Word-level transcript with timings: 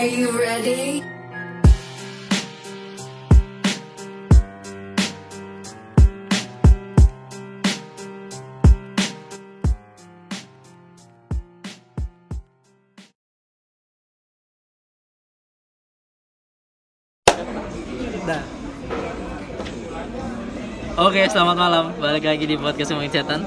Are 0.00 0.06
you. 0.06 0.32
Oke, 20.96 21.28
selamat 21.28 21.56
malam. 21.60 21.92
Balik 22.00 22.24
lagi 22.24 22.48
di 22.48 22.56
podcast 22.56 22.88
Ngomongin 22.88 23.12
Setan. 23.12 23.44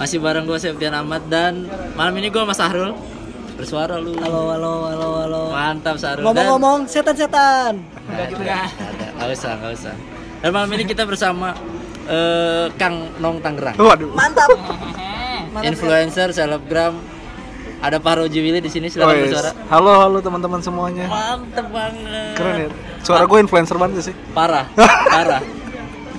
Masih 0.00 0.24
bareng 0.24 0.48
gue 0.48 0.56
Septian 0.56 0.96
Ahmad 0.96 1.28
dan 1.28 1.68
malam 2.00 2.16
ini 2.16 2.32
gue 2.32 2.40
Mas 2.48 2.56
Sahrul. 2.56 3.11
Bersuara 3.56 4.00
lu. 4.00 4.16
Halo, 4.18 4.50
halo, 4.50 4.72
halo, 4.88 5.08
halo. 5.22 5.40
Mantap 5.52 5.96
Sahrul. 6.00 6.24
Ngomong-ngomong, 6.24 6.88
setan-setan. 6.88 7.78
Enggak 8.08 8.28
ya. 8.40 8.64
Enggak 9.14 9.28
usah, 9.32 9.52
enggak 9.60 9.72
usah. 9.76 9.94
Dan 10.42 10.50
malam 10.50 10.70
ini 10.72 10.84
kita 10.84 11.04
bersama 11.04 11.54
eh, 12.08 12.66
Kang 12.80 13.12
Nong 13.20 13.38
Tangerang. 13.38 13.76
Waduh. 13.76 14.10
Mantap. 14.16 14.50
Influencer, 15.62 16.32
selebgram. 16.32 16.96
Ada 17.82 17.98
Pak 17.98 18.14
Roji 18.14 18.38
Willy 18.38 18.62
di 18.62 18.70
sini 18.70 18.86
Oh, 18.86 18.92
silakan 18.94 19.14
yes. 19.18 19.22
bersuara. 19.26 19.50
Halo, 19.68 19.92
halo 19.98 20.18
teman-teman 20.22 20.62
semuanya. 20.62 21.06
Mantep 21.10 21.66
banget. 21.66 22.34
Keren 22.38 22.54
ya. 22.56 22.68
Suara 23.02 23.26
gue 23.26 23.38
influencer 23.42 23.74
banget 23.74 24.06
sih. 24.06 24.14
Parah, 24.30 24.70
parah. 25.14 25.42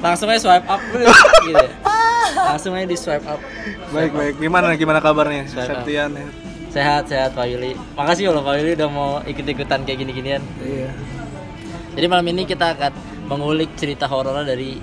Langsung 0.04 0.28
aja 0.28 0.44
swipe 0.44 0.68
up 0.68 0.84
gitu. 0.92 1.08
ya. 1.56 1.72
Langsung 2.52 2.76
aja 2.76 2.84
di 2.84 3.00
swipe 3.00 3.24
up. 3.24 3.40
Baik, 3.96 4.12
baik. 4.12 4.34
Gimana 4.44 4.76
gimana 4.76 5.00
kabarnya? 5.00 5.48
Swipe 5.48 5.64
up. 5.64 5.88
Septian 5.88 6.12
ya. 6.12 6.28
Sehat, 6.74 7.06
sehat 7.06 7.38
Pak 7.38 7.46
Willy. 7.46 7.78
Makasih 7.94 8.34
loh 8.34 8.42
Pak 8.42 8.58
Willy 8.58 8.74
udah 8.74 8.90
mau 8.90 9.22
ikut-ikutan 9.30 9.86
kayak 9.86 10.02
gini-ginian. 10.02 10.42
Iya. 10.58 10.90
Jadi 11.94 12.06
malam 12.10 12.26
ini 12.34 12.50
kita 12.50 12.74
akan 12.74 12.92
mengulik 13.30 13.70
cerita 13.78 14.10
horor 14.10 14.42
dari 14.42 14.82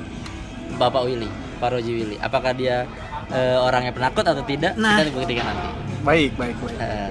Bapak 0.78 1.02
Willy, 1.02 1.26
Pak 1.58 1.74
Roji 1.74 1.90
Willy. 1.90 2.16
Apakah 2.22 2.54
dia 2.54 2.86
eh, 3.34 3.58
orang 3.58 3.90
yang 3.90 3.94
penakut 3.98 4.22
atau 4.22 4.46
tidak? 4.46 4.78
Nah. 4.78 5.02
Kita 5.02 5.10
dibuktikan 5.10 5.44
nanti. 5.50 5.68
Baik, 6.06 6.30
baik, 6.38 6.54
baik. 6.62 6.78
Eh, 6.78 7.10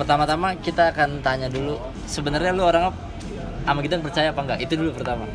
pertama-tama 0.00 0.56
kita 0.56 0.88
akan 0.96 1.20
tanya 1.20 1.52
dulu, 1.52 1.76
sebenarnya 2.08 2.56
lu 2.56 2.64
orang 2.64 2.88
sama 3.68 3.84
kita 3.84 4.00
percaya 4.00 4.32
apa 4.32 4.40
enggak? 4.40 4.58
Itu 4.64 4.80
dulu 4.80 4.96
pertama. 4.96 5.28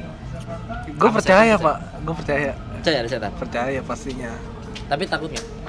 Gue 0.97 1.09
percaya, 1.13 1.53
Pak. 1.61 1.77
Gue 2.01 2.15
percaya. 2.17 2.51
Percaya 2.81 2.97
ada 3.05 3.09
setan. 3.09 3.31
Percaya 3.37 3.79
pastinya. 3.85 4.33
Tapi 4.89 5.05
takut 5.05 5.29
nggak? 5.29 5.62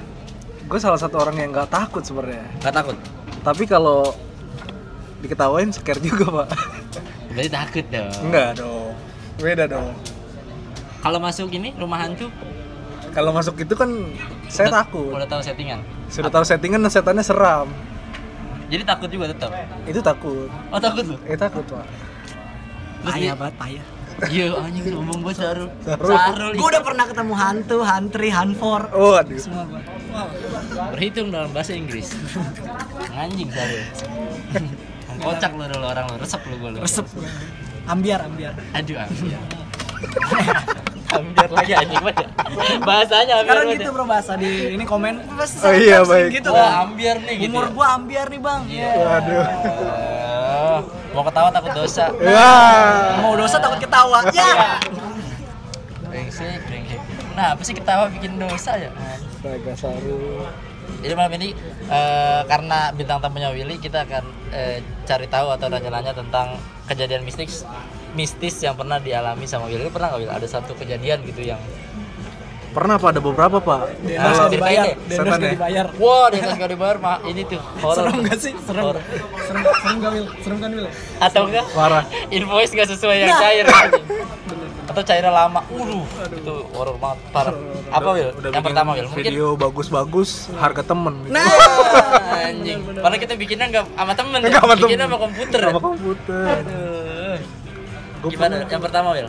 Gue 0.64 0.78
salah 0.78 0.96
satu 0.96 1.20
orang 1.20 1.36
yang 1.36 1.50
nggak 1.52 1.68
takut 1.68 2.00
sebenarnya. 2.00 2.44
Nggak 2.60 2.74
takut. 2.74 2.96
Tapi 3.44 3.64
kalau 3.64 4.16
diketawain 5.20 5.68
scare 5.70 6.00
juga, 6.00 6.44
Pak. 6.44 6.48
Berarti 7.30 7.50
takut 7.50 7.84
dong. 7.88 8.14
Enggak 8.22 8.50
dong. 8.56 8.92
Beda 9.36 9.64
dong. 9.66 9.92
Kalau 11.00 11.18
masuk 11.20 11.48
ini 11.50 11.74
rumah 11.74 12.00
hantu, 12.00 12.32
Kalau 13.12 13.30
masuk 13.30 13.54
itu 13.56 13.78
kan 13.78 14.10
saya 14.50 14.66
udah- 14.66 14.78
takut. 14.82 15.12
Udah 15.14 15.28
tahu 15.28 15.38
settingan. 15.38 15.78
Sudah 16.10 16.30
tahu 16.34 16.42
settingan 16.42 16.82
dan 16.82 16.90
setannya 16.90 17.22
seram. 17.22 17.70
Jadi 18.66 18.82
takut 18.82 19.06
juga 19.06 19.30
tetap. 19.30 19.54
Itu 19.86 20.02
takut. 20.02 20.50
Oh 20.72 20.80
takut 20.82 21.04
lu? 21.04 21.16
Eh 21.22 21.38
takut, 21.38 21.62
Pak. 21.62 21.86
Terus 23.04 23.14
Payah 23.14 23.34
banget, 23.38 23.54
payah. 23.54 23.84
Iya 24.30 24.46
anjing 24.56 24.94
ngomong 24.94 25.18
gue 25.20 25.34
Sarul. 25.34 25.70
Sarul. 25.82 26.10
Sarul. 26.10 26.52
Gue 26.54 26.68
udah 26.70 26.82
pernah 26.82 27.04
ketemu 27.06 27.34
hantu, 27.34 27.78
hantri, 27.82 28.28
hanfor. 28.30 28.80
Oh, 28.90 29.14
aduh. 29.14 29.38
Semua 29.38 29.62
gua. 29.62 29.78
Berhitung 30.94 31.28
dalam 31.34 31.50
bahasa 31.50 31.72
Inggris. 31.74 32.14
Anjing 33.20 33.50
Sarul. 33.50 33.84
Kocak 35.24 35.52
lu 35.54 35.64
dulu 35.70 35.86
orang 35.86 36.04
lu, 36.10 36.16
resep 36.18 36.42
lu 36.50 36.56
gue 36.58 36.70
lu. 36.74 36.78
Resep. 36.82 37.06
Ambiar, 37.86 38.26
ambiar. 38.26 38.54
Aduh 38.74 38.98
ambiar. 38.98 39.42
ambiar 41.14 41.50
lagi 41.54 41.72
anjing 41.78 42.02
banget. 42.02 42.26
Bahasanya 42.82 43.34
ambiar 43.40 43.54
Sekarang 43.62 43.78
gitu 43.78 43.88
bro 43.94 44.04
bahasa 44.04 44.32
di 44.34 44.74
ini 44.74 44.84
komen 44.84 45.14
pasti 45.38 45.62
Oh 45.62 45.70
iya, 45.70 46.02
baik. 46.02 46.42
gitu 46.42 46.50
Wah, 46.50 46.66
kan. 46.66 46.90
ambiar 46.90 47.16
nih 47.22 47.34
gitu. 47.38 47.50
Umur 47.54 47.64
ya. 47.64 47.70
gua 47.70 47.86
ambiar 47.94 48.26
nih 48.26 48.40
bang. 48.42 48.60
Iya. 48.66 48.90
Waduh. 48.98 49.44
Mau 51.14 51.22
ketawa 51.22 51.48
takut 51.54 51.72
dosa. 51.78 52.04
Ya. 52.18 52.52
Mau 53.22 53.32
dosa 53.38 53.56
takut 53.62 53.78
ketawa. 53.78 54.18
Ya. 54.34 54.82
Brengsek, 56.10 56.58
brengsek. 56.66 57.00
Nah, 57.38 57.54
apa 57.54 57.62
sih 57.62 57.74
ketawa 57.74 58.10
bikin 58.10 58.34
dosa 58.38 58.74
ya? 58.74 58.90
Astaga, 59.44 59.76
Saru. 59.76 60.40
Jadi 61.04 61.12
malam 61.12 61.36
ini 61.36 61.52
eh, 61.92 62.40
karena 62.48 62.88
bintang 62.96 63.20
tamunya 63.20 63.52
Willy 63.52 63.76
kita 63.76 64.08
akan 64.08 64.24
eh, 64.48 64.80
cari 65.04 65.28
tahu 65.28 65.52
atau 65.52 65.68
nanya-nanya 65.68 66.16
tentang 66.16 66.56
kejadian 66.88 67.28
mistis 67.28 67.68
mistis 68.16 68.56
yang 68.64 68.72
pernah 68.72 68.96
dialami 68.96 69.44
sama 69.44 69.68
Willy. 69.68 69.84
Lu 69.84 69.92
pernah 69.92 70.16
nggak 70.16 70.20
Will? 70.24 70.32
Ada 70.32 70.48
satu 70.48 70.72
kejadian 70.80 71.28
gitu 71.28 71.44
yang 71.44 71.60
Pernah 72.72 72.96
Pak, 72.96 73.08
ada 73.14 73.20
beberapa 73.20 73.60
Pak. 73.60 74.00
Dendos 74.00 74.34
gak 74.34 74.50
dibayar. 74.56 74.84
Dendos 74.96 75.28
gak 75.28 75.44
ya. 75.44 75.52
dibayar. 75.60 75.86
wah 76.00 76.26
dia 76.32 76.42
nggak 76.42 76.70
dibayar 76.72 76.96
mah 76.96 77.16
ini 77.28 77.44
tuh 77.44 77.60
horor. 77.84 78.00
Serem 78.00 78.16
gak 78.24 78.38
sih? 78.40 78.52
Serem. 78.64 78.82
Horor. 78.82 79.02
Serem, 79.44 79.62
serem 79.62 79.96
gak 80.00 80.10
Wil? 80.16 80.26
Serem 80.40 80.58
kan 80.58 80.70
Wil? 80.72 80.86
Atau 81.20 81.42
enggak? 81.52 81.68
Parah. 81.76 82.02
Invoice 82.32 82.72
nggak 82.72 82.88
sesuai 82.96 83.16
yang 83.20 83.28
Nah. 83.28 83.40
cair. 83.44 83.66
Atau 84.84 85.02
cairnya 85.02 85.32
lama. 85.32 85.60
Uduh, 85.66 86.04
itu 86.28 86.54
horor 86.70 86.96
banget 86.96 87.18
parah. 87.30 87.54
Apa 87.88 88.08
Will? 88.12 88.30
Udah 88.34 88.50
yang 88.50 88.62
pertama 88.62 88.90
Will? 88.92 89.08
Mungkin 89.08 89.24
Video 89.24 89.46
bagus-bagus, 89.54 90.52
harga 90.54 90.82
temen. 90.82 91.24
gitu. 91.24 91.32
Nah. 91.32 91.48
anjing. 92.44 92.78
Padahal 92.94 93.16
kita 93.16 93.34
bikinnya 93.34 93.66
nggak 93.70 93.84
sama 93.90 94.12
temen, 94.12 94.38
ya. 94.38 94.46
Nggak 94.46 94.60
sama 94.60 94.68
temen. 94.70 94.82
bikinnya 94.84 95.06
sama 95.06 95.18
komputer. 95.18 95.60
Sama 95.62 95.80
komputer. 95.80 96.44
Aduh. 96.60 97.36
Gimana? 98.24 98.54
Yang 98.64 98.82
pertama 98.82 99.08
Will? 99.12 99.28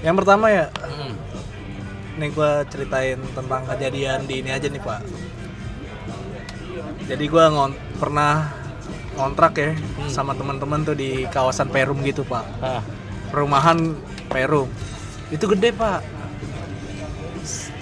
Yang 0.00 0.16
pertama 0.16 0.46
ya, 0.48 0.64
Hmm. 0.80 1.12
nih 2.16 2.28
gua 2.30 2.50
ceritain 2.64 3.20
tentang 3.30 3.62
kejadian 3.66 4.24
di 4.24 4.34
ini 4.40 4.50
aja 4.50 4.64
nih 4.66 4.80
Pak. 4.80 5.00
Jadi 7.04 7.24
gua 7.26 7.48
ngon 7.48 7.72
pernah 7.96 8.48
ngontrak 9.12 9.52
ya 9.54 9.70
Hmm. 9.74 10.08
sama 10.08 10.32
teman-teman 10.32 10.80
tuh 10.80 10.94
di 10.94 11.24
kawasan 11.26 11.68
Perum 11.68 12.00
gitu 12.00 12.22
Pak. 12.22 12.44
Ah. 12.60 12.80
Perumahan 13.30 13.78
Perum. 14.26 14.68
Itu 15.30 15.46
gede 15.48 15.70
Pak. 15.72 16.00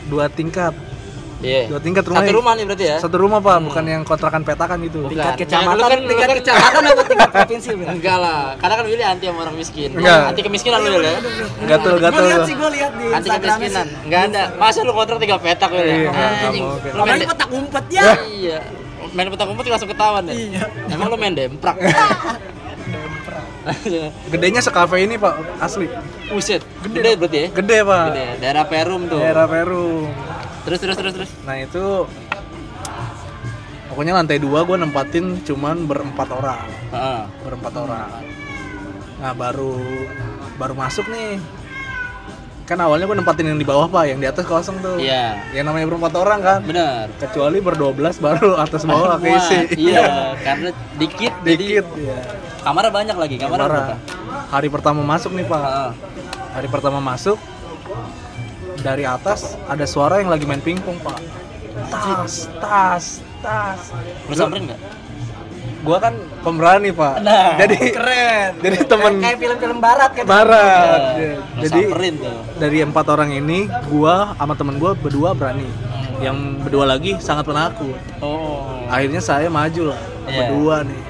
Dua 0.09 0.29
tingkat. 0.29 0.73
Iya. 1.39 1.71
Dua 1.71 1.79
tingkat 1.79 2.03
rumahnya. 2.03 2.27
Satu 2.27 2.35
rumah 2.35 2.53
nih 2.53 2.65
berarti 2.67 2.85
ya? 2.85 2.97
Satu 2.99 3.17
rumah 3.17 3.39
Pak, 3.39 3.57
bukan 3.63 3.85
yang 3.87 4.03
kontrakan 4.03 4.43
petakan 4.43 4.83
gitu. 4.83 5.07
Bukan. 5.07 5.15
Tingkat 5.15 5.31
Nah, 5.31 5.39
kecamatan, 5.39 5.71
lu 5.71 5.83
kan- 5.87 6.01
lu 6.03 6.11
tingkat 6.11 6.27
kan- 6.27 6.39
kecamatan 6.43 6.83
atau 6.83 7.05
tingkat 7.07 7.31
provinsi 7.31 7.69
Wil? 7.79 7.87
Enggak 7.87 8.17
lah, 8.19 8.41
karena 8.59 8.75
kan 8.75 8.85
Willy 8.91 9.05
anti 9.07 9.25
sama 9.31 9.39
orang 9.47 9.55
miskin. 9.55 9.91
Enggak. 9.95 10.21
Anti 10.35 10.41
kemiskinan 10.43 10.79
lu 10.83 10.99
ya? 10.99 11.15
Gatel 11.63 11.95
gatel. 12.03 12.25
lihat 12.27 12.43
sih, 12.43 12.55
gue 12.59 12.71
lihat 12.75 12.93
di 12.93 13.07
Anti 13.07 13.29
kemiskinan. 13.31 13.87
Enggak 14.03 14.21
ada. 14.27 14.43
Masa 14.59 14.79
lu 14.83 14.91
kontrak 14.91 15.19
tiga 15.23 15.37
petak 15.39 15.71
Will 15.71 15.87
ya? 15.87 15.95
Iya, 15.95 16.11
Anjing. 16.43 16.65
Lu 16.91 17.03
main 17.07 17.23
petak 17.23 17.49
umpet 17.55 17.85
ya. 17.87 18.03
Iya. 18.19 18.59
Main 19.09 19.29
petak 19.31 19.47
umpet 19.47 19.65
langsung 19.71 19.89
ketahuan 19.89 20.23
deh. 20.27 20.35
Iya. 20.35 20.63
Emang 20.91 21.07
lu 21.07 21.15
main 21.15 21.35
demprak. 21.39 21.77
Gedenya 24.33 24.61
sekafe 24.61 25.03
ini 25.03 25.17
Pak, 25.17 25.61
asli. 25.61 25.87
Buset, 26.29 26.63
gede 26.85 27.17
berarti 27.17 27.39
ya? 27.39 27.49
Gede 27.53 27.79
Pak. 27.85 28.05
Gede. 28.13 28.27
Daerah 28.41 28.65
Perum 28.65 29.03
tuh. 29.07 29.21
Daerah 29.21 29.47
Perum. 29.47 30.09
Terus 30.65 30.79
terus 30.81 30.97
terus 30.97 31.13
terus. 31.15 31.31
Nah 31.45 31.57
itu 31.57 32.05
pokoknya 33.89 34.13
lantai 34.15 34.39
dua 34.39 34.63
gue 34.63 34.77
nempatin 34.77 35.41
cuman 35.43 35.89
berempat 35.89 36.29
orang, 36.31 36.69
Heeh. 36.93 37.21
berempat 37.43 37.73
orang. 37.75 38.11
Nah 39.19 39.33
baru 39.35 39.75
baru 40.55 40.75
masuk 40.77 41.09
nih. 41.09 41.41
Kan 42.69 42.85
awalnya 42.85 43.09
gue 43.09 43.17
nempatin 43.17 43.49
yang 43.49 43.57
di 43.57 43.65
bawah 43.65 43.89
pak, 43.89 44.13
yang 44.13 44.21
di 44.21 44.29
atas 44.29 44.45
kosong 44.45 44.77
tuh. 44.85 45.01
Iya. 45.01 45.41
Yang 45.57 45.73
namanya 45.73 45.87
berempat 45.89 46.13
orang 46.21 46.41
kan. 46.45 46.61
Bener. 46.61 47.09
Kecuali 47.17 47.65
berdua 47.65 47.97
belas 47.97 48.21
baru 48.21 48.61
atas 48.61 48.85
bawah 48.85 49.17
keisi. 49.25 49.73
Iya, 49.89 50.05
karena 50.47 50.69
dikit, 51.01 51.33
Dikit. 51.41 51.45
jadi 51.49 51.67
Iya. 51.97 52.21
Kamarnya 52.69 52.93
banyak 52.93 53.17
lagi. 53.17 53.37
Kamar 53.41 53.59
Parah. 53.59 53.69
berapa? 53.73 53.95
Hari 54.53 54.69
pertama 54.69 55.01
masuk 55.01 55.33
nih 55.33 55.47
pak. 55.49 55.63
Heeh. 55.65 55.91
Hari 56.53 56.69
pertama 56.69 56.99
masuk 57.01 57.39
dari 58.79 59.05
atas 59.09 59.57
ada 59.65 59.85
suara 59.89 60.21
yang 60.21 60.29
lagi 60.29 60.45
main 60.45 60.61
pingpong 60.61 61.01
pak. 61.01 61.17
Tas, 61.89 62.53
tas, 62.61 63.05
tas. 63.41 63.81
Lu 64.29 64.35
samperin 64.37 64.69
nggak? 64.69 64.81
Gua 65.79 65.97
kan 66.03 66.13
pemberani 66.43 66.91
pak. 66.93 67.23
Nah, 67.23 67.57
jadi 67.57 67.77
Keren. 67.89 68.51
Jadi 68.61 68.77
temen 68.85 69.13
kayak 69.23 69.39
film-film 69.39 69.79
barat 69.79 70.11
kan. 70.13 70.25
barat. 70.27 71.01
Iya. 71.17 71.33
Lu 71.39 71.63
Jadi 71.65 71.81
samperin 71.87 72.15
tuh. 72.21 72.37
dari 72.59 72.79
empat 72.83 73.07
orang 73.09 73.31
ini, 73.33 73.59
gua 73.89 74.35
sama 74.37 74.53
temen 74.59 74.77
gua 74.77 74.93
berdua 74.93 75.33
berani. 75.33 75.71
Yang 76.19 76.37
berdua 76.67 76.85
lagi 76.85 77.15
sangat 77.23 77.47
penakut. 77.47 77.95
Oh. 78.19 78.67
Akhirnya 78.91 79.23
saya 79.23 79.47
maju 79.47 79.95
lah, 79.95 80.01
Iya. 80.27 80.35
berdua 80.35 80.77
nih. 80.83 81.01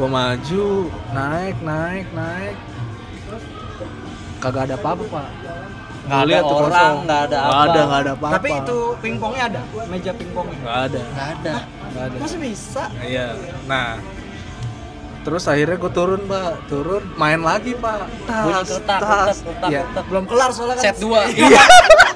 Gua 0.00 0.08
maju, 0.08 0.66
naik, 1.12 1.56
naik, 1.60 2.06
naik. 2.10 2.56
Kagak 4.40 4.62
ada 4.64 4.74
apa-apa 4.74 5.04
pak. 5.06 5.28
Nggak 6.00 6.16
ada 6.16 6.26
lihat 6.26 6.42
tuh 6.42 6.56
orang, 6.56 6.72
kosong. 6.72 6.96
nggak 7.04 7.20
ada 7.20 7.36
Nggak 7.36 7.52
apa. 7.52 7.68
ada, 7.68 7.80
nggak 7.84 8.00
ada 8.00 8.12
apa-apa. 8.16 8.34
Tapi 8.34 8.48
itu 8.56 8.78
pingpongnya 8.98 9.42
ada, 9.46 9.60
meja 9.86 10.12
pingpongnya. 10.16 10.58
nggak 10.58 10.78
ada, 10.82 11.00
Nggak 11.06 11.28
ada. 11.30 11.54
nggak 11.84 12.02
ada. 12.02 12.16
Masa 12.16 12.36
bisa? 12.40 12.82
Iya. 12.98 13.26
Nah, 13.66 13.88
terus 15.20 15.44
akhirnya 15.44 15.76
gue 15.76 15.92
turun 15.92 16.20
pak 16.24 16.50
turun 16.66 17.02
main 17.14 17.36
lagi 17.38 17.76
pak 17.76 18.08
tas 18.24 18.72
tas 18.80 19.38
ketak, 19.44 19.68
Iya. 19.68 19.82
Belum 20.08 20.24
kelar 20.24 20.48
soalnya 20.48 20.80
kan. 20.80 20.82
set 20.82 20.96
dua 20.96 21.28
set 21.28 21.44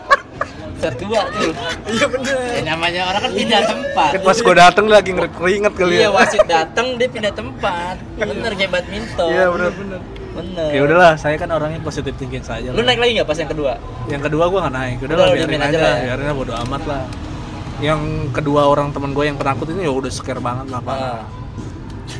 dua 0.92 1.20
tuh 1.32 1.52
Iya 1.88 2.06
bener. 2.12 2.36
ya, 2.52 2.62
namanya 2.68 3.00
orang 3.08 3.20
kan 3.24 3.32
pindah 3.32 3.62
tempat. 3.64 4.10
Kan 4.12 4.20
pas 4.20 4.38
gue 4.44 4.54
dateng 4.54 4.86
lagi 4.92 5.10
ngeringet 5.16 5.72
kali 5.72 5.94
iya 5.96 6.06
ya 6.06 6.10
wasit 6.12 6.44
datang 6.44 6.86
dia 7.00 7.08
pindah 7.08 7.32
tempat. 7.32 7.96
Bener 8.20 8.52
kayak 8.52 8.70
badminton. 8.74 9.28
Iya 9.32 9.44
bener. 9.48 9.70
Bener. 9.72 10.00
Bener 10.34 10.70
ya 10.74 10.80
udahlah 10.82 11.12
saya 11.14 11.38
kan 11.38 11.46
orangnya 11.48 11.78
positif 11.78 12.10
thinking 12.18 12.42
saja 12.42 12.74
lu 12.74 12.82
naik 12.82 12.98
lagi 12.98 13.14
nggak 13.16 13.28
pas 13.30 13.38
yang 13.38 13.50
kedua? 13.54 13.72
Yang 14.10 14.22
kedua 14.28 14.44
gue 14.50 14.60
nggak 14.60 14.74
naik. 14.74 14.96
Udah 15.00 15.14
Udah, 15.14 15.24
lah 15.24 15.36
biarin 15.38 15.60
aja, 15.62 15.68
aja 15.70 15.78
lah 15.78 15.94
ya. 15.94 16.02
biarin 16.10 16.24
lah 16.26 16.36
bodo 16.36 16.52
amat 16.68 16.82
lah. 16.84 17.02
Yang 17.78 18.00
kedua 18.34 18.62
orang 18.66 18.88
temen 18.90 19.10
gue 19.14 19.24
yang 19.24 19.38
penakut 19.38 19.66
ini 19.70 19.86
ya 19.86 19.92
udah 19.94 20.10
scare 20.12 20.42
banget 20.42 20.66
lah 20.68 20.80
pak. 20.82 20.96
Ah. 20.98 21.22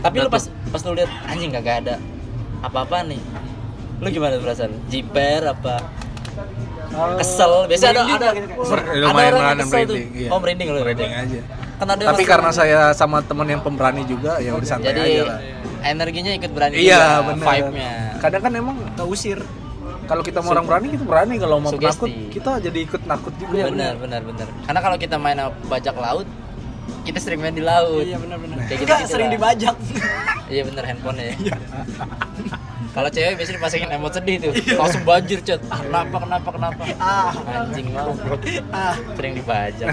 tapi 0.01 0.17
lu 0.17 0.29
pas 0.33 0.45
pas 0.73 0.81
lu 0.89 0.97
lihat 0.97 1.13
anjing 1.29 1.53
gak 1.53 1.85
ada 1.85 1.97
apa-apa 2.63 3.05
nih. 3.05 3.21
Lu 3.99 4.09
gimana 4.11 4.39
perasaan? 4.41 4.73
Jiper 4.89 5.45
apa 5.51 5.77
kesel. 7.19 7.53
Biasa 7.67 7.85
ada 7.91 8.01
ada 8.03 8.29
gitu. 8.33 8.63
Kan. 8.63 8.83
Ada 8.85 9.05
orang 9.05 9.15
yang 9.15 9.15
merinding, 9.15 9.59
kesel 9.61 9.85
tuh. 9.85 9.97
iya. 10.15 10.29
oh 10.33 10.39
merinding 10.41 10.69
lu 10.71 10.79
merinding 10.83 11.13
aja. 11.13 11.41
Kan 11.75 11.87
ada 11.91 12.03
tapi 12.15 12.23
karena 12.23 12.51
saya 12.55 12.81
sama 12.95 13.19
temen 13.21 13.47
yang 13.51 13.63
pemberani 13.63 14.03
juga 14.07 14.39
ya 14.39 14.55
udah 14.55 14.69
santai 14.69 14.95
jadi 14.95 15.01
aja 15.03 15.23
lah. 15.27 15.39
energinya 15.85 16.33
ikut 16.33 16.51
berani 16.55 16.75
iya 16.79 17.21
juga, 17.21 17.27
benar 17.35 17.47
vibe-nya. 17.51 17.93
Kadang 18.23 18.43
kan 18.47 18.53
emang 18.55 18.77
Keusir. 18.95 19.41
kalau 20.05 20.21
kita 20.21 20.39
mau 20.45 20.53
orang 20.53 20.67
berani 20.69 20.87
kita 20.93 21.05
berani. 21.05 21.35
Kalau 21.37 21.57
mau 21.61 21.73
Sugesti. 21.73 21.85
penakut 21.89 22.11
kita 22.31 22.51
jadi 22.61 22.79
ikut 22.85 23.03
nakut 23.05 23.35
juga. 23.41 23.69
Benar 23.73 23.95
benar 23.99 24.21
benar 24.23 24.47
karena 24.65 24.81
kalau 24.81 24.97
kita 25.01 25.17
main 25.17 25.39
bajak 25.67 25.97
laut 25.97 26.29
kita 27.05 27.21
sering 27.21 27.41
main 27.41 27.53
di 27.53 27.61
laut. 27.61 28.01
Iya 28.05 28.17
benar 28.17 28.41
benar. 28.41 28.57
Kayak 28.65 28.81
Kita 28.81 28.95
gitu-gitu 28.97 29.13
sering 29.13 29.29
dibajak. 29.33 29.77
iya 30.53 30.63
bener 30.65 30.85
handphone 30.85 31.17
ya 31.21 31.33
kalau 32.95 33.09
cewek 33.11 33.35
biasanya 33.35 33.57
dipasangin 33.59 33.91
emot 33.91 34.13
sedih 34.15 34.37
tuh. 34.39 34.53
Langsung 34.79 35.03
banjir 35.03 35.39
chat 35.43 35.59
ah, 35.67 35.83
kenapa 35.83 36.17
kenapa 36.23 36.49
kenapa? 36.55 36.83
Ah. 37.03 37.35
anjing 37.51 37.91
mau. 37.91 38.15
Ah. 38.71 38.95
sering 39.19 39.35
dibajak. 39.35 39.91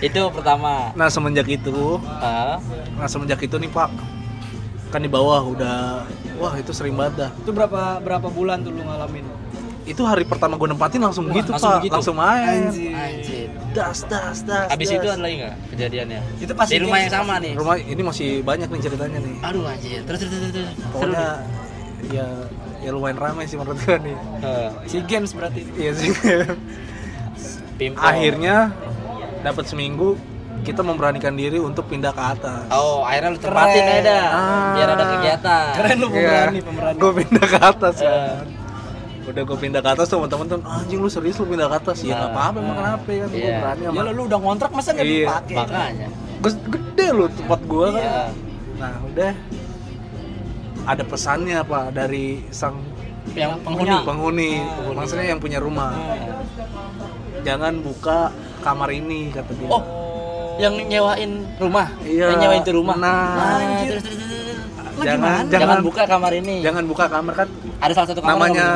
Itu 0.00 0.20
pertama. 0.32 0.96
Nah 0.96 1.12
semenjak 1.12 1.44
itu 1.44 2.00
ah, 2.08 2.56
nah 2.96 3.04
semenjak 3.04 3.38
itu 3.44 3.60
nih 3.60 3.68
pak 3.68 3.92
kan 4.88 5.02
di 5.02 5.10
bawah 5.10 5.42
udah 5.42 6.06
wah 6.38 6.54
itu 6.56 6.72
sering 6.72 6.96
banget 6.96 7.28
dah. 7.28 7.30
Itu 7.44 7.52
berapa 7.52 8.00
berapa 8.00 8.32
bulan 8.32 8.64
tuh 8.64 8.72
lu 8.72 8.80
ngalamin? 8.80 9.44
itu 9.84 10.00
hari 10.00 10.24
pertama 10.24 10.56
gue 10.56 10.64
nempatin 10.64 10.96
langsung 10.96 11.28
Wah, 11.28 11.36
gitu 11.36 11.52
langsung 11.52 11.68
pak. 11.68 11.80
begitu? 11.84 11.92
langsung 11.92 12.16
main. 12.16 12.72
Anjir. 12.72 12.92
anjir. 12.96 13.48
Das 13.76 13.98
das 14.08 14.40
das 14.48 14.68
abis 14.72 14.88
das. 14.88 14.96
itu 14.96 15.06
ada 15.12 15.20
lagi 15.20 15.36
nggak 15.44 15.54
kejadiannya? 15.76 16.20
Itu 16.40 16.52
pas 16.56 16.68
di 16.72 16.80
rumah 16.80 16.98
yang 17.04 17.12
sama 17.12 17.34
nih. 17.36 17.52
Rumah 17.52 17.76
ini 17.84 18.02
masih 18.02 18.28
banyak 18.40 18.68
nih 18.72 18.80
ceritanya 18.80 19.18
nih. 19.20 19.34
Aduh 19.44 19.64
anjir. 19.68 20.00
Terus 20.08 20.18
terus 20.24 20.32
terus, 20.32 20.52
terus. 20.56 20.72
seru 20.72 20.88
pokoknya 20.88 21.20
nih 21.20 21.63
ya 22.10 22.26
ya 22.78 22.90
lumayan 22.90 23.16
ramai 23.16 23.44
sih 23.44 23.56
menurut 23.56 23.78
gue 23.78 23.96
nih 23.98 24.16
Ah, 24.40 24.70
Si 24.84 25.00
games 25.02 25.30
berarti. 25.30 25.64
iya 25.74 25.92
sih 25.92 26.12
akhirnya 27.96 28.70
dapat 29.40 29.64
seminggu 29.64 30.16
kita 30.62 30.80
memberanikan 30.80 31.34
diri 31.34 31.58
untuk 31.58 31.84
pindah 31.86 32.10
ke 32.10 32.22
atas 32.22 32.64
oh 32.70 33.04
akhirnya 33.04 33.30
lu 33.30 33.38
tempatin 33.38 33.82
aja 33.82 34.00
dah 34.00 34.24
Ah. 34.26 34.72
biar 34.72 34.88
ada 34.90 35.04
kegiatan 35.10 35.64
Keren 35.74 35.96
lu 35.98 36.08
pemberani, 36.08 36.58
pemberani. 36.62 36.96
gue 36.96 37.10
Iya. 37.10 37.18
pindah 37.20 37.46
ke 37.46 37.58
atas 37.60 37.94
Eh. 37.98 38.06
kan 38.06 38.46
udah 39.24 39.42
gue 39.42 39.58
pindah 39.58 39.80
ke 39.80 39.90
atas 39.90 40.06
tuh 40.06 40.16
teman-teman 40.20 40.46
tuh 40.46 40.58
anjing 40.62 41.00
lu 41.00 41.08
serius 41.08 41.36
lu 41.36 41.46
pindah 41.46 41.66
ke 41.66 41.76
atas 41.78 41.96
ya 42.00 42.14
nggak 42.14 42.22
Ah. 42.22 42.32
apa-apa 42.32 42.56
emang 42.58 42.76
kenapa 42.76 43.08
ya 43.08 43.18
kan 43.18 43.28
gue 43.30 43.40
Iya. 43.42 43.56
berani 43.58 43.80
Ya 43.84 44.02
lu 44.06 44.22
udah 44.24 44.38
ngontrak 44.38 44.70
masa 44.70 44.88
nggak 44.90 45.04
Iya. 45.04 45.16
dipakai? 45.20 45.56
makanya 45.58 46.08
gede 46.44 47.06
lu 47.10 47.24
tempat 47.30 47.60
gue 47.62 47.86
kan 47.90 48.00
Iya. 48.00 48.22
nah 48.74 48.92
udah 49.02 49.32
ada 50.84 51.02
pesannya 51.04 51.58
pak 51.64 51.96
dari 51.96 52.44
sang 52.52 52.76
yang 53.32 53.56
penghuni. 53.64 53.96
penghuni. 54.04 54.52
Ah. 54.60 54.92
maksudnya 54.92 55.26
yang 55.32 55.40
punya 55.40 55.58
rumah. 55.58 55.96
Jangan 57.44 57.80
buka 57.80 58.32
kamar 58.60 58.92
ini 58.92 59.32
kata 59.32 59.52
dia. 59.56 59.68
Oh 59.72 60.04
yang 60.58 60.74
nyewain 60.86 61.42
rumah? 61.58 61.86
Iya. 62.06 62.26
yang 62.34 62.38
nyewain 62.46 62.62
itu 62.62 62.72
rumah? 62.74 62.96
Nah. 62.98 63.82
terus, 63.86 64.02
terus, 64.06 64.18
terus, 64.22 64.30
terus. 64.30 64.58
jangan, 65.02 65.42
jangan, 65.50 65.50
jangan 65.50 65.78
buka 65.82 66.02
kamar 66.06 66.32
ini. 66.38 66.56
jangan 66.62 66.84
buka 66.86 67.04
kamar 67.10 67.32
kan 67.34 67.48
ada 67.82 67.92
salah 67.92 68.08
satu 68.14 68.20
kamar 68.22 68.32
namanya 68.38 68.66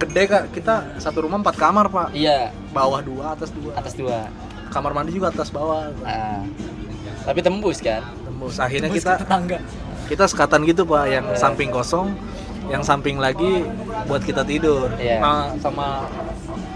gede 0.00 0.22
kak. 0.24 0.44
Kita 0.56 0.74
satu 0.96 1.28
rumah 1.28 1.38
empat 1.44 1.56
kamar 1.60 1.86
pak. 1.92 2.08
Iya. 2.16 2.50
Bawah 2.72 3.00
dua 3.04 3.36
atas 3.36 3.52
dua. 3.52 3.72
Atas 3.76 3.92
dua. 3.92 4.26
Kamar 4.72 4.96
mandi 4.96 5.12
juga 5.12 5.30
atas 5.30 5.52
bawah. 5.52 5.92
Nah, 6.00 6.42
tapi 7.28 7.40
tembus 7.44 7.78
kan? 7.84 8.02
Tembus. 8.24 8.56
Akhirnya 8.56 8.88
Tembus 8.88 9.04
kita 9.04 9.12
ke 9.14 9.22
tetangga. 9.24 9.58
Kita 10.06 10.24
sekatan 10.30 10.62
gitu 10.66 10.86
pak. 10.86 11.04
Yang 11.10 11.26
Iya. 11.34 11.38
samping 11.38 11.70
kosong 11.74 12.08
yang 12.66 12.82
samping 12.82 13.18
lagi 13.22 13.62
buat 14.10 14.22
kita 14.22 14.42
tidur. 14.42 14.90
Iya. 14.98 15.22
nah 15.22 15.54
sama 15.62 16.10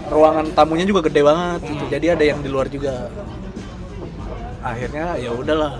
ruangan 0.07 0.47
tamunya 0.55 0.87
juga 0.87 1.07
gede 1.07 1.21
banget 1.23 1.59
gitu. 1.67 1.83
Jadi 1.91 2.05
ada 2.11 2.23
yang 2.23 2.39
di 2.43 2.49
luar 2.51 2.67
juga. 2.67 3.07
Akhirnya 4.61 5.17
ya 5.17 5.31
udahlah. 5.33 5.79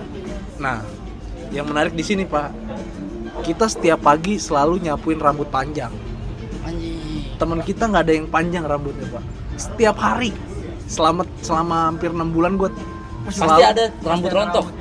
Nah 0.59 0.83
yang 1.51 1.68
menarik 1.68 1.94
di 1.95 2.03
sini 2.03 2.24
pak. 2.24 2.51
Kita 3.42 3.65
setiap 3.65 4.03
pagi 4.03 4.38
selalu 4.38 4.83
nyapuin 4.86 5.18
rambut 5.18 5.48
panjang. 5.50 5.92
Teman 7.39 7.63
kita 7.65 7.89
nggak 7.89 8.03
ada 8.06 8.13
yang 8.13 8.27
panjang 8.30 8.63
rambutnya 8.68 9.07
pak. 9.09 9.24
Setiap 9.57 9.95
hari. 9.98 10.36
Selama 10.92 11.24
selama 11.39 11.88
hampir 11.88 12.12
enam 12.12 12.36
bulan 12.36 12.59
gue 12.59 12.68
pasti 13.21 13.63
ada 13.63 13.88
rambut 14.01 14.33
rontok 14.33 14.81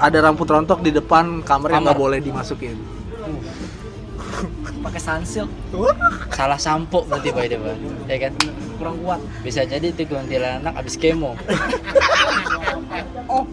ada 0.00 0.18
rambut 0.20 0.44
rontok 0.44 0.80
di 0.80 0.90
depan 0.90 1.44
kamar 1.44 1.68
yang 1.70 1.78
Kamar. 1.78 1.86
nggak 1.86 1.98
boleh 1.98 2.18
dimasukin. 2.18 2.76
Pakai 4.80 4.96
sunsilk 4.98 5.50
salah 6.30 6.56
sampo 6.56 7.04
berarti 7.04 7.28
pak 7.28 7.42
itu 7.44 7.56
pak 7.56 7.74
ya 8.08 8.16
kan? 8.18 8.32
Kurang 8.74 8.96
kuat. 8.98 9.20
bisa 9.44 9.60
jadi 9.62 9.84
itu 9.84 10.02
kuntilanak 10.04 10.72
abis 10.74 10.96
kemo. 10.96 11.36
Oh, 13.30 13.46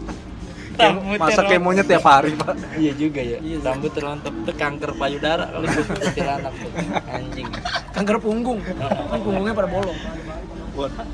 Rambutnya 0.74 1.18
masa 1.18 1.42
rontok. 1.42 1.50
kemonya 1.52 1.82
tiap 1.82 2.02
hari 2.02 2.34
pak. 2.34 2.54
Iya 2.74 2.92
juga 2.94 3.18
ya. 3.18 3.38
Iya, 3.38 3.58
rambut 3.60 3.90
rontok 3.90 4.34
itu 4.36 4.52
kanker 4.54 4.90
payudara 4.94 5.46
kalau 5.46 5.66
kuntilanak 5.98 6.52
tuh. 6.54 6.70
Anjing. 7.08 7.46
Kanker 7.90 8.16
punggung. 8.18 8.58
Kan 8.78 9.18
punggungnya 9.22 9.54
pada 9.54 9.66
bolong. 9.66 9.98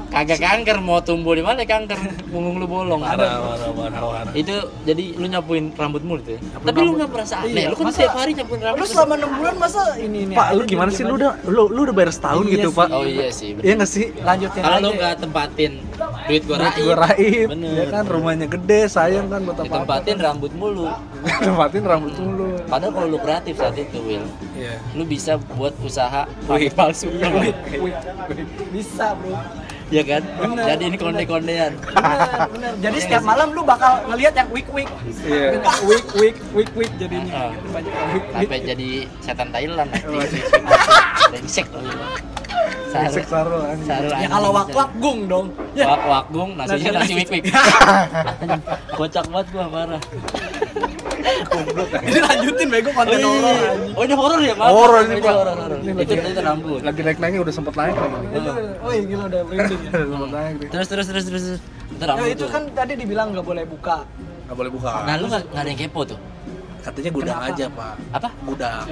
Kagak 0.08 0.38
kanker 0.38 0.77
mau 0.79 1.00
tumbuh 1.00 1.32
di 1.32 1.41
mana 1.41 1.62
kanker 1.62 1.96
punggung 2.27 2.56
lu 2.56 2.67
bolong 2.67 3.00
Parah, 3.00 3.41
parah, 3.41 3.70
parah, 3.70 4.00
parah. 4.03 4.32
itu 4.32 4.55
jadi 4.82 5.05
lu 5.15 5.27
nyapuin 5.27 5.72
rambutmu 5.72 6.19
itu 6.19 6.31
ya? 6.32 6.41
tapi 6.60 6.79
lu 6.79 6.91
nggak 6.94 7.08
merasa 7.08 7.34
aneh 7.41 7.53
Iya, 7.56 7.67
lu 7.67 7.74
kan 7.74 7.84
masa- 7.84 7.96
setiap 7.96 8.15
hari 8.15 8.31
nyapuin 8.32 8.60
rambut 8.60 8.79
Lu 8.79 8.86
selama 8.86 9.15
6 9.17 9.31
bulan 9.34 9.55
masa 9.56 9.82
ini 9.96 10.19
ini 10.22 10.32
Pak, 10.32 10.48
lu 10.53 10.62
gimana 10.65 10.91
sih? 10.91 11.03
Lu 11.03 11.15
udah 11.15 11.32
lu, 11.44 11.62
lu 11.67 11.81
udah 11.82 11.94
bayar 11.94 12.10
setahun 12.10 12.44
Iya 12.44 12.53
gitu, 12.53 12.69
sih. 12.69 12.77
Pak. 12.77 12.89
oh 12.91 13.05
iya 13.05 13.29
sih 13.31 13.48
bener. 13.53 13.65
Iya 13.65 13.72
nggak 13.74 13.91
sih? 13.91 14.06
lanjutin 14.19 14.60
kalau 14.60 14.77
aja. 14.77 14.82
lu 14.82 14.91
nggak 14.93 15.15
tempatin 15.19 15.72
duit 16.24 16.43
gua 16.43 16.56
Duit 16.56 16.65
raib 16.67 16.82
Gua 16.82 16.96
raib, 17.00 17.46
Bener. 17.48 17.72
ya 17.72 17.84
kan 17.89 18.05
rumahnya 18.05 18.46
gede, 18.46 18.81
sayang 18.86 19.27
kan 19.27 19.41
buat 19.41 19.56
apa? 19.56 19.65
ditempatin 19.65 20.17
rambut 20.19 20.53
mulu 20.53 20.86
Tempatin 21.44 21.82
rambut 21.82 22.12
dulu. 22.12 22.46
padahal 22.65 22.93
kalau 22.93 23.08
lu 23.08 23.19
kreatif 23.19 23.55
saat 23.55 23.77
itu 23.77 23.98
Will 24.00 24.24
Iya. 24.55 24.79
lu 24.94 25.03
bisa 25.03 25.34
buat 25.53 25.75
usaha 25.79 26.25
rambut 26.46 26.73
palsu. 26.73 27.11
Iya, 27.11 27.27
wih, 27.29 27.55
wih, 27.75 27.93
wih. 28.31 28.46
bisa 28.70 29.19
bro. 29.19 29.34
Ya 29.93 30.01
kan? 30.01 30.23
Jadi 30.56 30.82
ini 30.89 30.96
konde-kondean. 30.96 31.73
Bener 31.77 32.49
bener. 32.49 32.73
Jadi 32.81 32.96
setiap 32.99 33.23
malam 33.23 33.53
lu 33.53 33.63
bakal 33.63 34.01
ngelihat 34.08 34.32
yang 34.32 34.49
week 34.49 34.67
week. 34.70 34.89
Iya. 35.20 35.61
week 35.84 36.06
week 36.15 36.37
week 36.55 36.70
week 36.73 36.93
jadinya. 36.96 37.31
Ah. 37.46 37.53
banyak 37.69 37.94
week 38.11 38.25
sampai 38.32 38.58
jadi 38.65 38.89
setan 39.20 39.49
Thailand 39.51 39.89
anjing 39.91 40.23
brengsek 41.31 41.67
lu. 41.69 41.82
Brengsek 42.94 43.27
Sarul, 43.27 43.58
anjing. 43.61 43.91
ya 44.23 44.29
kalau 44.31 44.51
wak 44.55 44.70
wak 44.70 44.91
gung 44.96 45.27
dong. 45.27 45.46
Ya. 45.75 45.91
Wak 45.91 46.03
wakgung 46.06 46.55
nasinya 46.55 46.91
Nasi- 46.94 47.11
nasi 47.11 47.15
wik 47.19 47.29
wik. 47.29 47.44
Kocak 48.94 49.25
banget 49.34 49.46
gua 49.51 49.67
parah. 49.69 50.01
Ini 52.04 52.20
lanjutin 52.20 52.69
bego 52.69 52.90
konten 52.90 53.19
iya. 53.19 53.26
horor 53.26 53.56
anjing. 53.62 53.94
Oh 53.94 54.02
ini 54.02 54.14
horor 54.14 54.40
ya, 54.43 54.54
Pak? 54.54 54.66
Horor 54.69 55.02
ini, 55.06 55.14
Pak. 55.22 55.34
Itu 56.02 56.12
lagi- 56.14 56.32
itu 56.34 56.40
rambut. 56.43 56.81
Lagi 56.82 57.00
naik-naiknya 57.06 57.40
udah 57.40 57.54
sempet 57.54 57.74
naik 57.78 57.94
lagi. 57.94 58.26
oh 58.82 58.90
iya 58.90 59.02
gila 59.06 59.24
udah 59.31 59.40
merinding 59.46 59.81
ya 59.86 59.90
sempet 59.94 60.31
naik. 60.34 60.54
Terus 60.70 60.86
terus 60.90 61.06
terus 61.08 61.24
terus. 61.26 61.44
terus. 61.46 61.60
Itu 61.94 62.04
Ya, 62.04 62.26
itu 62.26 62.46
kan 62.50 62.62
tadi 62.74 62.93
dibilang 62.98 63.31
nggak 63.31 63.46
boleh 63.46 63.64
buka 63.69 64.02
Gak 64.44 64.56
boleh 64.60 64.70
buka. 64.76 64.93
Nah, 65.08 65.14
lu 65.16 65.26
nggak 65.32 65.43
nggak 65.50 65.62
ada 65.64 65.70
yang 65.72 65.81
kepo 65.81 66.00
tuh? 66.04 66.19
Katanya 66.84 67.10
gudang 67.16 67.38
aja, 67.40 67.64
Pak. 67.72 67.94
Apa? 68.12 68.28
Gudang. 68.44 68.84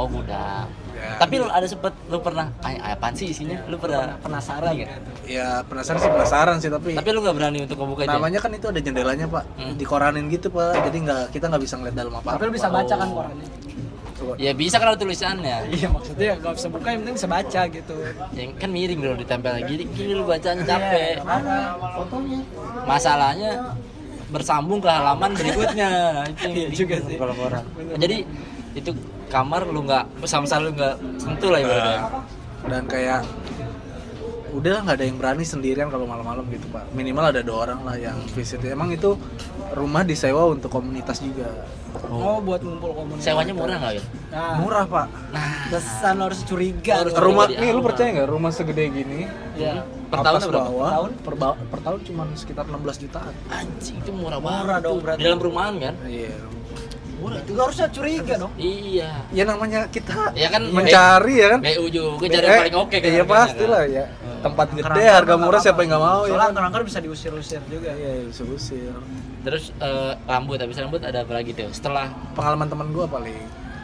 Oh, 0.00 0.08
gudang. 0.08 0.66
Ya. 1.04 1.20
Tapi 1.20 1.34
lu 1.36 1.46
ada 1.46 1.62
sempet 1.64 1.92
lu 2.08 2.18
pernah 2.18 2.48
ay 2.60 2.74
apaan 2.90 3.12
sih 3.12 3.28
isinya? 3.28 3.60
Lu 3.66 3.76
pernah 3.76 4.16
penasaran 4.18 4.72
Iya. 4.72 4.88
Ya 5.24 5.48
penasaran 5.62 6.00
sih 6.00 6.10
penasaran 6.10 6.56
sih 6.58 6.70
tapi 6.70 6.96
Tapi 6.96 7.08
lu 7.10 7.20
nggak 7.20 7.36
berani 7.36 7.58
untuk 7.62 7.76
ya? 7.76 8.08
namanya 8.10 8.40
kan 8.40 8.50
itu 8.50 8.66
ada 8.66 8.80
jendelanya 8.80 9.26
pak 9.26 9.44
Hmm. 9.54 9.76
dikoranin 9.76 10.26
gitu 10.26 10.48
pak 10.48 10.80
jadi 10.82 10.96
nggak 10.98 11.22
kita 11.30 11.44
nggak 11.46 11.62
bisa 11.62 11.74
ngeliat 11.76 11.94
dalam 11.94 12.14
apa 12.14 12.28
tapi 12.34 12.44
lu 12.44 12.52
bisa 12.52 12.68
baca 12.68 12.94
kan 12.94 13.08
korannya 13.08 13.48
Coba. 14.14 14.32
Ya 14.38 14.54
bisa 14.54 14.78
kan 14.78 14.86
ada 14.88 14.96
tulisannya. 14.96 15.56
iya 15.68 15.90
maksudnya 15.90 16.38
nggak 16.38 16.54
bisa 16.54 16.66
buka 16.70 16.86
yang 16.88 17.00
penting 17.02 17.16
bisa 17.18 17.28
baca 17.28 17.60
gitu 17.66 17.94
Yang 18.32 18.50
kan 18.56 18.70
miring 18.70 19.00
dulu 19.02 19.14
ditempel 19.18 19.52
gini, 19.66 19.84
gini 19.90 20.12
lu 20.14 20.22
bacanya 20.24 20.62
capek. 20.62 21.18
Iya, 21.18 21.22
makanya. 21.26 22.40
Masalahnya 22.86 23.50
bersambung 24.30 24.78
ke 24.78 24.86
halaman 24.86 25.30
berikutnya 25.32 25.90
itu 26.26 26.46
yang 26.46 26.54
Iya 26.54 26.68
juga 26.72 26.96
sih. 27.02 27.16
kalau 27.18 27.34
jadi 27.94 28.16
itu 28.74 28.90
kamar 29.34 29.66
lu 29.66 29.82
nggak 29.82 30.04
sama 30.22 30.46
lu 30.62 30.70
nggak 30.70 30.94
sentuh 31.18 31.50
lah 31.50 31.58
ibaratnya. 31.58 32.00
Dan 32.64 32.82
kayak 32.86 33.20
udah 34.54 34.86
nggak 34.86 34.94
ada 34.94 35.04
yang 35.04 35.18
berani 35.18 35.42
sendirian 35.42 35.90
kalau 35.90 36.06
malam-malam 36.06 36.46
gitu 36.46 36.70
pak. 36.70 36.86
Minimal 36.94 37.34
ada 37.34 37.42
dua 37.42 37.66
orang 37.66 37.82
lah 37.82 37.98
yang 37.98 38.14
visit. 38.30 38.62
Emang 38.62 38.88
itu 38.88 39.18
rumah 39.74 40.06
disewa 40.06 40.46
untuk 40.46 40.70
komunitas 40.70 41.18
juga? 41.18 41.50
Oh, 42.06 42.38
buat 42.38 42.58
ngumpul 42.58 42.90
komunitas. 42.90 43.22
sewanya 43.22 43.54
murah 43.54 43.78
nggak 43.78 43.92
ya 43.94 44.02
Nah, 44.30 44.58
murah 44.58 44.84
pak. 44.84 45.06
Nah. 45.30 45.50
Harus 46.22 46.42
curiga. 46.42 47.02
Harus 47.02 47.14
rumah 47.14 47.46
nih 47.46 47.70
lu 47.70 47.82
percaya 47.82 48.14
nggak? 48.14 48.28
Rumah 48.30 48.50
segede 48.50 48.82
gini 48.88 49.26
Iya. 49.54 49.82
per 50.06 50.22
tahun 50.22 50.42
berapa? 50.44 50.70
bawah, 50.70 50.90
Tahun? 50.92 51.10
per, 51.18 51.34
ba- 51.34 51.58
per 51.58 51.80
tahun 51.82 51.98
cuma 52.06 52.22
sekitar 52.34 52.64
16 52.66 52.98
jutaan. 53.00 53.34
Anjing 53.48 53.98
itu 53.98 54.10
murah, 54.10 54.38
Murah 54.38 54.62
banget 54.70 54.80
dong, 54.80 54.94
tuh. 54.94 55.02
berarti. 55.02 55.18
di 55.18 55.24
dalam 55.24 55.38
perumahan 55.38 55.74
kan? 55.76 55.94
Iya 56.06 56.34
Murah 57.14 57.38
itu 57.38 57.52
harusnya 57.54 57.86
curiga 57.88 58.34
dong. 58.36 58.52
iya 58.56 59.10
ya 59.30 59.42
namanya 59.44 59.86
kita 59.86 60.34
ya 60.34 60.48
kan 60.48 60.62
mencari 60.68 61.34
ya 61.36 61.46
kan 61.48 61.60
BU 61.60 61.84
juga 61.88 62.26
cari 62.26 62.44
yang 62.44 62.60
paling 62.60 62.76
oke 62.76 62.90
kan 62.92 63.00
iya 63.02 63.12
harganya, 63.16 63.24
pasti 63.30 63.58
kan? 63.60 63.70
lah 63.70 63.82
ya 63.86 64.04
tempat 64.40 64.66
gede 64.72 65.04
harga 65.08 65.34
murah 65.36 65.60
siapa 65.60 65.78
yang 65.80 65.90
nggak 65.90 66.04
mau 66.04 66.20
ya 66.20 66.28
Soalnya 66.28 66.42
kan 66.42 66.50
angker-angker 66.50 66.82
bisa 66.84 66.98
diusir-usir 67.00 67.60
juga. 67.64 67.90
iya 67.92 68.10
iya, 68.14 68.24
bisa 68.26 68.42
usir 68.44 68.92
terus 69.40 69.64
eh, 69.74 70.12
rambut 70.22 70.56
habis 70.56 70.76
rambut 70.76 71.00
ada 71.00 71.18
apa 71.20 71.32
lagi 71.32 71.50
tuh 71.52 71.68
setelah 71.70 72.06
pengalaman 72.32 72.66
teman 72.66 72.86
gua 72.90 73.06
paling 73.06 73.36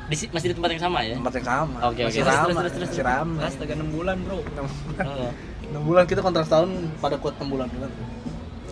di, 0.04 0.16
si- 0.16 0.28
masih 0.28 0.50
di 0.50 0.56
tempat 0.56 0.70
yang 0.72 0.82
sama 0.82 0.98
ya 1.00 1.14
tempat 1.14 1.34
yang 1.34 1.46
sama 1.46 1.76
Oke, 1.86 2.00
oke. 2.00 2.02
masih 2.02 2.20
Terus, 2.20 2.34
terus, 2.34 2.56
terus, 2.56 2.72
terus. 2.72 2.88
masih 2.90 3.04
ramai 3.04 3.44
Astaga 3.46 3.74
6 3.74 3.88
bulan, 3.90 4.16
Bro. 4.20 4.36
Enam 4.42 4.66
bulan. 4.66 5.32
Bulan 5.80 6.04
kita 6.04 6.20
kontrak 6.20 6.44
setahun 6.44 6.70
pada 6.98 7.14
kuat 7.14 7.34
enam 7.36 7.48
bulan 7.48 7.68
kan 7.70 7.92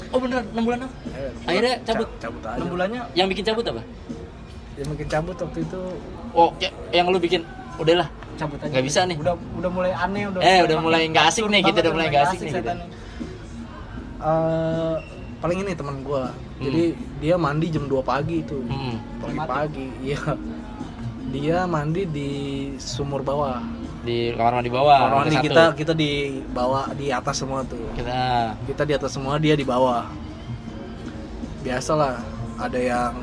oh 0.09 0.19
bener 0.19 0.41
6 0.43 0.57
bulan 0.59 0.79
apa? 0.81 0.88
Eh, 0.88 1.31
bulan. 1.31 1.47
Akhirnya 1.47 1.75
cabut? 1.85 2.09
Ca- 2.09 2.19
cabut 2.19 2.43
aja 2.43 2.59
6 2.59 2.69
bulannya 2.69 3.00
yang 3.12 3.27
bikin 3.29 3.45
cabut 3.45 3.65
apa 3.67 3.83
ya 4.78 4.85
mungkin 4.87 5.06
cabut 5.06 5.37
waktu 5.37 5.58
itu 5.61 5.80
oh 6.32 6.54
ya- 6.56 6.75
yang 6.94 7.11
lu 7.11 7.18
bikin 7.18 7.42
udahlah 7.76 8.06
cabut 8.35 8.58
aja. 8.58 8.70
Nggak 8.70 8.85
bisa 8.87 9.00
nih. 9.02 9.16
Udah 9.18 9.35
udah 9.35 9.70
mulai 9.70 9.90
aneh, 9.90 10.30
udah 10.30 10.40
Eh, 10.40 10.61
udah 10.62 10.78
mulai 10.78 11.11
nggak 11.11 11.26
asik 11.26 11.42
nih, 11.44 11.58
gitu, 11.61 11.78
udah 11.80 11.92
mulai 11.92 12.06
nggak 12.06 12.25
asik 12.25 12.38
nih, 12.38 12.47
gitu. 12.49 12.58
setannya. 12.62 12.87
eh 14.18 14.94
paling 15.38 15.58
ini 15.62 15.73
teman 15.73 16.02
gua 16.02 16.35
jadi 16.58 16.90
dia 17.18 17.35
mandi 17.35 17.70
jam 17.70 17.87
2 17.87 18.02
pagi 18.02 18.42
itu 18.42 18.58
hmm. 18.58 19.23
pagi-pagi 19.23 19.87
iya 20.02 20.18
dia 21.30 21.58
mandi 21.64 22.02
di 22.02 22.30
sumur 22.76 23.23
bawah 23.23 23.62
di 24.02 24.35
kamar 24.35 24.58
mandi 24.58 24.66
bawah 24.68 24.99
Kamar 24.99 25.16
mandi 25.23 25.37
satu. 25.37 25.47
kita 25.47 25.62
kita 25.78 25.92
di 25.94 26.11
bawah 26.50 26.90
di 26.92 27.14
atas 27.14 27.38
semua 27.38 27.62
tuh 27.62 27.78
kita 27.94 28.18
kita 28.66 28.82
di 28.82 28.92
atas 28.92 29.11
semua 29.14 29.38
dia 29.38 29.54
di 29.54 29.62
bawah 29.62 30.11
biasalah 31.62 32.18
ada 32.58 32.78
yang 32.78 33.14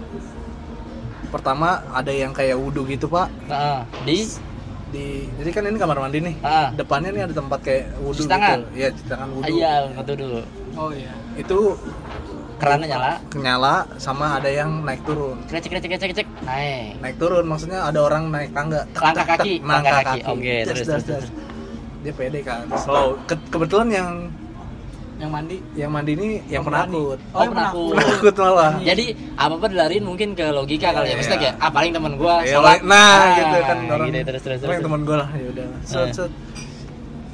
pertama 1.28 1.82
ada 1.92 2.12
yang 2.14 2.32
kayak 2.32 2.56
wudhu 2.56 2.86
gitu 2.86 3.06
pak. 3.08 3.28
Nah, 3.50 3.84
di? 4.04 4.26
Di 4.94 5.28
jadi 5.42 5.50
kan 5.52 5.64
ini 5.68 5.78
kamar 5.78 5.98
mandi 6.00 6.20
nih. 6.22 6.36
Ah 6.46 6.70
depannya 6.72 7.10
nih 7.12 7.24
ada 7.28 7.34
tempat 7.36 7.60
kayak 7.66 7.86
wudhu 8.00 8.24
Cuci 8.24 8.32
tangan? 8.32 8.60
gitu 8.64 8.80
ya 8.80 8.88
cuci 8.94 9.08
tangan 9.10 9.30
wudhu. 9.34 9.54
Iya 9.58 9.74
satu 9.96 10.12
dulu. 10.16 10.42
Oh 10.76 10.92
iya. 10.92 11.14
itu 11.36 11.58
kerannya 12.56 12.88
nyala? 12.88 13.12
Nyala 13.36 13.76
sama 14.00 14.40
ada 14.40 14.48
yang 14.48 14.88
naik 14.88 15.04
turun. 15.04 15.36
Cek 15.52 15.68
cek 15.68 15.84
cek 15.84 16.00
cek 16.00 16.12
cek 16.16 16.28
naik. 16.48 16.96
Naik 17.04 17.16
turun 17.20 17.44
maksudnya 17.44 17.84
ada 17.84 18.00
orang 18.00 18.32
naik 18.32 18.56
tangga. 18.56 18.88
Langkah 18.96 19.26
kaki, 19.36 19.60
langkah 19.60 20.00
kaki, 20.00 20.20
kaki. 20.24 20.32
Oke, 20.32 20.56
terus, 20.64 20.88
terus, 20.88 21.04
das. 21.04 21.26
dia 22.06 22.14
pede 22.16 22.40
kan 22.46 22.64
slow. 22.80 23.20
Ke- 23.28 23.50
kebetulan 23.52 23.90
yang 23.92 24.10
Yang 25.16 25.32
mandi. 25.32 25.58
yang 25.74 25.92
mandi 25.92 26.12
ini 26.14 26.30
yang 26.46 26.60
Oh, 26.60 26.68
penakut 26.68 27.18
Oh, 27.32 27.40
yang 27.40 27.52
penakut. 27.52 27.94
penakut 27.96 28.36
malah 28.36 28.74
jadi 28.80 29.06
apa 29.34 29.54
apa 29.54 29.66
dilariin 29.68 30.04
mungkin 30.04 30.30
ke 30.32 30.46
logika 30.50 30.92
kali 30.92 31.06
ya 31.06 31.08
Iya. 31.08 31.16
maksudnya 31.16 31.40
kayak 31.40 31.56
ah 31.58 31.70
paling 31.70 31.92
teman 31.92 32.14
gua 32.16 32.36
Iya, 32.42 32.58
nah 32.84 33.00
Ah, 33.16 33.24
gitu 33.34 33.58
kan 33.62 33.78
orang 33.90 34.08
gitu, 34.10 34.20
terus 34.26 34.42
terus 34.44 34.60
terus 34.60 34.78
teman 34.78 35.02
gue 35.02 35.16
lah 35.16 35.30
ya 35.32 35.48
udah 35.50 35.68
set 35.82 36.00
Eh. 36.02 36.12
set 36.14 36.32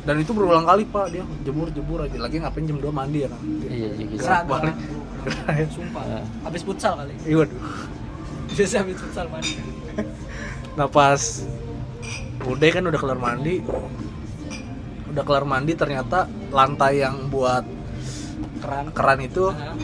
dan 0.01 0.15
itu 0.17 0.31
berulang 0.31 0.61
kali 0.63 0.81
pak 0.83 1.05
dia 1.09 1.21
jemur 1.41 1.69
jemur 1.69 2.01
aja 2.01 2.17
lagi 2.17 2.37
ngapain 2.37 2.65
jam 2.65 2.77
2 2.77 2.89
mandi 2.91 3.17
ya 3.19 3.29
kan 3.29 3.41
iya 3.63 3.87
sih. 3.91 4.05
Gerak 4.11 4.43
balik. 4.45 4.75
Sumpah. 5.69 6.03
Ah. 6.07 6.23
Habis 6.43 6.61
futsal 6.61 6.93
kali. 6.95 7.13
iya 7.23 7.35
waduh 7.35 7.59
Biasa 8.51 8.75
habis 8.79 8.97
futsal 8.99 9.25
mandi. 9.27 9.53
nah 10.71 10.85
pas 10.85 11.21
udah 12.43 12.69
kan 12.69 12.83
udah 12.83 12.99
kelar 12.99 13.17
mandi 13.17 13.61
udah 15.11 15.23
kelar 15.23 15.43
mandi 15.43 15.75
ternyata 15.75 16.23
lantai 16.49 17.03
yang 17.03 17.27
buat 17.27 17.67
Keran. 18.61 18.85
keran 18.93 19.19
itu 19.19 19.49
Hah? 19.49 19.75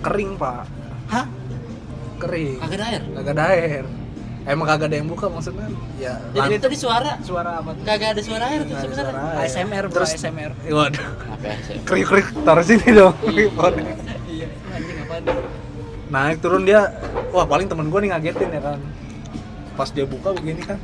kering 0.00 0.30
pak. 0.34 0.64
Hah? 1.06 1.26
kering. 2.16 2.56
Kagak 2.58 2.78
ada 2.78 2.84
air? 2.86 3.02
Kagak 3.10 3.32
ada 3.34 3.44
air. 3.50 3.84
Emang 4.44 4.66
kagak 4.66 4.88
ada 4.88 4.96
yang 4.96 5.08
buka 5.08 5.26
maksudnya? 5.26 5.68
Ya 5.96 6.20
jadi 6.30 6.54
lan- 6.54 6.62
tadi 6.62 6.76
suara? 6.76 7.12
Suara 7.20 7.58
apa 7.58 7.70
tuh? 7.72 7.82
kagak 7.82 8.08
ada 8.12 8.22
suara 8.22 8.44
air 8.48 8.60
tuh 8.62 8.76
sebenarnya. 8.78 9.40
ASMR, 9.40 9.84
bro, 9.84 9.94
terus 9.94 10.10
ASMR. 10.14 10.52
waduh. 10.70 11.06
Kriuk 11.82 12.06
kriuk 12.08 12.28
taruh 12.40 12.64
sini 12.64 12.88
dong 12.90 13.12
Iya, 13.26 14.46
anjing 14.70 14.96
apa 15.00 15.14
naik 16.06 16.38
turun 16.38 16.62
dia 16.62 16.92
wah 17.30 17.44
paling 17.44 17.66
temen 17.66 17.90
gue 17.90 17.98
nih 17.98 18.10
ngagetin 18.10 18.48
ya 18.48 18.62
kan. 18.62 18.78
Pas 19.74 19.88
dia 19.90 20.06
buka 20.06 20.30
begini 20.30 20.62
kan 20.62 20.78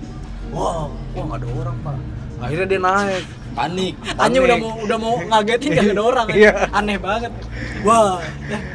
wah 0.50 0.90
wah 1.14 1.24
nggak 1.24 1.38
ada 1.38 1.48
orang 1.54 1.76
pak. 1.80 1.96
Akhirnya 2.40 2.66
dia 2.66 2.80
naik 2.80 3.24
panik 3.50 3.94
Anjing 4.14 4.40
Panik. 4.40 4.46
udah 4.46 4.56
mau 4.56 4.72
udah 4.80 4.98
mau 4.98 5.14
ngagetin 5.20 5.68
gak 5.72 5.86
ada 5.88 6.02
orang. 6.02 6.26
Iya. 6.30 6.52
Aneh 6.70 6.96
banget. 6.96 7.32
Wah. 7.80 8.20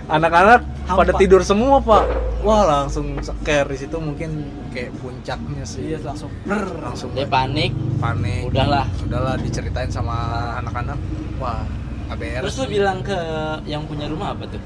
anak-anak 0.08 0.62
Hampa. 0.86 1.02
pada 1.02 1.12
tidur 1.16 1.42
semua 1.42 1.78
pak 1.80 2.06
wah 2.40 2.62
langsung 2.62 3.18
care 3.42 3.66
di 3.66 3.74
situ 3.76 3.98
mungkin 3.98 4.46
kayak 4.70 4.94
puncaknya 4.96 5.66
sih 5.66 5.82
Iya 5.88 5.98
langsung. 6.04 6.30
Brr. 6.46 6.78
langsung 6.78 7.10
dia 7.12 7.26
panik 7.26 7.74
panik 7.98 8.46
udahlah 8.46 8.86
udahlah 9.02 9.34
diceritain 9.36 9.90
sama 9.90 10.14
anak-anak 10.56 10.94
wah 11.36 11.66
ABR 12.08 12.46
terus 12.46 12.56
lu 12.56 12.70
bilang 12.70 13.02
ke 13.02 13.18
yang 13.66 13.82
punya 13.84 14.06
rumah 14.06 14.32
apa 14.32 14.46
tuh 14.46 14.62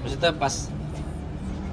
maksudnya 0.00 0.32
pas 0.32 0.72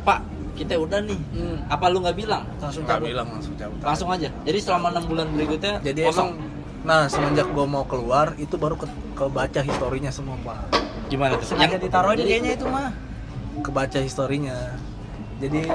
pak 0.03 0.19
kita 0.53 0.75
udah 0.75 0.99
nih 1.01 1.19
Hmm. 1.31 1.57
apa 1.67 1.85
lu 1.87 1.99
nggak 1.99 2.15
bilang 2.15 2.43
Langsung 2.59 2.83
nggak 2.83 2.99
bilang 3.01 3.27
langsung 3.29 3.55
cabut 3.55 3.79
langsung 3.79 4.09
aja 4.09 4.27
jadi 4.43 4.59
selama 4.59 4.91
enam 4.91 5.03
bulan 5.05 5.27
berikutnya 5.31 5.79
jadi 5.79 5.99
kosong 6.05 6.35
emang 6.35 6.44
nah 6.85 7.09
semenjak 7.09 7.47
gue 7.47 7.65
mau 7.65 7.81
keluar 7.83 8.37
itu 8.37 8.55
baru 8.55 8.77
ke, 8.77 8.85
kebaca 9.13 9.59
historinya 9.59 10.09
semua 10.09 10.37
pak. 10.39 10.59
Gimana 11.07 11.35
tuh? 11.35 11.47
Sengaja 11.47 11.75
ditaruhin 11.75 12.15
jadi- 12.15 12.29
kayaknya 12.31 12.51
itu 12.53 12.65
mah. 12.65 12.89
kebaca 13.57 13.97
historinya. 13.97 14.77
Jadi 15.35 15.65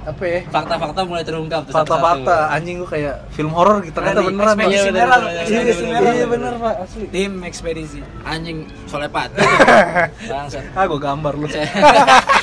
apa 0.00 0.22
ya? 0.22 0.40
Fakta-fakta 0.46 1.00
mulai 1.02 1.20
terungkap 1.20 1.66
tuh 1.66 1.72
fakta-fakta 1.72 2.48
anjing 2.50 2.78
gue 2.78 2.88
kayak 2.88 3.28
film 3.28 3.50
horor 3.50 3.82
gitu 3.82 3.92
ternyata 3.92 4.22
Dari 4.22 4.28
beneran 4.28 4.56
ekspedisi 4.56 4.80
Iya, 4.80 4.92
merah 4.94 5.18
ekspedisi 5.36 5.82
merah. 5.82 6.00
bener, 6.00 6.12
iya 6.14 6.26
bener 6.26 6.52
pak. 6.56 6.74
Asli. 6.80 7.04
Tim 7.10 7.32
ekspedisi. 7.42 7.98
anjing 8.22 8.58
solepat. 8.86 9.28
Bangsat 10.30 10.64
ah 10.72 10.84
gue 10.86 10.96
gambar 10.98 11.32
lu 11.34 11.46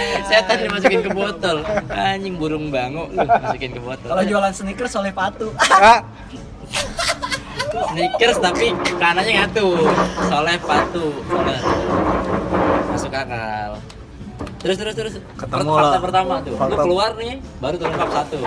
setan 0.28 0.56
dimasukin 0.64 1.00
ke 1.04 1.10
botol. 1.12 1.56
Anjing 1.92 2.34
burung 2.36 2.68
bango 2.72 3.08
lu 3.12 3.24
masukin 3.24 3.70
ke 3.74 3.80
botol. 3.80 4.08
Kalau 4.08 4.24
jualan 4.24 4.52
sneakers 4.52 4.94
oleh 4.98 5.12
patu. 5.12 5.52
ah, 5.70 6.00
sneakers 7.92 8.38
tapi 8.40 8.72
kanannya 8.96 9.32
ngatu. 9.44 9.66
Soleh 10.28 10.56
patu. 10.62 11.06
Bener 11.26 11.62
masuk 12.92 13.12
akal. 13.12 13.70
Terus 14.62 14.76
terus 14.78 14.94
terus. 14.94 15.14
Ketemu 15.36 15.70
fakta 15.74 15.96
lah. 15.96 16.00
pertama 16.00 16.34
tuh. 16.44 16.54
Lu 16.54 16.76
keluar 16.76 17.10
nih 17.18 17.40
baru 17.58 17.76
terungkap 17.80 18.08
satu 18.12 18.40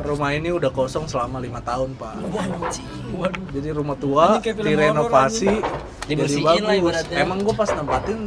rumah 0.00 0.30
ini 0.30 0.50
udah 0.50 0.68
kosong 0.68 1.04
selama 1.04 1.38
lima 1.38 1.60
tahun 1.60 1.94
pak 1.94 2.14
Waduh. 3.12 3.44
jadi 3.50 3.68
rumah 3.70 3.94
tua 3.94 4.40
direnovasi 4.40 5.50
jadi 6.06 6.22
bagus 6.42 6.96
emang 7.10 7.38
gue 7.40 7.54
pas 7.54 7.70
nempatin 7.70 8.26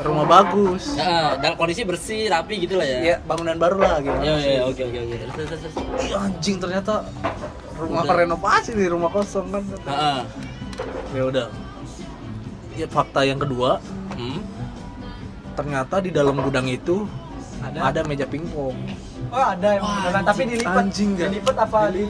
rumah 0.00 0.26
bagus 0.26 0.96
Nah, 0.96 1.36
dalam 1.36 1.54
kondisi 1.54 1.82
bersih 1.82 2.26
rapi 2.26 2.64
gitu 2.64 2.74
lah 2.74 2.84
ya 2.84 2.98
ya 3.04 3.16
bangunan 3.22 3.54
baru 3.54 3.78
lah 3.78 3.96
gitu 3.98 4.16
Iya, 4.16 4.34
iya, 4.38 4.60
oke, 4.64 4.82
oke, 4.82 4.98
oke. 5.00 5.16
Anjing 6.16 6.56
ternyata 6.56 7.04
rumah 7.76 8.02
Udah. 8.02 8.16
renovasi 8.16 8.70
nih 8.74 8.88
rumah 8.88 9.08
kosong 9.08 9.46
kan 9.48 9.62
Heeh. 9.62 10.20
ya 11.10 11.22
udah 11.26 11.46
ya 12.74 12.86
fakta 12.86 13.22
yang 13.22 13.38
kedua 13.38 13.78
Hmm. 14.10 14.36
ternyata 15.54 15.96
di 15.96 16.10
dalam 16.10 16.36
gudang 16.36 16.66
itu 16.66 17.08
Ada. 17.58 17.88
ada 17.88 18.00
meja 18.04 18.24
pingpong 18.24 18.76
Oh 19.28 19.44
ada 19.46 19.68
yang 19.70 19.82
Wah, 19.82 19.94
beneran 20.00 20.22
tapi 20.24 20.42
dilipat. 20.46 20.80
anjing 20.80 21.08
nggak? 21.14 21.28
Dilipat 21.30 21.56
apa 21.60 21.78
di 21.88 22.02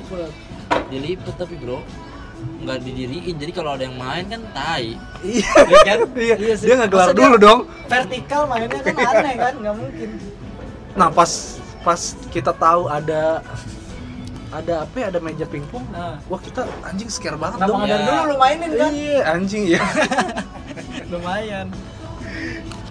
Dilipet 0.89 1.35
tapi 1.37 1.55
bro 1.57 1.81
nggak 2.41 2.79
didiriin 2.83 3.37
jadi 3.37 3.53
kalau 3.53 3.73
ada 3.73 3.85
yang 3.85 3.97
main 3.97 4.25
kan 4.27 4.41
tai 4.51 4.97
iya 5.21 5.45
Iya 5.67 5.81
kan? 5.83 5.99
iya 6.15 6.35
Iya 6.39 6.55
sih. 6.55 6.67
dia 6.67 6.77
Masa 6.79 6.89
dia- 6.89 7.13
dulu 7.15 7.37
dong 7.37 7.61
vertikal 7.87 8.43
mainnya 8.45 8.81
kan 8.81 8.97
aneh 8.97 9.35
kan? 9.35 9.53
Nggak 9.57 9.75
mungkin. 9.77 10.09
nah 10.91 11.09
pas 11.09 11.31
pas 11.81 12.01
kita 12.29 12.53
tahu 12.53 12.85
ada 12.87 13.45
ada 14.51 14.75
apa 14.83 14.97
ya 14.97 15.07
ada 15.09 15.19
meja 15.19 15.45
pingpong 15.45 15.85
Nah. 15.91 16.17
wah 16.27 16.37
kita 16.39 16.65
anjing 16.83 17.09
scare 17.09 17.37
banget 17.37 17.61
Kenapa 17.61 17.71
dong 17.71 17.81
nggak 17.83 17.93
Ya. 17.95 18.07
dulu 18.07 18.23
lu 18.25 18.37
mainin 18.37 18.71
kan? 18.75 18.91
iya 18.91 19.19
anjing 19.31 19.63
ya 19.69 19.81
Lumayan. 21.13 21.67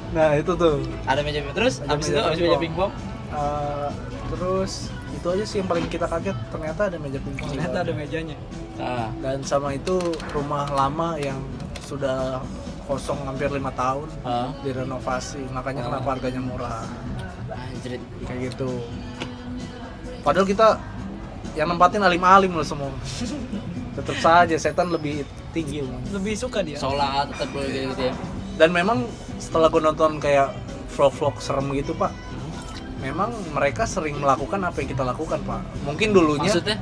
nah 0.09 0.29
itu 0.33 0.51
tuh 0.51 0.81
Ada 1.05 1.21
meja 1.21 1.39
pingpong. 1.39 1.57
Terus 1.57 1.73
abis 1.81 2.05
meja 2.05 2.13
itu 2.15 2.21
abis 2.23 2.39
meja 2.43 2.57
pingpong. 2.59 2.91
Eh, 3.29 3.89
terus 4.27 4.89
itu 5.11 5.27
aja 5.27 5.45
sih 5.45 5.57
yang 5.61 5.69
paling 5.69 5.85
kita 5.85 6.05
kaget 6.05 6.33
ternyata 6.49 6.81
ada 6.89 6.97
meja 6.97 7.19
pingpong 7.19 7.49
Ternyata 7.49 7.77
ada 7.81 7.93
mejanya. 7.93 8.37
ah, 8.77 9.09
dan 9.19 9.43
sama 9.43 9.69
itu 9.71 9.99
rumah 10.31 10.65
lama 10.69 11.13
yang 11.15 11.37
sudah 11.79 12.41
kosong 12.85 13.21
hampir 13.21 13.49
lima 13.49 13.69
tahun 13.71 14.09
ah. 14.23 14.49
direnovasi 14.59 15.45
makanya 15.51 15.83
Oh. 15.83 15.87
kenapa 15.93 16.07
harganya 16.15 16.41
murah 16.41 16.81
Anjrit. 17.49 18.01
kayak 18.25 18.49
gitu 18.49 18.81
padahal 20.21 20.45
kita 20.45 20.67
yang 21.53 21.69
nempatin 21.69 22.01
alim-alim 22.01 22.49
loh 22.49 22.65
semua 22.65 22.89
tetap 23.97 24.15
saja 24.17 24.55
setan 24.55 24.89
lebih 24.89 25.21
tinggi. 25.49 25.81
Lebih 26.09 26.33
suka 26.33 26.61
dia. 26.61 26.77
Sholat 26.77 27.29
tetap 27.29 27.49
gitu 27.51 27.99
ya. 27.99 28.13
dan 28.55 28.69
memang 28.71 29.05
setelah 29.37 29.67
gue 29.67 29.81
nonton 29.81 30.17
kayak 30.17 30.53
vlog-vlog 30.93 31.35
serem 31.37 31.67
gitu 31.73 31.93
pak 31.93 32.09
memang 32.99 33.29
mereka 33.49 33.83
sering 33.83 34.15
melakukan 34.15 34.59
apa 34.61 34.77
yang 34.77 34.89
kita 34.89 35.03
lakukan 35.03 35.39
pak 35.41 35.61
mungkin 35.81 36.07
dulunya 36.11 36.47
Maksudnya? 36.47 36.77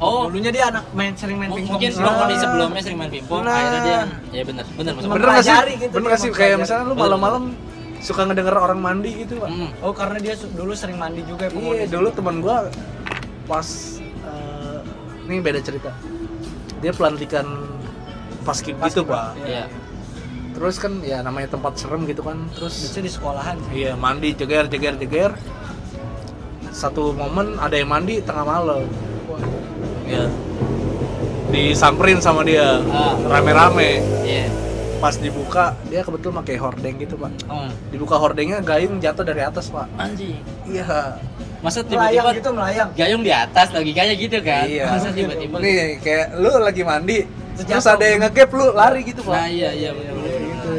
Oh, 0.00 0.24
Dulunya 0.26 0.48
dia 0.48 0.64
anak 0.66 0.88
main 0.90 1.12
sering 1.12 1.36
main 1.36 1.48
M- 1.48 1.60
pingpong. 1.60 1.76
mungkin 1.76 1.90
di 1.92 2.00
Nah. 2.00 2.40
sebelumnya 2.40 2.80
sering 2.80 2.98
main 2.98 3.12
pingpong 3.12 3.42
Nah. 3.42 3.52
akhirnya 3.52 3.80
dia 3.80 4.00
ya 4.32 4.42
benar 4.42 4.64
benar 4.72 4.92
maksud 4.96 5.08
bener 5.10 5.28
gak 5.28 5.36
sih 5.38 5.52
gitu, 5.76 5.92
bener 5.92 6.02
dia 6.02 6.10
gak 6.10 6.18
sih 6.18 6.30
kayak 6.32 6.56
misalnya 6.58 6.84
lu 6.84 6.94
malam-malam 6.96 7.44
suka 8.00 8.20
ngedenger 8.24 8.56
orang 8.56 8.80
mandi 8.80 9.10
gitu 9.18 9.36
pak 9.36 9.48
Hmm. 9.48 9.70
Oh 9.78 9.92
karena 9.92 10.16
dia 10.18 10.34
dulu 10.50 10.72
sering 10.72 10.96
mandi 10.96 11.20
juga 11.22 11.46
ya 11.46 11.60
iya 11.76 11.86
dulu 11.86 12.08
teman 12.10 12.40
gua 12.40 12.56
pas 13.44 13.68
eh, 14.00 14.78
ini 15.26 15.36
beda 15.38 15.60
cerita 15.60 15.92
dia 16.78 16.90
pelantikan 16.90 17.44
paskib 18.40 18.80
gitu 18.80 19.04
pak 19.04 19.36
Iya. 19.38 19.68
terus 20.50 20.76
kan 20.76 20.96
ya 21.00 21.20
namanya 21.20 21.52
tempat 21.52 21.76
serem 21.76 22.02
gitu 22.04 22.20
kan 22.20 22.40
terus 22.50 22.72
Biasanya 22.80 23.04
di 23.04 23.12
sekolahan 23.12 23.56
sih. 23.60 23.72
iya 23.78 23.92
mandi 23.94 24.32
jeger 24.32 24.64
jeger 24.66 24.96
jeger 24.96 25.30
satu 26.80 27.12
momen 27.12 27.54
ada 27.56 27.74
yang 27.74 27.86
mandi 27.86 28.18
tengah 28.18 28.40
malam 28.42 28.88
ya 30.06 30.24
disamperin 31.50 32.18
sama 32.18 32.40
dia 32.40 32.80
Ah. 32.88 33.12
rame-rame 33.28 34.00
Iya. 34.22 34.46
pas 34.96 35.12
dibuka 35.14 35.76
dia 35.84 36.00
kebetulan 36.00 36.40
pakai 36.40 36.56
hordeng 36.56 36.94
gitu 36.96 37.14
pak 37.14 37.32
Oh. 37.46 37.68
dibuka 37.90 38.16
hordengnya 38.16 38.58
gayung 38.60 38.96
jatuh 38.96 39.22
dari 39.22 39.42
atas 39.42 39.68
pak 39.68 39.84
Anjing. 39.94 40.40
iya 40.64 41.20
Masa 41.60 41.84
Melayang 41.84 42.24
tiba-tiba 42.24 42.30
gitu 42.34 42.50
melayang. 42.50 42.88
gayung 42.96 43.20
di 43.20 43.28
atas 43.28 43.68
logikanya 43.68 44.16
gitu 44.16 44.40
kan? 44.40 44.64
Iya. 44.64 44.84
Masa 44.88 45.12
tiba-tiba 45.12 45.60
nih 45.60 46.00
kayak 46.00 46.26
lu 46.34 46.48
lagi 46.56 46.80
mandi 46.80 47.18
Terus 47.52 47.66
terus 47.68 47.84
ada 47.86 48.00
yang 48.02 48.24
ngegap 48.24 48.48
lu 48.50 48.72
lari 48.72 49.04
gitu 49.04 49.20
pak 49.20 49.36
Nah, 49.36 49.44
iya 49.44 49.68
iya 49.68 49.92
benar 49.92 50.14
benar. 50.16 50.40
gitu 50.40 50.70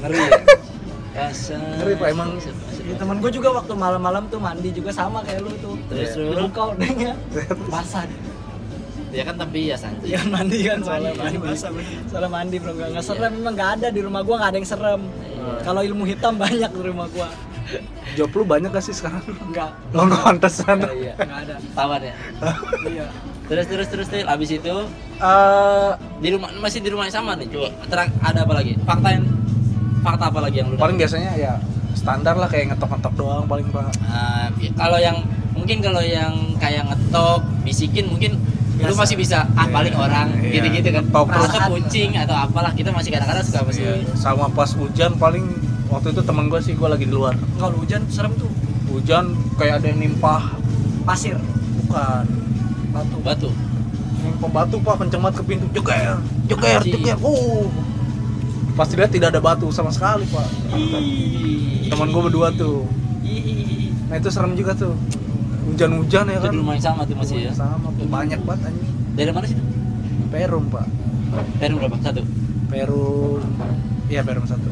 Ngeri 0.00 0.16
ya. 0.18 0.30
Kasar. 1.20 1.60
Ngeri, 1.76 1.92
Pak, 1.92 2.08
emang. 2.08 2.28
Ya, 2.90 2.94
temen 2.98 3.16
gue 3.18 3.30
juga 3.30 3.48
waktu 3.54 3.72
malam-malam 3.72 4.26
tuh 4.26 4.38
mandi 4.38 4.68
juga 4.70 4.90
sama 4.90 5.22
kayak 5.22 5.40
lu 5.40 5.52
tuh. 5.58 5.74
Terus, 5.86 6.10
Terus 6.10 6.12
terus? 6.12 6.36
dibuka 6.36 6.60
ordengnya 6.68 7.12
basah. 7.66 8.04
Ya 9.10 9.22
kan 9.22 9.34
tapi 9.36 9.58
ya 9.66 9.74
santai. 9.74 10.06
Iya 10.06 10.20
mandi 10.24 10.58
kan 10.62 10.78
soalnya 10.80 11.10
Mandi, 11.12 11.34
mandi. 11.34 11.50
basah, 11.50 11.70
bener. 11.70 11.98
Soalnya 12.06 12.30
mandi 12.30 12.56
bro 12.58 12.72
nggak 12.72 12.88
nggak 12.90 13.04
serem 13.04 13.32
memang 13.34 13.52
nggak 13.54 13.70
ada 13.78 13.88
di 13.90 14.00
rumah 14.00 14.20
gua 14.22 14.34
nggak 14.38 14.50
ada 14.50 14.58
yang 14.58 14.68
serem. 14.68 15.00
Kalau 15.60 15.80
ilmu 15.80 16.04
hitam 16.04 16.34
banyak 16.36 16.70
di 16.70 16.82
rumah 16.84 17.06
gua. 17.08 17.30
job 18.18 18.26
lu 18.34 18.42
banyak 18.42 18.66
gak 18.68 18.82
sih 18.82 18.90
sekarang 18.90 19.22
Enggak, 19.46 19.70
lo 19.94 20.02
nggak 20.02 20.22
pantesan 20.26 20.82
Oh, 20.82 20.90
iya. 20.90 21.14
enggak 21.14 21.38
ada. 21.46 21.54
Tawan 21.70 22.02
ya. 22.02 22.14
Iya. 22.84 23.06
Terus 23.46 23.66
terus 23.66 23.86
terus 23.86 24.06
terus 24.10 24.26
abis 24.26 24.50
itu 24.52 24.74
Eh, 25.22 25.90
di 26.18 26.28
rumah 26.34 26.50
masih 26.58 26.82
di 26.82 26.90
rumah 26.90 27.06
yang 27.06 27.14
sama 27.14 27.38
nih. 27.38 27.46
Coba 27.46 27.70
terang 27.86 28.10
ada 28.18 28.42
apa 28.42 28.52
lagi? 28.52 28.74
Fakta 28.82 29.08
yang 29.14 29.24
fakta 30.02 30.24
apa 30.26 30.40
lagi 30.40 30.56
yang 30.58 30.68
lu 30.68 30.76
paling 30.76 30.98
biasanya 30.98 31.30
ya 31.36 31.52
standar 31.92 32.34
lah 32.34 32.46
kayak 32.46 32.70
ngetok-ngetok 32.70 33.12
doang 33.14 33.44
paling 33.44 33.66
pak 33.66 33.90
Nah, 34.00 34.46
kalau 34.74 34.96
yang 34.96 35.16
mungkin 35.50 35.78
kalau 35.78 36.00
yang 36.00 36.32
kayak 36.56 36.86
ngetok, 36.86 37.40
bisikin 37.62 38.06
mungkin 38.06 38.38
lu 38.80 38.94
masih 38.94 39.12
bisa 39.14 39.44
ah 39.54 39.68
paling 39.68 39.92
orang 39.92 40.32
Iya. 40.40 40.56
gitu-gitu 40.56 40.88
kan. 40.90 41.04
Ngetok 41.04 41.26
terus. 41.28 41.50
Atau 41.50 41.70
kucing 41.70 42.10
atau 42.14 42.32
apalah 42.34 42.72
kita 42.72 42.88
masih 42.88 43.10
kadang-kadang 43.10 43.44
suka 43.44 43.60
masih 43.62 43.82
Iya, 43.84 43.94
sama 44.14 44.48
pas 44.48 44.72
hujan 44.72 45.12
paling 45.14 45.44
waktu 45.86 46.10
itu 46.10 46.20
temen 46.20 46.46
gue 46.46 46.60
sih 46.60 46.72
gue 46.72 46.88
lagi 46.88 47.04
di 47.04 47.12
luar 47.12 47.34
Kalau 47.54 47.76
hujan 47.76 48.02
serem 48.06 48.32
tuh. 48.34 48.48
hujan 48.88 49.30
kayak 49.54 49.78
ada 49.78 49.86
yang 49.86 50.00
nimpah 50.00 50.56
Pasir, 51.02 51.36
bukan 51.78 52.24
batu. 52.90 53.16
batu. 53.20 53.50
nimpah 54.20 54.50
batu 54.50 54.76
pak 54.78 54.94
kenceng 54.98 55.20
banget 55.20 55.36
ke 55.36 55.44
pintu 55.46 55.66
jeger 55.70 56.16
jeger 56.46 56.76
Anjing. 56.78 56.92
jeger 56.94 57.16
uh 57.18 57.64
pas 58.72 58.86
dilihat 58.86 59.10
tidak 59.10 59.28
ada 59.30 59.40
batu 59.40 59.68
sama 59.70 59.90
sekali 59.90 60.24
pak 60.26 60.46
teman 61.86 62.08
gue 62.08 62.22
berdua 62.24 62.48
tuh 62.52 62.86
nah 64.06 64.16
itu 64.16 64.28
serem 64.28 64.54
juga 64.54 64.72
tuh 64.72 64.94
hujan-hujan 65.66 66.26
ya 66.26 66.38
kan 66.40 66.52
rumah 66.52 66.74
yang 66.74 66.84
sama 66.84 67.02
tuh 67.04 67.14
masih 67.14 67.46
ya. 67.46 67.52
sama 67.52 67.90
banyak 68.00 68.40
banget 68.42 68.68
anjing 68.68 68.88
Dari 69.10 69.30
mana 69.30 69.44
sih? 69.44 69.58
Perum 70.30 70.64
pak 70.66 70.86
Dari 71.58 71.72
berapa? 71.74 71.96
Satu. 72.00 72.22
Perum 72.66 73.42
iya 74.06 74.22
Perum 74.22 74.44
satu 74.44 74.70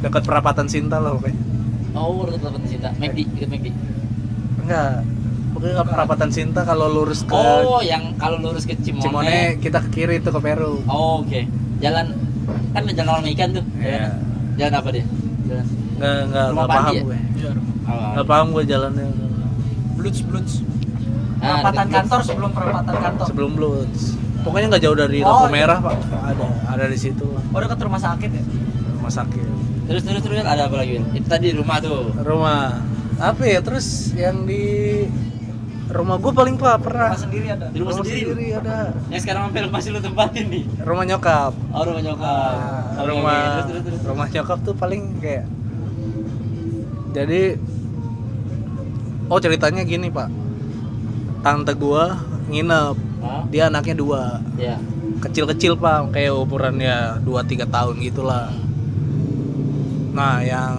dekat 0.00 0.24
perapatan 0.24 0.66
Sinta 0.66 0.96
lah 0.98 1.12
pokoknya 1.12 1.36
Oh, 1.94 2.26
udah 2.26 2.34
telepon 2.34 2.66
cinta. 2.66 2.90
McD, 2.98 3.22
ikut 3.22 3.46
McD. 3.46 3.70
enggak 4.60 5.06
pokoknya 5.54 5.86
perapatan 5.86 6.26
Sinta 6.28 6.66
kalau 6.66 6.90
lurus 6.90 7.22
ke 7.22 7.30
Oh, 7.30 7.78
yang 7.78 8.18
kalau 8.18 8.42
lurus 8.42 8.66
ke 8.66 8.74
Cimone. 8.76 8.98
Cimone 9.00 9.38
kita 9.62 9.78
ke 9.78 9.88
kiri 9.94 10.18
itu 10.18 10.26
ke 10.26 10.40
Perum 10.42 10.82
Oh, 10.90 11.22
oke. 11.22 11.40
Jalan 11.78 12.10
kan 12.70 12.82
jalan 12.86 13.10
orang 13.12 13.26
ikan 13.30 13.48
tuh. 13.52 13.64
Iya. 13.76 14.08
Jalan 14.54 14.74
apa 14.76 14.88
dia? 14.90 15.04
Jalan. 15.44 15.66
nggak 15.94 16.16
nggak 16.26 16.46
Rumah 16.46 16.54
nggak 16.56 16.68
paham 16.70 16.92
ya? 16.92 17.02
gue 17.02 17.18
Iya. 17.34 17.50
Oh, 17.84 18.08
nggak 18.12 18.26
paham 18.26 18.46
gue 18.50 18.62
jalannya 18.64 19.06
Bluts, 19.94 20.20
bluts. 20.20 20.54
Ah, 21.38 21.60
Perempatan 21.60 21.86
kantor 21.88 22.20
sebelum 22.22 22.50
perempatan 22.50 22.94
kantor. 22.94 23.26
sebelum 23.26 23.50
Bloods 23.52 24.02
pokoknya 24.40 24.66
nggak 24.70 24.82
jauh 24.82 24.92
dari 24.94 25.18
Oh, 25.20 25.28
lampu 25.30 25.46
iya. 25.46 25.52
merah 25.54 25.78
pak 25.78 25.94
ada 26.22 26.44
ada 26.66 26.84
di 26.84 26.96
situ 26.96 27.24
Oh 27.24 27.58
dekat 27.58 27.80
rumah 27.80 27.96
sakit 27.98 28.30
ya? 28.30 28.42
rumah 28.94 29.12
sakit 29.12 29.46
Terus 29.84 30.00
terus 30.00 30.20
terus 30.20 30.40
ada 30.40 30.64
apa 30.64 30.76
lagi? 30.78 30.96
Itu 31.12 31.26
tadi 31.26 31.52
di 31.52 31.54
rumah 31.54 31.76
tuh. 31.76 32.08
rumah 32.18 32.80
apa 33.14 33.42
ya 33.42 33.60
terus 33.60 34.12
yang 34.14 34.42
di 34.42 35.04
rumah 35.94 36.16
gue 36.16 36.32
paling 36.32 36.54
pak 36.54 36.76
pernah 36.80 37.08
Rumah 37.08 37.22
sendiri 37.22 37.46
ada. 37.48 37.66
Di 37.70 37.78
rumah 37.78 37.94
sendiri. 37.96 38.44
ada 38.52 38.76
Yang 39.08 39.20
sekarang 39.22 39.42
hampir 39.46 39.62
masih 39.68 39.88
lu 39.90 40.00
tempatin 40.00 40.44
nih. 40.48 40.64
rumah 40.80 41.04
nyokap 41.04 41.52
Oh, 41.70 41.82
rumah 41.82 42.02
nyokap. 42.02 42.54
Nah, 42.92 43.04
rumah 43.04 43.38
oke. 43.38 43.46
Terus 43.46 43.64
terus 43.64 43.82
terus. 43.84 44.00
rumah 44.04 44.26
nyokap 44.28 44.58
tuh 44.60 44.74
paling 44.74 45.02
kayak 45.18 45.44
jadi 47.10 47.42
oh 49.24 49.38
ceritanya 49.38 49.82
gini 49.82 50.10
pak 50.10 50.28
tante 51.40 51.72
gua 51.72 52.18
nginep 52.44 52.96
Hah? 53.20 53.42
dia 53.48 53.70
anaknya 53.70 53.94
dua 53.94 54.22
Ya. 54.54 54.76
kecil-kecil 55.20 55.74
pak 55.74 56.10
kayak 56.10 56.34
umurannya 56.34 57.22
2-3 57.22 57.64
tahun 57.66 57.94
gitulah 58.00 58.50
nah 60.10 60.38
yang 60.38 60.74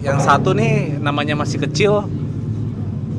yang 0.00 0.16
satu 0.16 0.50
nih 0.50 0.96
namanya 0.96 1.34
masih 1.34 1.60
kecil 1.60 2.06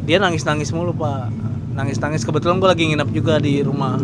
dia 0.02 0.18
nangis-nangis 0.18 0.74
mulu 0.74 0.94
pak. 0.94 1.30
Nangis-nangis. 1.72 2.26
Kebetulan 2.26 2.58
gue 2.58 2.70
lagi 2.70 2.84
nginep 2.90 3.10
juga 3.12 3.38
di 3.38 3.62
rumah. 3.62 3.96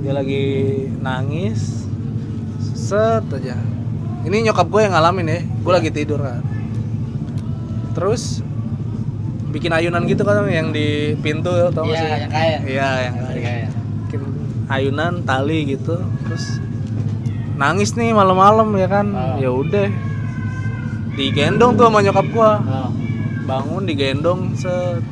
Dia 0.00 0.12
lagi 0.12 0.44
nangis. 1.00 1.86
Set 2.74 3.24
aja. 3.30 3.56
Ini 4.20 4.50
nyokap 4.50 4.68
gue 4.68 4.80
yang 4.84 4.92
ngalamin 4.92 5.26
ya. 5.26 5.40
Gue 5.64 5.72
lagi 5.72 5.90
tidur 5.90 6.20
kan. 6.20 6.44
Terus 7.96 8.44
bikin 9.50 9.74
ayunan 9.74 10.06
gitu 10.06 10.22
kan 10.22 10.46
yang 10.46 10.70
di 10.70 11.18
pintu 11.18 11.50
tau 11.74 11.82
gak 11.82 11.90
Iya, 11.90 11.98
sih? 11.98 12.06
yang 12.06 12.30
kaya. 12.30 12.58
iya 12.62 12.90
yang 13.10 13.14
kaya 13.18 13.40
kaya. 13.42 13.68
bikin 14.06 14.22
ayunan 14.70 15.12
tali 15.26 15.58
gitu. 15.66 15.98
Terus 16.28 16.44
nangis 17.58 17.98
nih 17.98 18.14
malam-malam 18.14 18.70
ya 18.78 18.86
kan? 18.86 19.06
Oh. 19.10 19.36
ya 19.40 19.50
udah. 19.50 19.88
Digendong 21.18 21.74
tuh 21.74 21.90
sama 21.90 21.98
nyokap 22.00 22.26
gua. 22.30 22.50
Oh. 22.62 22.90
Bangun 23.50 23.82
digendong 23.82 24.40
set 24.54 25.02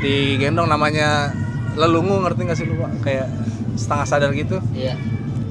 digendong 0.00 0.64
namanya 0.64 1.28
lelungu 1.76 2.24
ngerti 2.24 2.40
gak 2.48 2.56
sih 2.56 2.64
lu 2.64 2.80
pak 2.80 2.90
kayak 3.04 3.28
setengah 3.76 4.06
sadar 4.08 4.30
gitu 4.32 4.56
Iya. 4.72 4.96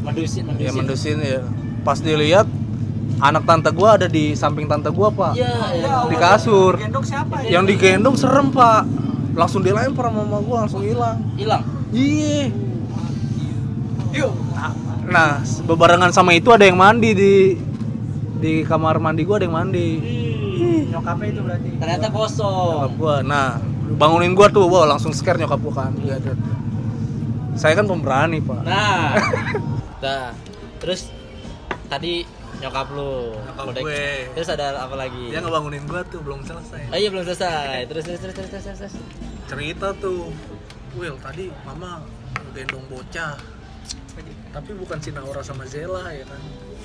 Mendusin, 0.01 0.43
mendusin. 0.47 0.65
ya 0.65 0.71
mendusin 0.73 1.17
ya 1.21 1.39
pas 1.85 2.01
dilihat 2.01 2.49
anak 3.19 3.43
tante 3.45 3.69
gua 3.69 3.95
ada 3.95 4.07
di 4.07 4.33
samping 4.33 4.65
tante 4.65 4.89
gua 4.89 5.13
pak 5.13 5.37
Iya, 5.37 5.53
iya. 5.75 6.07
Di 6.07 6.15
kasur. 6.15 6.73
Gendong 6.75 7.05
siapa 7.05 7.45
ya? 7.45 7.59
yang 7.59 7.63
digendong 7.63 8.17
serem 8.17 8.49
pak 8.49 8.89
langsung 9.37 9.61
dilempar 9.61 10.09
sama 10.09 10.25
mama 10.25 10.41
gua 10.41 10.57
langsung 10.65 10.81
hilang 10.81 11.21
Hilang. 11.37 11.61
iya 11.93 12.49
Yuk. 14.09 14.33
Nah, 15.05 15.41
bebarengan 15.65 16.09
sama 16.09 16.33
itu 16.33 16.49
ada 16.49 16.65
yang 16.65 16.77
mandi 16.77 17.13
di 17.13 17.33
di 18.39 18.53
kamar 18.63 18.97
mandi 18.97 19.21
gua 19.21 19.37
ada 19.37 19.45
yang 19.45 19.53
mandi. 19.55 19.87
Nyokapnya 20.89 21.27
itu 21.29 21.41
berarti. 21.45 21.69
Ternyata 21.77 22.07
kosong. 22.09 22.89
Gua. 22.97 23.21
Nah, 23.21 23.61
bangunin 23.95 24.33
gua 24.33 24.49
tuh, 24.49 24.65
wah 24.65 24.85
langsung 24.85 25.13
scare 25.13 25.37
nyokap 25.37 25.59
gua 25.61 25.73
kan. 25.85 25.91
Iya, 26.01 26.17
ada. 26.17 26.33
Saya 27.53 27.73
kan 27.75 27.85
pemberani, 27.85 28.41
Pak. 28.41 28.61
Nah. 28.65 29.13
Nah, 29.99 30.31
terus 30.79 31.11
tadi 31.91 32.23
nyokap 32.63 32.87
lu 32.95 33.35
Nyokap 33.35 33.65
Udah- 33.67 33.83
gue. 33.83 34.31
terus 34.31 34.47
ada 34.47 34.79
apa 34.79 34.95
lagi 34.95 35.27
dia 35.27 35.43
ngebangunin 35.43 35.83
gua 35.83 36.07
tuh 36.07 36.23
belum 36.23 36.39
selesai 36.39 36.87
oh 36.87 36.95
iya 36.95 37.11
belum 37.11 37.23
selesai 37.23 37.83
terus 37.83 38.03
terus 38.07 38.19
terus 38.19 38.31
terus 38.31 38.47
terus, 38.47 38.63
terus, 38.63 38.79
terus. 38.79 38.93
cerita 39.43 39.91
tuh 39.95 40.31
Will 40.95 41.19
tadi 41.19 41.51
mama 41.63 41.99
gendong 42.51 42.87
bocah 42.87 43.35
tapi 44.49 44.71
bukan 44.71 44.97
si 44.99 45.11
Naura 45.11 45.43
sama 45.43 45.67
Zela 45.67 46.07
ya 46.11 46.23
kan 46.23 46.39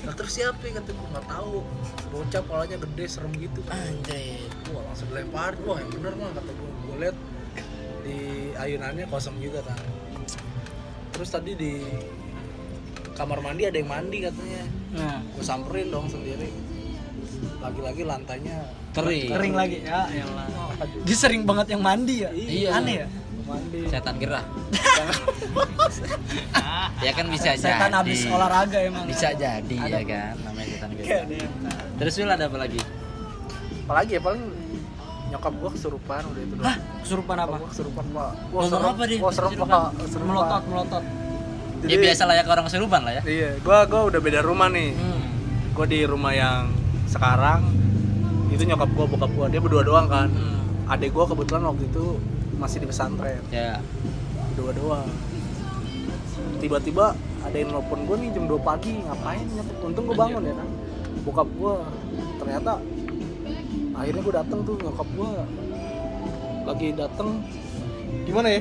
nah 0.04 0.12
terus 0.12 0.36
siapa 0.36 0.60
ya 0.68 0.80
kata 0.80 0.90
gue 0.92 1.08
nggak 1.12 1.26
tahu. 1.28 1.64
Bocah 2.12 2.42
palanya 2.46 2.76
gede 2.78 3.04
serem 3.08 3.32
gitu 3.40 3.60
kan. 3.64 3.80
Anjir 3.80 4.52
wah 4.70 4.82
langsung 4.86 5.08
dilempar 5.10 5.56
wah 5.64 5.80
yang 5.80 5.90
bener 5.90 6.12
mah 6.20 6.30
kata 6.36 6.50
gue 6.52 6.70
gue 6.84 6.96
liat 7.00 7.16
di 8.04 8.18
ayunannya 8.54 9.04
kosong 9.08 9.36
juga 9.40 9.64
kan. 9.64 9.80
Terus 11.16 11.28
tadi 11.32 11.52
di 11.56 11.72
kamar 13.14 13.38
mandi 13.40 13.62
ada 13.64 13.78
yang 13.78 13.90
mandi 13.90 14.18
katanya. 14.22 14.62
Nah, 14.94 15.18
gue 15.22 15.44
samperin 15.46 15.88
dong 15.90 16.06
sendiri. 16.10 16.50
Lagi-lagi 17.62 18.02
lantainya 18.04 18.56
kering. 18.92 19.30
Kering. 19.32 19.54
Lagi. 19.56 19.78
Ya 19.86 20.04
elah. 20.10 20.46
Dia 21.06 21.16
sering 21.16 21.48
banget 21.48 21.72
yang 21.72 21.82
mandi 21.82 22.26
ya. 22.26 22.30
Iya. 22.34 22.70
Aneh 22.76 22.94
ya. 23.02 23.06
Mandi. 23.44 23.80
setan 23.86 24.14
gerah 24.16 24.44
ya 27.00 27.12
kan 27.12 27.26
bisa 27.28 27.48
Setan 27.54 27.90
jadi 27.90 27.94
habis 27.94 28.20
olahraga 28.26 28.78
emang. 28.80 29.04
bisa 29.04 29.28
jadi 29.32 29.76
Ada. 29.78 29.88
ya 29.90 30.02
kan 30.04 30.34
namanya 30.42 30.68
setan 30.70 30.90
gerah 30.94 31.24
terus 31.94 32.14
Wil 32.14 32.30
ada 32.30 32.44
apa 32.44 32.58
lagi 32.58 32.80
apalagi 33.84 34.12
ya 34.12 34.22
paling 34.22 34.42
nyokap 35.26 35.52
gua 35.54 35.70
kesurupan 35.70 36.22
udah 36.24 36.42
itu 36.42 36.54
doang 36.54 36.64
Hah, 36.64 36.76
kesurupan 37.00 37.36
apa? 37.36 37.54
Gua 37.58 37.68
kesurupan 37.68 38.04
pak 38.06 38.30
Ngomong 38.48 38.84
apa 38.86 39.02
dia? 39.04 39.18
Wah 39.18 39.28
serem 39.28 39.50
Kesurupan. 39.50 39.74
pak 39.74 39.88
serem, 40.06 40.26
Melotot, 40.26 40.62
melotot. 40.64 41.04
ya 41.84 41.96
biasa 41.98 42.22
lah 42.22 42.34
ya 42.34 42.42
ke 42.42 42.50
orang 42.50 42.64
kesurupan 42.64 43.00
lah 43.02 43.12
ya 43.12 43.22
Iya, 43.26 43.50
gua 43.60 43.78
gua 43.84 44.00
udah 44.06 44.20
beda 44.20 44.40
rumah 44.40 44.68
nih. 44.68 44.90
hmm. 44.94 45.20
Gua 45.74 45.84
di 45.84 46.00
rumah 46.02 46.32
yang 46.32 46.70
sekarang 47.04 47.60
itu 48.48 48.62
nyokap 48.62 48.88
gua, 48.88 49.04
bokap 49.06 49.30
gua, 49.32 49.46
dia 49.48 49.58
berdua 49.58 49.82
doang 49.82 50.06
kan. 50.06 50.30
Hmm. 50.30 50.86
Adek 50.86 51.10
gua 51.10 51.26
kebetulan 51.26 51.66
waktu 51.66 51.84
itu 51.84 52.04
masih 52.56 52.78
di 52.78 52.86
pesantren, 52.86 53.40
ya 53.48 53.78
berdua 54.50 54.72
doang. 54.72 55.08
Tiba-tiba 56.56 57.12
ada 57.40 57.56
yang 57.56 57.70
nelpon 57.70 58.04
gua 58.04 58.16
nih 58.16 58.30
jam 58.30 58.44
2 58.44 58.56
pagi, 58.58 58.94
ngapain? 59.00 59.44
Nyet- 59.46 59.76
Untung 59.82 60.04
gua 60.06 60.16
bangun 60.18 60.42
ya 60.42 60.54
kan. 60.54 60.68
Bokap 61.22 61.48
gua 61.54 61.74
ternyata 62.36 62.72
akhirnya 63.92 64.22
gua 64.22 64.34
dateng 64.34 64.58
tuh 64.62 64.74
nyokap 64.76 65.08
gua 65.12 65.30
lagi 66.64 66.88
dateng 66.92 67.28
gimana 68.24 68.48
ya? 68.50 68.60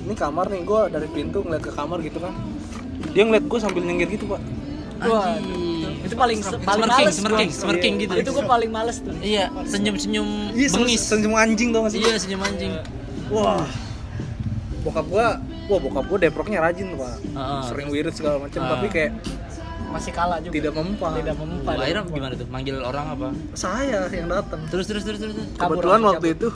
Ini 0.00 0.14
kamar 0.14 0.46
nih, 0.48 0.62
gua 0.62 0.88
dari 0.88 1.06
pintu 1.06 1.40
ngeliat 1.40 1.62
ke 1.62 1.70
kamar 1.70 2.00
gitu 2.00 2.18
kan. 2.18 2.34
Dia 3.12 3.22
ngeliat 3.22 3.44
gua 3.46 3.58
sambil 3.58 3.82
nyengir 3.82 4.10
gitu, 4.10 4.26
Pak. 4.26 4.40
Wah, 5.00 5.32
itu 6.00 6.12
paling 6.12 6.38
paling 6.42 6.60
Smirking, 6.60 6.90
males 6.90 7.14
smirking, 7.14 7.48
gua. 7.48 7.56
smirking 7.56 7.94
gitu. 7.98 8.12
Itu 8.18 8.30
gua 8.32 8.44
paling 8.48 8.70
males 8.70 8.96
tuh. 8.98 9.14
iya 9.20 9.48
senyum 9.64 9.96
senyum 9.96 10.28
Iya, 10.52 10.68
bengis 10.70 11.02
senyum 11.02 11.32
anjing 11.32 11.68
tau 11.70 11.84
gak 11.84 11.92
sih? 11.94 12.00
iya 12.00 12.16
senyum 12.16 12.42
anjing 12.42 12.72
Wah. 13.30 13.66
Bokap 14.80 15.06
gua, 15.06 15.26
wah 15.66 15.78
bokap 15.78 16.04
gua 16.04 16.18
deproknya 16.18 16.58
rajin, 16.58 16.94
Pak. 16.94 17.14
Heeh. 17.22 17.60
Sering 17.66 17.88
wirid 17.88 18.12
segala 18.12 18.40
macam, 18.40 18.60
Ah. 18.60 18.68
tapi 18.74 18.86
kayak 18.88 19.12
Masih 19.88 20.12
kalah 20.12 20.38
juga. 20.38 20.52
tidak 20.52 20.72
mempan. 20.72 21.10
tidak 21.16 21.36
mempan. 21.36 21.72
Oh, 21.72 21.82
akhirnya 21.82 22.02
gimana 22.06 22.34
tuh 22.34 22.46
manggil 22.46 22.76
orang 22.78 23.06
apa 23.10 23.28
Saya 23.52 24.06
yang 24.08 24.26
datang. 24.26 24.62
terus 24.68 24.86
terus 24.86 25.02
terus 25.02 25.18
terus 25.18 25.34
Kebetulan 25.52 26.00
waktu 26.00 26.26
itu 26.32 26.46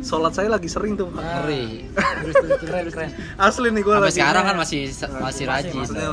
sholat 0.00 0.30
saya 0.30 0.48
lagi 0.48 0.66
sering 0.66 0.94
tuh, 0.94 1.06
Pak. 1.08 1.18
ngeri 1.18 1.90
Terus 1.92 2.34
terus 2.34 2.50
terus 2.56 2.60
keren 2.64 2.86
keren. 2.88 3.10
Asli 3.36 3.68
nih 3.68 3.82
gua 3.82 3.94
sampai 3.96 4.06
lagi. 4.06 4.16
sekarang 4.16 4.44
kan 4.44 4.56
masih 4.56 4.80
masih 5.18 5.44
rajin 5.44 5.74
Maksudnya 5.76 6.08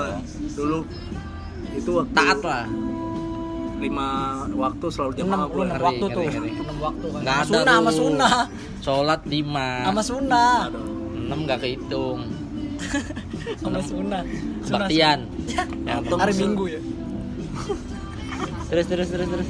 dulu 0.51 0.77
itu 1.71 1.91
waktu 1.93 2.11
taat 2.11 2.39
lah 2.41 2.65
lima 3.79 4.07
waktu 4.53 4.85
selalu 4.87 5.11
jam 5.15 5.25
Enam 5.25 5.39
gua. 5.41 5.55
lu 5.55 5.61
enam 5.65 5.79
waktu 5.81 6.05
tuh. 6.07 6.23
Enam 6.27 6.77
waktu 6.79 7.05
kan. 7.07 7.21
nggak 7.21 7.35
ada 7.35 7.47
Sunnah 7.49 7.73
sama 7.73 7.91
sunnah. 7.91 8.33
sholat 8.79 9.21
lima 9.25 9.67
Sama 9.83 10.01
sunnah. 10.03 10.55
enam 11.17 11.39
nggak 11.43 11.59
kehitung 11.59 12.19
Sama 13.61 13.79
sunnah. 13.81 14.21
Kebaktian 14.61 15.19
yang 15.83 16.03
Hari 16.05 16.33
Minggu 16.35 16.65
ya. 16.69 16.81
terus 18.69 18.85
terus 18.85 19.07
terus 19.07 19.27
terus 19.27 19.47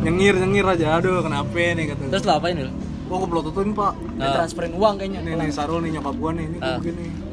Nyengir 0.00 0.32
nyengir 0.34 0.64
aja, 0.64 0.96
aduh 0.96 1.20
kenapa 1.20 1.52
nih 1.52 1.92
kata. 1.92 2.08
terus 2.08 2.24
lo 2.24 2.32
apain 2.34 2.56
Wil? 2.56 2.72
Gua 3.04 3.16
gua 3.18 3.28
melototin, 3.28 3.74
Pak. 3.74 3.92
Dia 4.16 4.28
transferin 4.32 4.72
uang 4.72 4.94
kayaknya. 4.96 5.20
Nih 5.20 5.34
nih 5.36 5.50
Sarul 5.50 5.82
nih 5.82 5.92
nyokap 5.92 6.14
gua 6.16 6.30
nih, 6.32 6.46
ini 6.46 6.56
gua 6.56 6.72
Ah. 6.72 6.78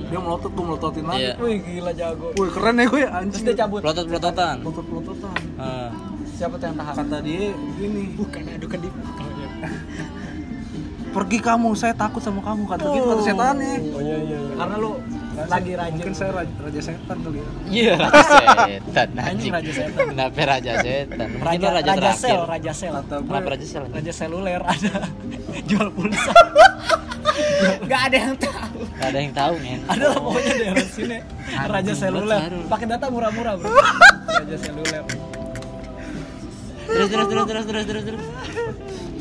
Dia 0.07 0.19
melotot, 0.19 0.51
gua 0.51 0.65
melototin 0.65 1.03
lagi. 1.03 1.19
Iya. 1.21 1.33
Wih 1.37 1.57
gila 1.59 1.91
jago. 1.91 2.27
Wih 2.33 2.49
keren 2.49 2.75
ya 2.75 2.85
gue 2.85 3.01
ya 3.01 3.09
Terus 3.27 3.43
dia 3.43 3.55
cabut. 3.57 3.79
pelotot 3.83 4.05
pelototan 4.07 4.55
Melotot 4.63 4.85
melototan. 4.87 5.35
Ah. 5.57 5.89
Siapa 6.29 6.53
tuh 6.55 6.65
yang 6.65 6.77
tahan? 6.77 6.93
Kata 6.95 7.17
dia 7.19 7.49
gini, 7.75 8.03
Bukan 8.15 8.41
adukan 8.47 8.79
di. 8.79 8.89
pergi 11.07 11.39
kamu, 11.41 11.73
saya 11.73 11.97
takut 11.97 12.21
sama 12.21 12.45
kamu 12.45 12.69
kata 12.69 12.83
gitu 12.93 13.07
kata 13.09 13.23
setannya. 13.25 13.73
Oh 13.89 14.01
iya 14.01 14.17
iya. 14.21 14.37
iya. 14.37 14.53
Karena 14.53 14.75
lu 14.77 14.91
lagi 15.49 15.71
rajin. 15.73 15.97
Mungkin 15.97 16.13
saya 16.13 16.31
raja, 16.35 16.53
raja 16.61 16.81
setan 16.83 17.17
kali 17.21 17.37
ya. 17.37 17.47
iya 17.67 17.95
raja 18.05 18.65
setan 18.69 19.09
Anjing 19.17 19.51
raja 19.53 19.71
setan. 19.71 20.05
kenapa 20.07 20.41
raja 20.45 20.73
setan 20.77 21.27
mungkin 21.31 21.47
Raja 21.47 21.67
raja, 21.73 21.91
raja 21.93 22.11
sel, 22.13 22.41
raja 22.45 22.71
sel. 22.71 22.93
Kenapa 23.01 23.47
raja 23.49 23.65
sel 23.65 23.83
Raja 23.89 24.11
seluler 24.13 24.61
ada 24.61 24.93
jual 25.69 25.87
pulsa. 25.89 26.33
Gak 27.83 28.01
ada 28.03 28.17
yang 28.19 28.35
tahu. 28.35 28.77
Gak 28.93 29.07
ada 29.07 29.19
yang 29.19 29.33
tahu 29.33 29.53
men 29.57 29.79
Ada 29.85 30.05
lah 30.05 30.19
pokoknya 30.19 30.53
daerah 30.55 30.87
sini 30.87 31.17
Raja 31.47 31.93
seluler. 31.93 32.51
Pakai 32.65 32.85
data 32.87 33.05
murah-murah, 33.07 33.53
Bro. 33.55 33.69
Raja 34.27 34.57
seluler. 34.57 35.03
terus 36.87 37.07
terus 37.09 37.27
terus 37.27 37.45
terus 37.45 37.65
terus 37.65 37.85
terus 37.85 38.03
terus 38.05 38.21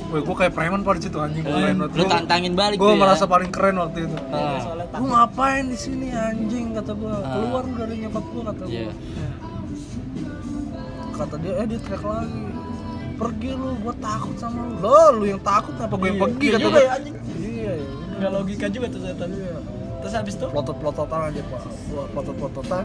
Wih, 0.07 0.23
gue 0.23 0.37
kayak 0.37 0.55
preman 0.55 0.81
pada 0.81 1.03
situ 1.03 1.19
anjing 1.19 1.43
gue 1.43 1.51
keren 1.51 1.77
banget. 1.77 1.91
lu 1.93 2.05
tantangin 2.07 2.53
balik 2.55 2.79
Gue 2.79 2.89
ya. 2.89 2.97
merasa 2.97 3.27
paling 3.27 3.51
keren 3.51 3.75
waktu 3.77 4.07
itu. 4.07 4.17
Ah. 4.29 4.63
Soalnya 4.63 4.87
Lu 4.95 5.05
ngapain 5.05 5.65
di 5.67 5.75
sini 5.77 6.07
anjing 6.11 6.67
kata 6.73 6.95
gue. 6.95 7.11
Ah. 7.11 7.27
Keluar 7.29 7.63
lu 7.65 7.75
dari 7.75 7.95
nyokap 7.99 8.23
gue 8.25 8.43
kata 8.45 8.63
gue. 8.65 8.71
Iya. 8.73 8.93
Kata 11.13 11.35
dia, 11.37 11.53
eh 11.57 11.67
dia 11.67 11.79
teriak 11.81 12.05
lagi. 12.05 12.43
Pergi 13.17 13.51
lu, 13.51 13.71
gue 13.81 13.95
takut 13.99 14.37
sama 14.37 14.59
lu. 14.63 14.75
Lo, 14.79 14.97
lu 15.13 15.25
yang 15.27 15.43
takut 15.43 15.75
apa 15.75 15.91
gue 15.91 16.07
yang 16.07 16.15
Iya, 16.15 16.23
pergi 16.23 16.47
iya 16.47 16.55
kata 16.55 16.69
gue. 16.69 16.79
ya, 16.79 16.91
anjing. 16.93 17.15
Iya, 17.35 17.73
iya. 17.75 18.06
Enggak 18.17 18.31
logika 18.33 18.67
juga 18.67 18.87
tuh 18.89 19.01
setan. 19.01 19.29
Terus 19.97 20.13
habis 20.13 20.35
itu 20.35 20.47
Pelotot-pelototan 20.47 21.21
aja 21.27 21.41
pak. 21.43 21.61
Gue 21.87 22.05
pelotot-pelototan. 22.11 22.85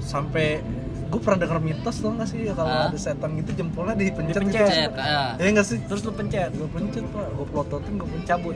Sampai 0.00 0.62
gue 1.08 1.16
pernah 1.18 1.40
denger 1.40 1.58
mitos 1.58 1.96
tau 1.98 2.12
gak 2.12 2.28
sih 2.28 2.44
ya 2.44 2.52
kalau 2.52 2.68
Ah. 2.68 2.86
ada 2.86 2.98
setan 2.98 3.32
gitu 3.34 3.50
jempolnya 3.54 3.96
dipencet, 3.96 4.36
Dipencet. 4.38 4.92
gitu. 4.92 5.00
Ah. 5.00 5.32
Ya 5.34 5.46
enggak 5.46 5.64
sih? 5.64 5.80
terus 5.82 6.02
lu 6.02 6.12
pencet. 6.12 6.52
gue 6.52 6.68
pencet 6.68 7.04
pak 7.06 7.26
gue 7.32 7.46
pelototin 7.46 7.92
gue 7.96 8.08
pencet 8.10 8.28
Cabut. 8.28 8.54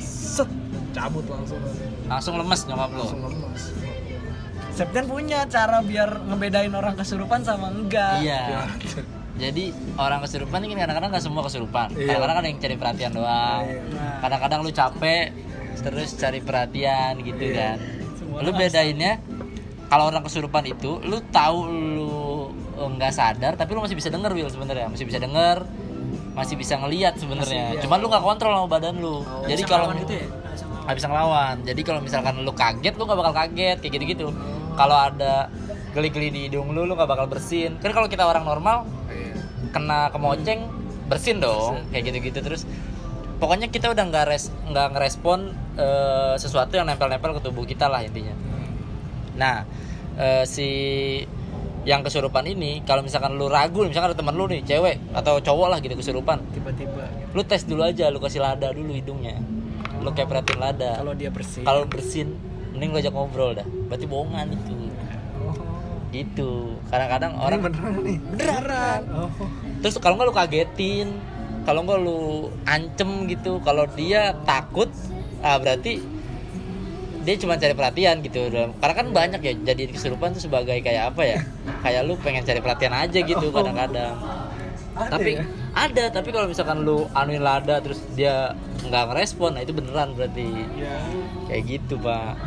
set 0.00 0.48
cabut 0.90 1.22
langsung 1.22 1.60
langsung 2.06 2.34
lemes 2.34 2.60
nyokap 2.64 2.90
lo 2.90 2.98
langsung 2.98 3.20
lemas 3.22 3.62
Septian 4.70 5.04
punya 5.04 5.44
cara 5.44 5.84
biar 5.84 6.24
ngebedain 6.24 6.72
orang 6.72 6.96
kesurupan 6.96 7.44
sama 7.44 7.68
enggak. 7.68 8.24
iya 8.24 8.64
jadi 9.40 9.64
orang 9.96 10.20
kesurupan 10.20 10.60
ini 10.60 10.76
kadang-kadang 10.76 11.10
nggak 11.10 11.24
semua 11.24 11.42
kesurupan 11.42 11.88
Iya. 11.96 12.06
kadang-kadang 12.12 12.36
ada 12.36 12.48
yang 12.48 12.60
cari 12.60 12.76
perhatian 12.76 13.12
doang 13.12 13.62
Iya. 13.64 13.80
Nah, 13.90 14.16
kadang-kadang 14.20 14.58
lu 14.60 14.70
capek 14.70 15.26
terus 15.80 16.08
cari 16.14 16.38
perhatian 16.38 17.12
gitu 17.24 17.40
Iya. 17.42 17.56
kan 17.56 17.76
Semua 18.20 18.38
lu 18.44 18.50
bedainnya 18.52 19.12
kalau 19.88 20.04
orang 20.06 20.22
kesurupan 20.22 20.64
itu 20.68 21.00
lu 21.02 21.18
tahu 21.32 21.58
lu 21.66 22.12
eh, 22.76 22.88
nggak 22.94 23.12
sadar 23.12 23.52
tapi 23.56 23.72
lu 23.72 23.80
masih 23.80 23.96
bisa 23.96 24.12
denger 24.12 24.30
Will 24.30 24.52
sebenarnya 24.52 24.86
masih 24.92 25.08
bisa 25.08 25.18
denger 25.18 25.64
masih 26.30 26.54
bisa 26.54 26.78
ngelihat 26.78 27.18
sebenarnya 27.18 27.74
iya. 27.74 27.80
cuman 27.82 27.98
lu 27.98 28.06
nggak 28.06 28.22
kontrol 28.22 28.52
sama 28.54 28.68
badan 28.70 28.94
lu 29.02 29.24
jadi 29.50 29.66
bisa 29.66 29.72
kalau 29.72 29.90
gitu 29.98 30.14
ya? 30.14 30.26
Nggak 30.80 30.96
bisa 30.96 31.06
ngelawan. 31.12 31.56
jadi 31.62 31.80
kalau 31.86 32.00
misalkan 32.02 32.34
lu 32.42 32.52
kaget 32.54 32.94
lu 32.98 33.02
nggak 33.06 33.18
bakal 33.18 33.34
kaget 33.34 33.78
kayak 33.82 33.92
gitu 33.98 34.04
gitu 34.06 34.26
kalau 34.78 34.96
ada 34.96 35.50
geli-geli 35.90 36.28
di 36.30 36.40
hidung 36.46 36.70
lu 36.70 36.86
lu 36.86 36.94
nggak 36.94 37.10
bakal 37.10 37.26
bersin 37.26 37.76
kan 37.82 37.90
kalau 37.90 38.06
kita 38.06 38.22
orang 38.22 38.46
normal 38.46 38.86
kena 39.70 40.08
kemoceng 40.08 40.72
bersin 41.10 41.42
dong 41.42 41.84
kayak 41.90 42.08
gitu-gitu 42.08 42.38
terus. 42.40 42.62
Pokoknya 43.40 43.72
kita 43.72 43.88
udah 43.92 44.04
nggak 44.04 44.24
res 44.28 44.52
nggak 44.68 44.88
ngerespon 44.96 45.52
eh, 45.80 46.34
sesuatu 46.36 46.76
yang 46.76 46.86
nempel-nempel 46.88 47.36
ke 47.36 47.40
tubuh 47.44 47.64
kita 47.64 47.88
lah 47.88 48.04
intinya. 48.04 48.32
Nah 49.36 49.64
eh, 50.20 50.44
si 50.44 50.68
yang 51.88 52.04
kesurupan 52.04 52.44
ini 52.44 52.84
kalau 52.84 53.00
misalkan 53.00 53.40
lu 53.40 53.48
ragu 53.48 53.88
misalkan 53.88 54.12
ada 54.12 54.18
teman 54.20 54.36
lu 54.36 54.44
nih 54.52 54.60
cewek 54.68 55.00
atau 55.16 55.40
cowok 55.40 55.68
lah 55.72 55.78
gitu 55.80 55.96
kesurupan. 55.96 56.44
Tiba-tiba 56.52 57.08
lu 57.32 57.40
tes 57.44 57.64
dulu 57.64 57.82
aja 57.88 58.12
lu 58.12 58.20
kasih 58.20 58.44
lada 58.44 58.68
dulu 58.68 58.92
hidungnya. 58.92 59.40
Lu 60.04 60.12
kayak 60.12 60.28
perhatiin 60.28 60.60
lada. 60.60 61.00
Kalau 61.00 61.12
dia 61.16 61.32
bersih. 61.32 61.64
kalau 61.64 61.88
bersin 61.88 62.36
mending 62.76 62.92
lu 62.92 62.98
ajak 63.00 63.12
ngobrol 63.16 63.56
dah. 63.56 63.64
Berarti 63.88 64.04
bohongan 64.04 64.52
itu. 64.52 64.89
Gitu 66.10 66.76
kadang-kadang 66.90 67.38
orang 67.38 67.62
beneran 67.62 67.94
nih 68.02 68.18
beneran. 68.18 69.00
Oh. 69.10 69.30
terus 69.80 69.96
kalau 69.98 70.18
nggak 70.18 70.28
lu 70.28 70.34
kagetin 70.34 71.08
kalau 71.62 71.80
nggak 71.84 71.98
lu 71.98 72.20
ancem 72.64 73.26
gitu 73.26 73.62
kalau 73.62 73.86
dia 73.94 74.34
takut 74.42 74.90
ah 75.40 75.56
berarti 75.56 76.02
dia 77.20 77.36
cuma 77.36 77.60
cari 77.60 77.76
perhatian 77.76 78.24
gitu 78.24 78.48
dalam 78.48 78.72
karena 78.80 78.94
kan 78.96 79.06
banyak 79.12 79.40
ya 79.44 79.52
jadi 79.72 79.82
kesurupan 79.92 80.32
tuh 80.32 80.40
sebagai 80.40 80.80
kayak 80.80 81.12
apa 81.12 81.22
ya 81.22 81.38
kayak 81.84 82.08
lu 82.08 82.16
pengen 82.16 82.42
cari 82.42 82.58
perhatian 82.58 82.96
aja 82.96 83.18
gitu 83.20 83.52
kadang-kadang 83.52 84.16
Ada 84.90 85.06
tapi 85.06 85.30
ya? 85.38 85.44
ada 85.76 86.04
tapi 86.10 86.28
kalau 86.32 86.48
misalkan 86.48 86.82
lu 86.82 87.06
anuin 87.12 87.44
lada 87.44 87.78
terus 87.78 88.00
dia 88.16 88.56
nggak 88.82 89.04
ngerespon 89.12 89.54
nah 89.54 89.62
itu 89.62 89.72
beneran 89.76 90.16
berarti 90.16 90.48
Iya. 90.74 90.96
Kayak 91.50 91.64
gitu 91.66 91.94
pak 91.98 92.38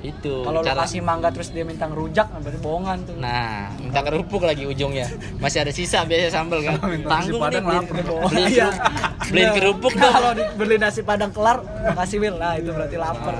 itu 0.00 0.34
Kalau 0.40 0.60
cara 0.60 0.84
kasih 0.84 1.00
mangga 1.00 1.28
terus 1.28 1.48
dia 1.48 1.62
minta 1.62 1.84
ngerujak, 1.84 2.26
nah 2.28 2.38
berarti 2.38 2.60
bohongan 2.60 2.98
tuh. 3.02 3.14
nah 3.16 3.72
minta 3.74 4.00
kerupuk 4.00 4.42
lagi 4.42 4.64
ujungnya 4.64 5.10
masih 5.36 5.58
ada 5.58 5.72
sisa 5.72 6.04
biasa 6.04 6.30
sambel 6.30 6.62
kan 6.62 6.78
tanggung 7.02 7.42
nih 7.42 7.58
beliin, 7.58 7.64
lapar. 7.82 7.96
beliin, 8.28 8.48
Iya. 8.54 8.68
kerupuk- 8.70 9.26
beliin 9.26 9.50
kerupuk 9.52 9.92
Nah, 9.92 10.00
dong 10.00 10.12
Kalau 10.14 10.30
beli 10.54 10.76
nasi 10.76 11.00
padang 11.00 11.30
kelar, 11.30 11.58
makasih 11.64 12.18
Will. 12.18 12.36
Nah, 12.36 12.54
itu 12.54 12.70
berarti 12.70 12.96
lapar. 12.96 13.34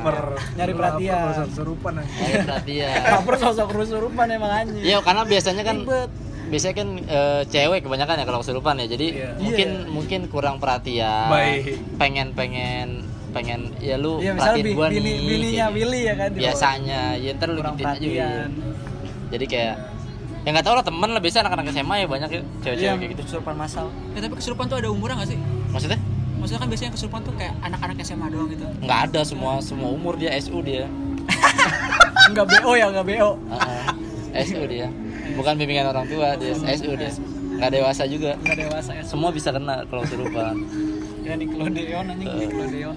Nyari 0.54 0.72
perhatian. 0.72 1.46
Serupan 1.48 1.92
perhatian 2.42 2.98
Lapar 3.04 3.34
sosok 3.38 3.66
kerusurupan 3.68 4.26
emang 4.28 4.52
anjing. 4.56 4.82
Iya 4.82 4.98
karena 5.00 5.22
biasanya 5.22 5.62
kan 5.62 5.76
Ribet. 5.80 6.10
biasanya 6.44 6.74
kan 6.74 6.88
eh, 7.00 7.42
cewek 7.46 7.80
kebanyakan 7.80 8.14
ya 8.16 8.24
kalau 8.24 8.40
kesurupan 8.40 8.74
ya 8.76 8.86
jadi 8.86 9.06
Iya. 9.08 9.28
mungkin 9.38 9.68
Iya. 9.70 9.88
mungkin 9.88 10.20
kurang 10.26 10.56
perhatian 10.58 11.28
Baik. 11.28 11.78
pengen 11.96 12.26
pengen 12.32 12.88
pengen 13.34 13.60
ya 13.78 13.96
lu 13.96 14.16
misalnya 14.16 14.38
perhatiin 14.54 14.64
bi- 14.64 14.72
gua 14.72 14.86
bini, 14.88 15.02
nih 15.02 15.16
bininya 15.20 15.66
Willy 15.68 16.00
ya 16.00 16.14
kan. 16.14 16.30
biasanya 16.32 17.00
ya 17.16 17.30
ntar 17.34 17.48
lu 17.48 17.58
gituin 17.58 17.74
aja 17.74 17.82
perhatian. 17.84 18.48
jadi 19.28 19.44
kayak 19.44 19.74
ya 20.40 20.50
nggak 20.50 20.62
tahu 20.62 20.74
lah 20.74 20.84
temen 20.84 21.08
lah 21.08 21.18
biasa 21.18 21.36
anak-anak 21.40 21.64
SMA 21.68 21.94
ya 21.96 22.06
banyak 22.06 22.30
ya 22.30 22.40
cewek-cewek 22.60 22.78
Iya, 22.80 22.92
kayak 22.94 23.10
gitu 23.10 23.22
kesurupan 23.24 23.54
masal. 23.56 23.86
Ya, 24.12 24.20
tapi 24.20 24.34
kesurupan 24.36 24.64
tuh 24.66 24.76
ada 24.76 24.88
umurnya 24.88 25.16
nggak 25.18 25.30
sih? 25.30 25.38
maksudnya 25.68 25.98
Maksudnya 26.34 26.60
kan 26.60 26.68
biasanya 26.68 26.92
kesurupan 26.92 27.20
tuh 27.22 27.32
kayak 27.34 27.54
anak-anak 27.58 27.96
SMA 28.00 28.26
doang 28.28 28.48
gitu. 28.48 28.66
nggak 28.78 29.00
ada 29.04 29.20
semua 29.22 29.52
semua 29.58 29.88
umur 29.90 30.14
dia 30.14 30.30
SU 30.36 30.60
dia 30.60 30.84
Enggak 32.26 32.46
BO 32.46 32.72
ya, 32.74 32.86
enggak 32.86 33.06
BO. 33.06 33.30
Heeh. 33.50 33.82
SU 34.44 34.62
dia 34.64 34.86
bukan 35.38 35.54
bimbingan 35.56 35.88
orang 35.88 36.04
tua 36.04 36.36
dia 36.36 36.52
SU 36.70 36.92
dia 36.92 37.10
nggak 37.54 37.70
dewasa 37.72 38.02
juga 38.04 38.36
Enggak 38.36 38.58
dewasa 38.60 38.90
ya. 38.92 39.02
semua 39.02 39.30
bisa 39.30 39.48
kena 39.48 39.82
kalau 39.84 40.02
kesurupan 40.02 40.54
Ya 41.24 41.32
Nickelodeon 41.34 42.04
anjing 42.06 42.28
Eh. 42.28 42.36
Nickelodeon. 42.44 42.96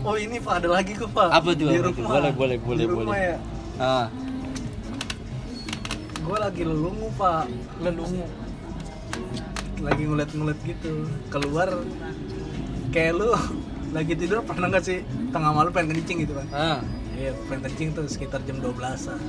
Oh 0.00 0.16
ini 0.16 0.40
pak 0.40 0.64
ada 0.64 0.68
lagi 0.70 0.92
kok 0.94 1.12
pak. 1.12 1.28
Apa 1.30 1.52
tuh, 1.52 1.68
Di 1.68 1.76
apa 1.76 1.84
tuh? 1.86 1.92
rumah. 1.94 2.10
Boleh, 2.10 2.32
boleh, 2.32 2.56
boleh, 2.58 2.78
Di 2.78 2.86
rumah 2.88 3.04
boleh. 3.06 3.20
ya. 3.22 3.36
ah 3.78 4.06
Gue 6.20 6.36
lagi 6.38 6.62
lelungu 6.62 7.08
pak. 7.14 7.44
Lelungu. 7.78 8.24
Lagi 9.80 10.02
ngulet-ngulet 10.02 10.58
gitu. 10.62 10.92
Keluar 11.28 11.68
kayak 12.90 13.12
lu 13.14 13.30
lagi 13.90 14.14
tidur 14.14 14.42
pernah 14.42 14.66
nggak 14.66 14.82
sih 14.82 14.98
tengah 15.30 15.50
malam 15.50 15.70
pengen 15.70 15.94
kencing 15.96 16.22
gitu 16.22 16.34
kan? 16.34 16.46
ah 16.50 16.78
Iya, 17.12 17.34
pengen 17.44 17.60
kencing 17.66 17.88
tuh 17.92 18.06
sekitar 18.06 18.40
jam 18.42 18.56
12-an. 18.58 19.20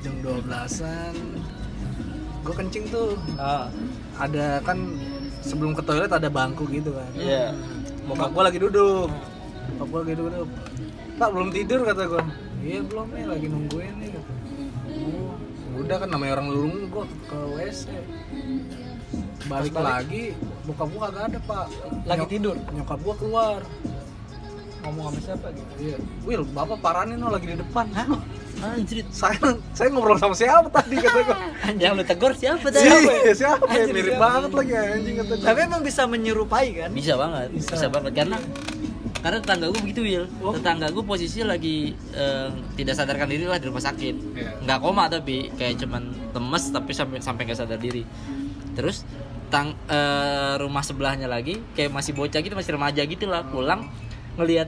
Jam 0.00 0.14
12-an. 0.20 1.14
Gue 2.42 2.54
kencing 2.56 2.84
tuh. 2.88 3.18
ah 3.36 3.68
Ada 4.16 4.62
kan 4.62 4.78
sebelum 5.42 5.74
ke 5.74 5.82
toilet 5.82 6.08
ada 6.08 6.26
bangku 6.26 6.64
gitu 6.66 6.94
kan. 6.94 7.10
iya 7.12 7.50
Bokap 8.12 8.28
gue 8.28 8.42
lagi 8.44 8.58
duduk. 8.60 9.08
Bokap 9.72 9.88
gue 9.88 10.00
lagi 10.04 10.16
duduk. 10.20 10.48
Pak 11.16 11.28
belum 11.32 11.48
tidur 11.48 11.80
kata 11.88 12.02
gue. 12.04 12.22
Iya 12.60 12.80
belum 12.84 13.06
nih 13.08 13.24
lagi 13.24 13.46
nungguin 13.48 13.94
nih. 13.96 14.10
Kata. 14.12 14.32
Oh, 14.92 15.80
udah 15.80 15.96
kan 15.96 16.08
namanya 16.12 16.32
orang 16.36 16.48
lulung 16.52 16.76
gue 16.92 17.04
ke 17.24 17.38
WC. 17.56 17.84
Balik, 19.48 19.72
lagi, 19.74 20.24
bokap 20.68 20.86
gue 20.92 21.00
kagak 21.08 21.24
ada 21.32 21.38
pak. 21.40 21.66
Lagi 22.04 22.20
Nyok- 22.20 22.30
tidur. 22.30 22.56
Nyokap 22.76 22.98
gue 23.00 23.14
keluar. 23.16 23.60
Ngomong 24.84 25.04
sama 25.08 25.18
siapa 25.24 25.46
gitu? 25.56 25.72
Iya, 25.80 25.96
Will, 26.28 26.42
bapak 26.52 26.78
paranin 26.84 27.16
no 27.16 27.32
lagi 27.32 27.48
di 27.48 27.56
depan. 27.56 27.88
Hah? 27.96 28.12
Anjir 28.64 29.02
Saya 29.08 29.38
saya 29.72 29.88
ngobrol 29.88 30.16
sama 30.16 30.32
siapa 30.32 30.68
tadi 30.68 30.96
kata 30.96 31.20
gue. 31.20 31.36
yang 31.76 31.92
lu 31.92 32.02
tegur 32.02 32.32
siapa 32.32 32.62
tadi 32.64 32.86
Iya, 32.86 33.32
siapa 33.34 33.64
ya? 33.66 33.82
Anjir, 33.82 33.92
Mirip 33.92 34.06
siapa? 34.08 34.22
banget 34.22 34.50
lagi 34.52 34.72
anjing 34.74 35.14
kata 35.18 35.32
gue. 35.32 35.44
Tapi 35.44 35.58
emang 35.62 35.80
bisa 35.80 36.02
menyerupai 36.04 36.66
kan? 36.72 36.90
bisa 36.90 37.12
banget 37.14 37.48
bisa, 37.52 37.86
banget 37.88 38.12
karena 38.14 38.38
karena 39.18 39.38
tetangga 39.38 39.66
gue 39.68 39.80
begitu 39.80 40.00
Will 40.00 40.26
Oh. 40.40 40.50
tetangga 40.50 40.86
gue 40.88 41.04
posisi 41.04 41.42
lagi 41.42 41.76
eh, 42.10 42.48
tidak 42.74 42.94
sadarkan 42.96 43.28
diri 43.28 43.44
lah 43.44 43.56
di 43.56 43.66
rumah 43.66 43.78
sakit 43.80 44.14
Iya. 44.32 44.50
nggak 44.60 44.78
koma 44.78 45.06
tapi 45.06 45.50
kayak 45.52 45.78
cuman 45.78 46.02
lemes 46.32 46.64
tapi 46.68 46.90
sampai 46.90 47.18
sampai 47.18 47.42
nggak 47.44 47.54
sadar 47.56 47.78
diri 47.78 48.02
terus 48.72 49.06
tang 49.46 49.78
eh, 49.86 50.54
rumah 50.56 50.80
sebelahnya 50.80 51.26
lagi 51.26 51.54
kayak 51.72 51.90
masih 51.90 52.12
bocah 52.12 52.34
gitu 52.36 52.50
masih 52.52 52.72
remaja 52.72 52.98
gitu 53.00 53.24
lah 53.24 53.44
pulang 53.44 53.86
ngelihat 54.34 54.66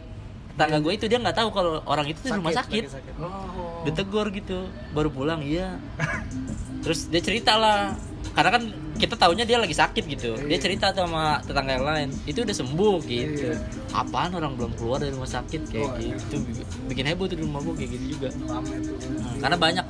tangga 0.54 0.78
gue 0.78 0.92
itu 0.92 1.06
dia 1.06 1.18
nggak 1.18 1.34
tahu 1.34 1.48
kalau 1.50 1.82
orang 1.82 2.06
itu 2.06 2.20
di 2.20 2.30
rumah 2.30 2.54
sakit, 2.54 2.86
Oh. 3.18 3.73
Ditegur 3.84 4.28
gitu 4.30 4.64
baru 4.90 5.08
pulang 5.08 5.40
iya 5.40 5.76
terus 6.80 7.06
dia 7.06 7.20
cerita 7.20 7.54
lah 7.54 7.92
karena 8.32 8.50
kan 8.50 8.62
kita 8.94 9.14
taunya 9.14 9.42
dia 9.42 9.56
lagi 9.56 9.72
sakit 9.72 10.04
gitu 10.08 10.34
dia 10.40 10.56
cerita 10.56 10.90
sama 10.90 11.38
tetangga 11.40 11.72
yang 11.72 11.86
lain 11.86 12.08
itu 12.24 12.40
udah 12.40 12.56
sembuh 12.56 12.96
gitu 13.02 13.46
Iya. 13.46 13.58
apaan 13.94 14.32
orang 14.32 14.54
belum 14.54 14.72
keluar 14.74 14.98
dari 14.98 15.12
rumah 15.12 15.28
sakit 15.28 15.60
kayak 15.68 15.86
Wah, 15.86 15.98
iya. 15.98 16.14
gitu 16.16 16.36
bikin 16.86 17.04
heboh 17.06 17.26
tuh 17.26 17.36
di 17.36 17.44
rumah 17.44 17.60
gua 17.60 17.74
kayak 17.74 17.90
gitu 17.92 18.06
juga. 18.10 18.28
Hmm, 18.30 19.38
karena 19.38 19.56
banyak 19.56 19.86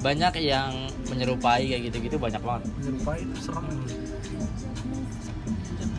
banyak 0.00 0.32
yang 0.40 0.72
menyerupai 1.06 1.62
kayak 1.66 1.82
gitu 1.88 1.96
gitu 2.02 2.16
banyak 2.16 2.40
banget 2.40 2.62
Menyerupai 2.74 3.18
itu 3.20 3.34
serem. 3.40 3.66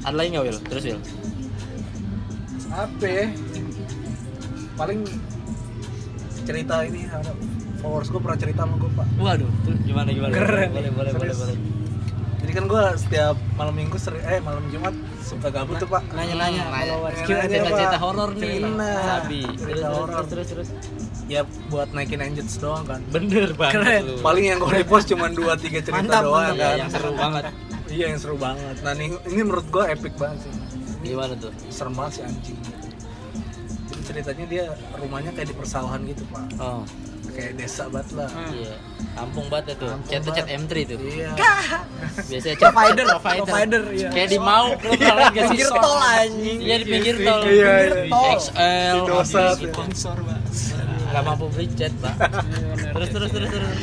ada 0.02 0.16
lagi 0.16 0.28
nggak 0.30 0.44
Will 0.44 0.60
terus 0.64 0.84
Will 0.84 1.02
apa 2.74 3.06
ya? 3.06 3.28
paling 4.74 5.00
cerita 6.44 6.76
ini 6.84 7.02
followers 7.80 8.08
gue 8.08 8.22
pernah 8.22 8.40
cerita 8.40 8.62
sama 8.64 8.76
gue 8.78 8.92
pak. 8.94 9.08
Waduh 9.18 9.50
tuh 9.64 9.76
gimana 9.84 10.10
gimana? 10.10 10.32
Keren. 10.32 10.70
boleh 10.72 10.92
boleh 10.92 11.12
boleh 11.12 11.36
boleh 11.36 11.58
jadi 12.44 12.60
kan 12.60 12.68
gue 12.68 12.84
setiap 13.00 13.36
malam 13.56 13.72
minggu 13.72 13.96
seri- 13.96 14.20
eh 14.22 14.44
malam 14.44 14.68
jumat 14.68 14.92
suka 15.24 15.48
gabut 15.48 15.80
tuh 15.80 15.88
pak. 15.88 16.04
Nanya. 16.12 16.36
rescue 16.36 17.32
Nanya-nanya, 17.32 17.48
cerita 17.48 17.72
cerita 17.72 17.98
horor 17.98 18.30
nih. 18.36 18.60
Sabi. 19.00 19.42
Terus 19.48 19.60
Cerita 19.64 19.88
horor. 19.90 20.24
terus 20.28 20.48
terus 20.52 20.68
ya 21.26 21.42
buat 21.72 21.88
naikin 21.96 22.20
engines 22.20 22.60
doang 22.60 22.84
kan. 22.84 23.00
Bener 23.08 23.56
banget 23.56 23.80
Keren. 23.80 24.02
lu. 24.04 24.16
paling 24.20 24.44
yang 24.44 24.60
gue 24.60 24.72
repost 24.76 25.08
cuma 25.08 25.32
dua 25.32 25.56
tiga 25.56 25.80
cerita 25.80 26.04
Mantap, 26.04 26.20
doang 26.22 26.44
mantap. 26.46 26.60
Iya, 26.60 26.68
kan. 26.68 26.76
yang 26.78 26.92
seru 26.92 27.12
banget. 27.16 27.44
Iya 27.88 28.06
yang 28.12 28.20
seru 28.20 28.36
banget. 28.36 28.76
Nah 28.84 28.92
ini, 28.92 29.06
ini 29.24 29.42
menurut 29.42 29.68
gue 29.72 29.84
epic 29.88 30.14
banget 30.20 30.38
sih. 30.44 30.52
Gimana 31.02 31.34
tuh? 31.40 31.52
Serem 31.72 31.94
banget 31.96 32.12
sih 32.14 32.24
anjing 32.24 32.60
ceritanya 34.04 34.46
dia 34.46 34.64
rumahnya 34.96 35.32
kayak 35.32 35.48
di 35.50 35.56
persawahan 35.56 36.02
gitu 36.04 36.24
pak 36.28 36.46
oh 36.58 36.84
kayak 37.34 37.58
desa 37.58 37.90
banget 37.90 38.10
lah 38.14 38.30
Iya, 38.54 38.74
kampung 39.18 39.50
banget 39.50 39.74
itu. 39.74 39.88
Chat 40.06 40.22
chat 40.22 40.22
banget. 40.22 40.46
M3 40.54 40.74
tuh. 40.86 40.98
iya 41.02 41.32
Biasanya 42.30 42.56
chat 42.56 42.70
Provider, 42.70 43.06
provider. 43.18 43.42
provider, 43.42 43.82
iya. 43.90 44.10
Kayak 44.14 44.30
di 44.30 44.38
mau 44.38 44.68
lu 44.70 44.92
pernah 44.94 45.16
liat 45.18 45.32
gak 45.34 45.42
sih? 45.42 45.50
Pinggir 45.50 45.70
tol 45.74 45.98
anjing. 45.98 46.58
Iya 46.62 46.76
di 46.78 46.86
pinggir 46.86 47.16
tol. 47.18 47.42
Iya, 47.42 47.74
iya. 47.82 48.02
Tol. 48.06 48.30
XL. 48.38 48.94
Di 48.94 49.10
dosa 49.10 49.42
tuh. 49.42 49.54
gitu. 49.58 49.74
Sponsor, 49.74 50.18
Pak. 50.20 50.40
Nggak 51.10 51.24
mampu 51.26 51.46
beli 51.50 51.68
chat, 51.74 51.94
Pak. 51.98 52.16
Terus 52.94 53.10
terus 53.10 53.30
terus 53.32 53.50
terus. 53.50 53.78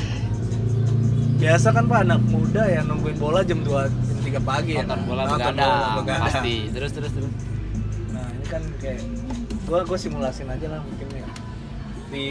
biasa 1.41 1.67
kan 1.73 1.85
pak 1.89 2.01
anak 2.05 2.21
muda 2.23 2.63
ya 2.63 2.81
nungguin 2.85 3.17
bola 3.17 3.41
jam 3.41 3.65
2 3.65 3.73
jam 3.89 4.19
3 4.37 4.45
pagi 4.45 4.77
ya 4.77 4.85
Nonton 4.85 5.01
bola 5.09 5.23
Nonton 5.25 5.41
begadang, 5.51 5.73
bola 5.73 5.89
begadang. 5.99 6.23
pasti. 6.23 6.55
Terus 6.69 6.91
terus 6.93 7.11
terus. 7.11 7.33
nah 8.13 8.27
ini 8.29 8.45
kan 8.47 8.63
kayak 8.79 9.01
gua 9.71 9.87
gua 9.87 9.95
simulasin 9.97 10.45
aja 10.47 10.67
lah 10.69 10.81
mungkin 10.83 11.07
ya 11.15 11.27
di 12.11 12.27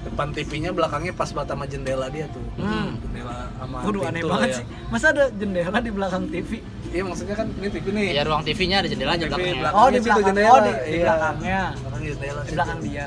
depan 0.00 0.32
TV-nya 0.32 0.72
belakangnya 0.72 1.12
pas 1.12 1.28
bata 1.28 1.52
sama 1.52 1.64
jendela 1.64 2.08
dia 2.08 2.24
tuh 2.28 2.40
Hmm. 2.56 2.96
jendela 2.98 3.52
sama 3.52 3.76
Waduh 3.82 4.02
aneh 4.04 4.22
banget 4.24 4.48
ya. 4.48 4.56
sih. 4.56 4.66
Masa 4.88 5.06
ada 5.10 5.24
jendela 5.30 5.78
di 5.78 5.90
belakang 5.90 6.24
TV? 6.26 6.50
iya 6.88 7.02
maksudnya 7.02 7.36
kan 7.36 7.46
ini 7.52 7.68
TV 7.68 7.86
nih 7.90 8.06
Ya 8.10 8.22
ruang 8.24 8.40
TV-nya 8.40 8.76
ada 8.78 8.88
jendelanya 8.88 9.20
TV 9.20 9.28
belakangnya. 9.28 9.60
belakang. 9.60 9.76
Oh 9.76 9.86
di 9.86 9.94
situ 9.94 10.06
belakang. 10.08 10.26
jendela. 10.26 10.48
Oh 10.48 10.58
di, 10.58 10.70
di 10.72 10.80
Iya. 10.90 11.02
belakangnya. 11.04 11.60
belakang 11.76 12.02
jendela 12.06 12.32
Di 12.34 12.42
situ. 12.42 12.54
belakang 12.56 12.78
dia. 12.82 13.06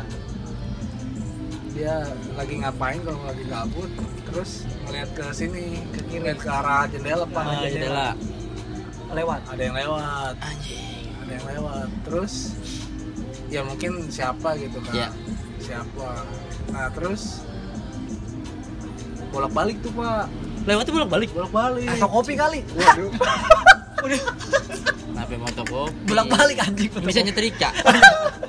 dia 1.71 1.95
lagi 2.33 2.53
ngapain 2.57 2.99
kalau 3.01 3.21
lagi 3.23 3.43
gabut 3.45 3.89
terus 4.23 4.51
ngeliat 4.83 5.09
ke 5.09 5.25
sini 5.31 5.63
ke 5.89 5.99
kiri 6.03 6.19
ngeliat 6.21 6.37
ke 6.37 6.49
arah 6.51 6.83
jendela 6.85 7.25
pak 7.25 7.41
Ah, 7.41 7.63
jendela. 7.65 8.07
Lewat. 9.09 9.41
ada 9.45 9.61
yang 9.61 9.75
lewat 9.75 10.33
Anjing. 10.37 11.07
ada 11.17 11.31
yang 11.31 11.45
lewat 11.49 11.87
terus 12.01 12.33
ya 13.51 13.61
mungkin 13.61 14.07
siapa 14.07 14.55
gitu 14.55 14.79
kan 14.81 14.95
Ya. 14.95 15.07
siapa 15.59 16.23
nah 16.71 16.87
terus 16.89 17.43
bolak 19.29 19.51
balik 19.51 19.77
tuh 19.79 19.91
pak 19.93 20.25
Lewat 20.61 20.85
tuh 20.85 20.93
bolak-balik. 20.93 21.29
bolak 21.33 21.49
balik 21.51 21.89
Atau 21.89 22.05
kopi 22.07 22.37
kali. 22.37 22.61
waduh 22.71 23.09
Kenapa 25.09 25.33
mau 25.35 25.51
toko? 25.51 25.81
Bolak 26.05 26.27
balik 26.27 26.57
anjing. 26.59 26.89
Bisa 27.01 27.21
nyetrika. 27.21 27.69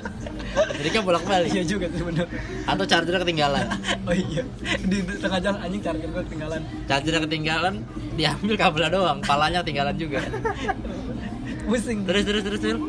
Nyetrika 0.73 1.01
bolak-balik. 1.01 1.49
Iya 1.49 1.63
juga 1.65 1.89
sih 1.89 2.01
bener. 2.01 2.29
Atau 2.65 2.85
chargernya 2.85 3.17
ketinggalan. 3.19 3.65
Oh 4.05 4.11
iya. 4.11 4.45
Di 4.83 4.97
di 4.99 5.15
tengah 5.15 5.39
jalan 5.39 5.59
anjing 5.59 5.81
charger 5.81 6.05
gue 6.05 6.23
ketinggalan. 6.23 6.61
Chargernya 6.85 7.21
ketinggalan, 7.23 7.73
diambil 8.13 8.55
kabelnya 8.59 8.89
doang, 8.91 9.17
palanya 9.23 9.59
ketinggalan 9.61 9.95
juga. 9.95 10.19
Pusing. 11.65 12.03
Terus 12.03 12.23
terus 12.23 12.43
terus 12.43 12.61
terus. 12.61 12.81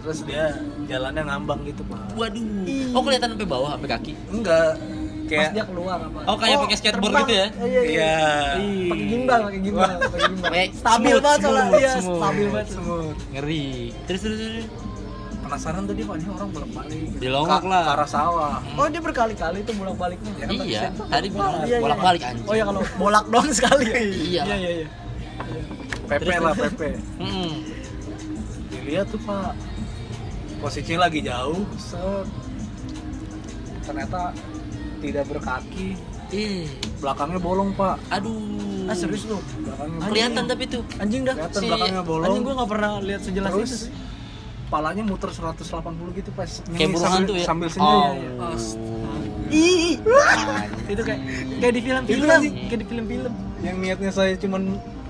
terus 0.00 0.18
dia 0.22 0.58
jalannya 0.86 1.22
ngambang 1.22 1.60
gitu 1.64 1.82
pak 1.84 2.00
Waduh. 2.12 2.42
Oh 2.90 3.00
kelihatan 3.00 3.28
sampai 3.32 3.46
bawah 3.46 3.70
sampai 3.72 3.88
kaki. 3.90 4.12
enggak 4.28 4.72
Pas 5.26 5.28
kayak 5.28 5.50
dia 5.52 5.64
keluar 5.66 5.98
apa? 5.98 6.18
Oh, 6.24 6.36
kayak 6.36 6.56
pakai 6.60 6.76
skateboard 6.76 7.02
terbang. 7.10 7.20
gitu 7.20 7.34
ya? 7.34 7.46
Iya, 7.58 7.80
iya. 7.82 7.82
iya 7.82 8.14
Pakai 8.86 9.04
gimbal, 9.04 9.40
pakai 9.42 9.60
gimbal, 9.60 9.90
pakai 10.00 10.20
gimbal. 10.28 10.50
Stabil 10.72 10.78
smooth, 11.10 11.18
banget 11.20 11.40
soalnya. 11.40 11.66
smooth, 11.66 11.74
Iya, 11.76 11.92
smooth. 11.96 12.20
stabil 12.20 12.46
banget. 12.48 12.68
semut 12.70 13.16
Ngeri. 13.28 13.66
Terus 14.06 14.20
terus 14.22 14.38
terus. 14.38 14.66
penasaran 15.38 15.82
tuh 15.84 15.94
dia 15.94 16.04
pak 16.04 16.14
ini 16.16 16.26
orang 16.28 16.50
bolak 16.50 16.70
balik 16.72 17.06
Dilongok 17.16 17.62
lah. 17.64 17.82
ke 17.82 17.90
arah 17.92 18.08
sawah 18.08 18.54
Oh, 18.72 18.86
dia 18.86 18.98
berkali-kali 18.98 19.58
tuh 19.62 19.74
bolak-baliknya. 19.74 20.32
Ya 20.32 20.44
kan 20.44 20.54
Iya, 20.56 20.82
tadi 21.04 21.28
Iya, 21.28 21.46
iya. 21.64 21.78
bolak-balik 21.78 22.22
anjing. 22.24 22.46
Oh 22.46 22.54
ya 22.54 22.64
kalau 22.64 22.82
bolak 22.96 23.24
dong 23.28 23.48
sekali. 23.50 23.86
Iya. 24.26 24.42
Iya, 24.44 24.56
iya, 24.56 24.70
iya. 24.76 24.86
PP 26.04 26.22
Terus, 26.24 26.38
lah. 26.40 26.54
PP 26.56 26.80
Mm-mm. 27.16 27.52
dilihat 28.68 29.06
tuh 29.06 29.18
pak 29.20 29.54
posisinya 30.58 31.00
lagi 31.02 31.20
jauh 31.20 31.62
set 31.76 32.26
ternyata 33.82 34.32
tidak 34.98 35.24
berkaki 35.26 35.94
Ih, 36.26 36.66
belakangnya 36.98 37.38
bolong 37.38 37.70
pak 37.70 38.02
aduh. 38.10 38.34
Ah, 38.84 38.94
serius 38.94 39.22
lu? 39.24 39.38
belakangnya 39.62 39.98
Kelihatan 40.04 40.44
tapi 40.44 40.64
tuh. 40.66 40.82
Anjing 40.98 41.22
dah. 41.22 41.38
kelihatan 41.38 41.54
Si- 41.56 41.68
belakangnya 41.70 42.02
bolong 42.02 42.26
Anjing 42.26 42.42
gua 42.42 42.54
nggak 42.56 42.70
pernah 42.70 42.90
lihat 42.98 43.20
sejelas 43.22 43.50
terus 43.52 43.70
itu 43.70 43.78
sih. 43.78 43.90
palanya 44.66 45.02
muter 45.02 45.30
180 45.30 45.62
gitu 46.12 46.30
pas 46.34 46.50
Kayak 46.66 46.88
burung 46.90 46.98
sambil, 47.00 47.14
hantu 47.22 47.32
ya. 47.32 47.44
sambil 47.46 47.68
senyum 47.70 47.94
Oh. 48.34 48.58
Ih, 49.46 50.02
itu 50.84 51.02
kayak 51.06 51.20
kayak 51.56 51.72
di 51.72 51.80
film-film, 51.80 52.26
kayak 52.66 52.80
di 52.82 52.86
film-film. 52.90 53.32
yang 53.62 53.76
niatnya 53.78 54.10
saya 54.10 54.34
cuman 54.34 54.62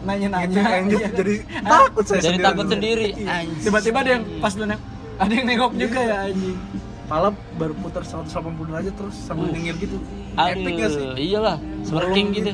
Nanya-nanya. 0.05 0.63
Iya. 0.87 1.09
jadi 1.11 1.35
takut 1.65 2.05
saya 2.05 2.21
Jadi 2.21 2.29
sendiri 2.31 2.45
takut 2.45 2.67
sendiri. 2.69 3.07
Anjing. 3.19 3.59
Tiba-tiba 3.59 3.99
ada 3.99 4.11
yang 4.13 4.25
pas 4.39 4.53
lu 4.53 4.65
neng- 4.65 4.85
ada 5.17 5.33
yang 5.33 5.47
nengok 5.47 5.73
juga 5.75 6.01
ya 6.01 6.17
anjing. 6.27 6.59
pala 7.07 7.31
baru 7.55 7.75
putar 7.79 8.03
180 8.03 8.27
derajat 8.67 8.95
terus 8.95 9.15
sambil 9.17 9.47
Uh. 9.47 9.55
nyengir 9.55 9.77
gitu 9.79 9.97
epic 10.35 10.73
gak 10.77 10.91
sih 10.91 11.07
iyalah, 11.17 11.57
smirking 11.83 12.27
gitu. 12.35 12.51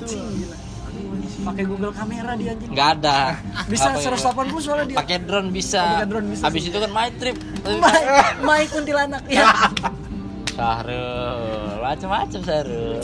Pakai 1.42 1.64
Google 1.66 1.90
kamera 1.90 2.38
dia 2.38 2.54
anjing. 2.54 2.70
Nggak 2.70 2.88
ada. 3.00 3.18
Bisa 3.72 3.90
Apa 3.90 3.98
ya? 3.98 4.14
180 4.14 4.62
soalnya 4.62 4.86
dia. 4.86 4.98
Pakai 5.02 5.18
drone 5.18 5.50
bisa. 5.50 5.82
Pakai 5.82 6.06
drone 6.06 6.28
bisa 6.30 6.42
Habis 6.46 6.62
itu 6.70 6.78
kan 6.78 6.90
my 6.94 7.08
trip. 7.18 7.36
Mai, 7.66 8.02
Mai 8.46 8.62
kuntilanak 8.70 9.24
ya. 9.26 9.50
Sahrul, 10.56 11.80
macam-macam 11.80 12.40
Sahrul. 12.44 13.02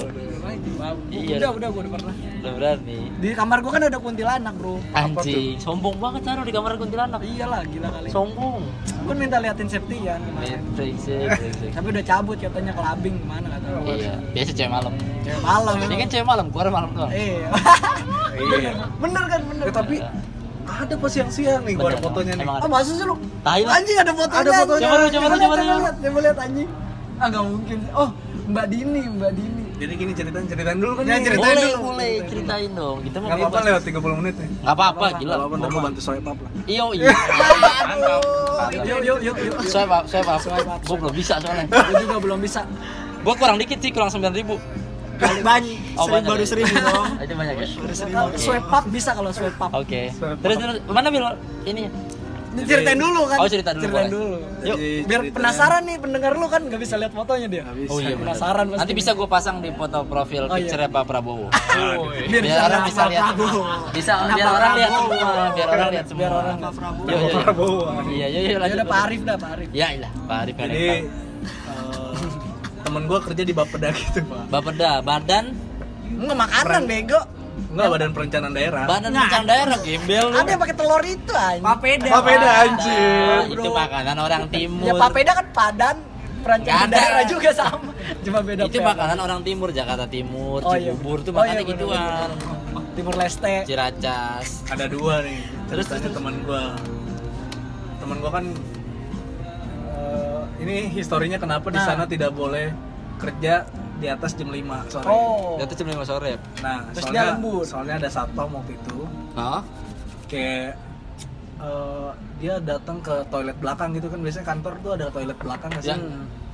Iya. 1.09 1.37
Udah, 1.38 1.51
udah 1.57 1.68
gua 1.73 1.81
udah 1.85 1.92
pernah. 1.99 2.14
Udah 2.14 2.53
berani. 2.55 2.99
Di 3.18 3.29
kamar 3.35 3.59
gua 3.64 3.73
kan 3.75 3.83
ada 3.87 3.99
kuntilanak, 3.99 4.55
Bro. 4.59 4.79
Anjing, 4.94 5.59
sombong 5.59 5.97
banget 5.99 6.21
Sahrul 6.27 6.44
di 6.47 6.55
kamar 6.55 6.79
kuntilanak. 6.79 7.21
Iyalah, 7.23 7.61
gila 7.66 7.88
kali. 7.90 8.09
Sombong. 8.11 8.62
Gua 9.07 9.14
minta 9.14 9.38
liatin 9.42 9.68
Septian 9.68 10.21
kemarin. 10.23 10.61
Brengsek, 10.77 11.27
brengsek. 11.38 11.71
Tapi 11.75 11.87
udah 11.90 12.05
cabut 12.05 12.37
katanya 12.38 12.73
kelabing 12.77 13.16
ke 13.18 13.27
mana 13.27 13.47
kata. 13.53 13.66
Iya, 13.88 14.12
biasa 14.33 14.51
cewek 14.55 14.71
malam. 14.71 14.92
Cewek 15.25 15.40
malam. 15.42 15.75
Ini 15.79 15.94
kan 15.97 16.09
cewek 16.09 16.27
malam, 16.27 16.47
keluar 16.53 16.68
malam 16.71 16.90
doang. 16.94 17.11
Iya. 17.12 17.49
iya 18.59 18.73
Bener 19.03 19.25
kan, 19.27 19.40
bener. 19.49 19.64
Ya, 19.66 19.73
tapi 19.75 19.97
ada 20.68 20.94
pas 21.01 21.11
siang-siang 21.11 21.62
nih 21.64 21.75
gua 21.75 21.90
ada 21.90 21.99
fotonya 21.99 22.33
nih 22.38 22.47
Ah, 22.47 22.68
masa 22.68 22.92
sih 22.92 23.03
lu? 23.03 23.16
Tai. 23.40 23.62
Anjing 23.64 23.99
ada 23.99 24.12
fotonya. 24.12 24.40
Ada 24.44 24.51
fotonya. 24.62 24.87
Coba 24.87 24.97
lu, 24.97 25.07
coba 25.09 25.27
lu, 25.27 25.37
coba 25.40 25.55
lu. 25.57 25.88
coba 26.05 26.18
lihat 26.23 26.38
anjing. 26.38 26.71
Ah, 27.18 27.27
enggak 27.27 27.44
mungkin. 27.51 27.79
Oh, 27.99 28.09
Mbak 28.49 28.66
Dini, 28.71 29.03
Mbak 29.11 29.33
Dini. 29.35 29.58
Jadi 29.79 29.93
gini 29.95 30.12
ceritain 30.12 30.45
ceritain 30.45 30.79
dulu 30.79 30.93
kan 30.99 31.05
Ya, 31.07 31.17
ceritain 31.23 31.55
Boleh, 31.55 31.71
dulu. 31.71 31.79
boleh 31.88 32.12
ceritain 32.27 32.71
dong. 32.75 32.97
Kita 33.07 33.17
mau 33.19 33.29
Nggak 33.31 33.38
apa-apa 33.38 33.59
lewat 33.62 33.83
30 33.87 34.21
menit 34.21 34.35
nih 34.35 34.49
Nggak 34.59 34.75
apa-apa, 34.75 35.07
gila. 35.14 35.17
Nggak 35.23 35.38
apa-apa 35.38 35.55
ntar 35.57 35.71
bantu 35.81 36.01
swipe 36.03 36.27
up 36.27 36.38
lah 36.43 36.51
Iyo, 36.67 36.85
iya. 36.93 37.09
Yuk, 38.69 39.01
yuk, 39.07 39.19
yuk, 39.23 39.37
yuk. 39.38 39.57
Swipe 39.64 39.93
up, 39.93 40.05
swipe 40.05 40.27
up. 40.27 40.41
Gue 40.83 40.97
belum 40.99 41.14
bisa 41.14 41.35
soalnya. 41.38 41.64
Gue 41.71 41.95
juga 42.03 42.17
belum 42.19 42.38
bisa. 42.43 42.61
Gue 43.23 43.35
kurang 43.38 43.57
dikit 43.57 43.79
sih, 43.79 43.91
kurang 43.95 44.11
9 44.11 44.19
ribu. 44.35 44.59
Banyak. 45.19 45.99
Oh, 45.99 46.07
banyak 46.07 46.31
baru 46.31 46.43
ya? 46.43 46.49
seribu 46.49 46.75
dong. 46.75 47.07
Itu 47.19 47.35
banyak 47.35 47.55
ya? 47.59 47.67
Baru 47.75 47.95
seribu. 47.95 48.19
Swipe 48.35 48.69
up 48.69 48.85
bisa 48.87 49.11
kalau 49.14 49.31
swipe 49.31 49.59
up. 49.59 49.71
Oke. 49.75 50.11
Swipe 50.11 50.38
Terus 50.43 50.57
terus 50.59 50.77
mana 50.87 51.09
bil 51.11 51.23
ini? 51.64 51.91
Ceritain 52.49 52.97
dulu 52.97 53.21
kan. 53.25 53.39
Oh, 53.39 53.47
cerita 53.47 53.71
dulu, 53.71 53.83
Ceritain 53.85 54.09
dulu. 54.09 54.37
Yuk. 54.65 54.77
Biar 55.05 55.21
penasaran 55.31 55.83
nih 55.85 55.97
pendengar 55.97 56.33
lu 56.33 56.47
kan 56.47 56.61
nggak 56.61 56.81
bisa 56.81 56.95
lihat 56.97 57.13
fotonya 57.13 57.47
dia. 57.47 57.63
Oh 57.87 57.99
iya. 57.99 58.17
Penasaran 58.17 58.65
pasti. 58.67 58.81
Nanti 58.81 58.93
bisa 58.97 59.11
gue 59.13 59.29
pasang 59.29 59.57
di 59.59 59.71
foto 59.71 59.99
profil 60.03 60.43
Oh, 60.45 60.57
iya. 60.57 60.65
picture 60.65 60.81
Pak 60.87 61.05
Prabowo. 61.05 61.47
Biar, 62.25 62.43
Biar 62.43 62.59
orang 62.65 62.83
bisa 62.85 63.03
lihat. 63.07 63.33
Bisa 63.93 64.13
biar 64.29 64.49
orang 64.49 64.73
lihat 64.75 64.91
semua, 64.91 65.17
biar 65.53 65.69
orang 65.69 65.89
lihat 65.91 66.07
semua. 66.07 66.21
Biar 66.21 66.33
orang 66.35 66.57
lihat 66.59 66.75
Prabowo. 66.75 67.05
Yuk, 67.05 67.19
yuk, 67.19 67.29
yuk. 67.29 67.43
Prabowo. 67.43 67.81
Iya, 68.09 68.27
iya, 68.27 68.41
iya 68.41 68.51
Ya 68.51 68.59
lanjut. 68.59 68.77
udah 68.77 68.89
Pak 68.89 69.01
Arif 69.05 69.21
dah, 69.23 69.37
Pak 69.37 69.51
Arif. 69.55 69.69
Ya 69.71 69.87
ilah, 69.93 70.11
Pak 70.25 70.37
Arif 70.43 70.55
jadi 70.59 70.79
eh, 70.81 71.01
temen 72.81 73.03
gua 73.05 73.21
kerja 73.21 73.43
di 73.45 73.53
Bapeda 73.53 73.89
gitu 73.93 74.21
pak 74.25 74.41
Bapeda, 74.49 74.91
badan 75.01 75.45
Enggak 76.09 76.39
makanan 76.41 76.83
bego. 76.89 77.21
Enggak 77.68 77.87
badan 77.90 78.11
perencanaan 78.12 78.53
daerah 78.53 78.85
badan 78.85 79.11
Nah. 79.11 79.23
pencang 79.23 79.44
daerah 79.44 79.77
gembel 79.79 80.25
lu. 80.25 80.37
Ada 80.37 80.49
yang 80.49 80.61
pakai 80.61 80.77
telur 80.77 81.03
itu 81.03 81.33
anjing. 81.33 81.62
Papeda. 81.62 82.07
Papeda 82.11 82.44
Nah, 82.44 82.62
anjir 82.62 83.38
itu 83.51 83.68
makanan 83.68 84.16
orang 84.16 84.42
timur. 84.49 84.85
Ya 84.85 84.92
papeda 84.94 85.31
kan 85.35 85.47
padan 85.51 85.97
ada. 86.49 86.87
daerah 86.88 87.25
juga 87.25 87.51
sama. 87.53 87.90
Cuma 88.23 88.38
beda 88.40 88.62
itu 88.64 88.79
makanan 88.81 89.18
orang 89.18 89.40
timur, 89.42 89.68
Jakarta 89.68 90.07
Timur, 90.07 90.62
Oh, 90.62 90.73
iya. 90.73 90.90
Cibubur 90.90 91.21
tuh 91.21 91.31
Oh, 91.31 91.42
iya, 91.42 91.61
makannya 91.61 91.64
bener, 91.66 91.77
gituan. 91.77 92.31
Timur 92.94 93.14
Leste. 93.14 93.55
Ciracas. 93.62 94.47
ada 94.66 94.85
dua 94.87 95.21
nih 95.23 95.38
Terus, 95.68 95.85
terus 95.87 96.01
terus, 96.01 96.14
teman 96.14 96.35
gua 96.42 96.73
teman 97.99 98.16
gua 98.18 98.31
kan 98.33 98.44
eh, 99.92 100.42
ini 100.59 100.77
historinya 100.90 101.37
kenapa 101.37 101.68
di 101.68 101.77
Nah. 101.77 101.87
sana 101.87 102.05
tidak 102.05 102.33
boleh 102.33 102.73
kerja 103.18 103.66
di 103.99 104.07
atas 104.07 104.31
jam 104.33 104.49
5 104.49 104.63
sore 104.89 105.07
Oh. 105.07 105.59
Itu 105.59 105.75
jam 105.75 105.89
5 105.89 106.03
sore. 106.05 106.33
nah 106.59 106.79
Terus 106.89 107.05
soalnya 107.05 107.21
dia 107.21 107.33
lembur. 107.33 107.63
soalnya 107.63 107.95
ada 107.97 108.09
satpam 108.09 108.49
waktu 108.53 108.73
itu 108.75 108.99
Hah? 109.35 109.61
kayak 110.25 110.71
eh, 111.59 112.11
dia 112.37 112.55
datang 112.61 112.97
ke 112.99 113.15
toilet 113.27 113.57
belakang 113.57 113.91
gitu 113.93 114.07
kan 114.07 114.19
biasanya 114.21 114.47
kantor 114.47 114.73
tuh 114.79 114.91
ada 114.95 115.07
toilet 115.09 115.35
belakang 115.37 115.71
nggak 115.71 115.83
sih 115.83 115.91
Ya. 115.91 115.99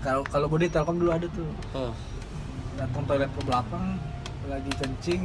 kalau 0.01 0.23
kalau 0.25 0.47
gue 0.47 0.59
di 0.59 0.69
telkom 0.69 0.97
dulu 0.97 1.11
ada 1.11 1.27
tuh 1.31 1.49
Oh. 1.73 1.93
datang 2.75 3.03
toilet 3.05 3.31
ke 3.31 3.41
belakang 3.43 3.85
lagi 4.45 4.73
kencing 4.75 5.23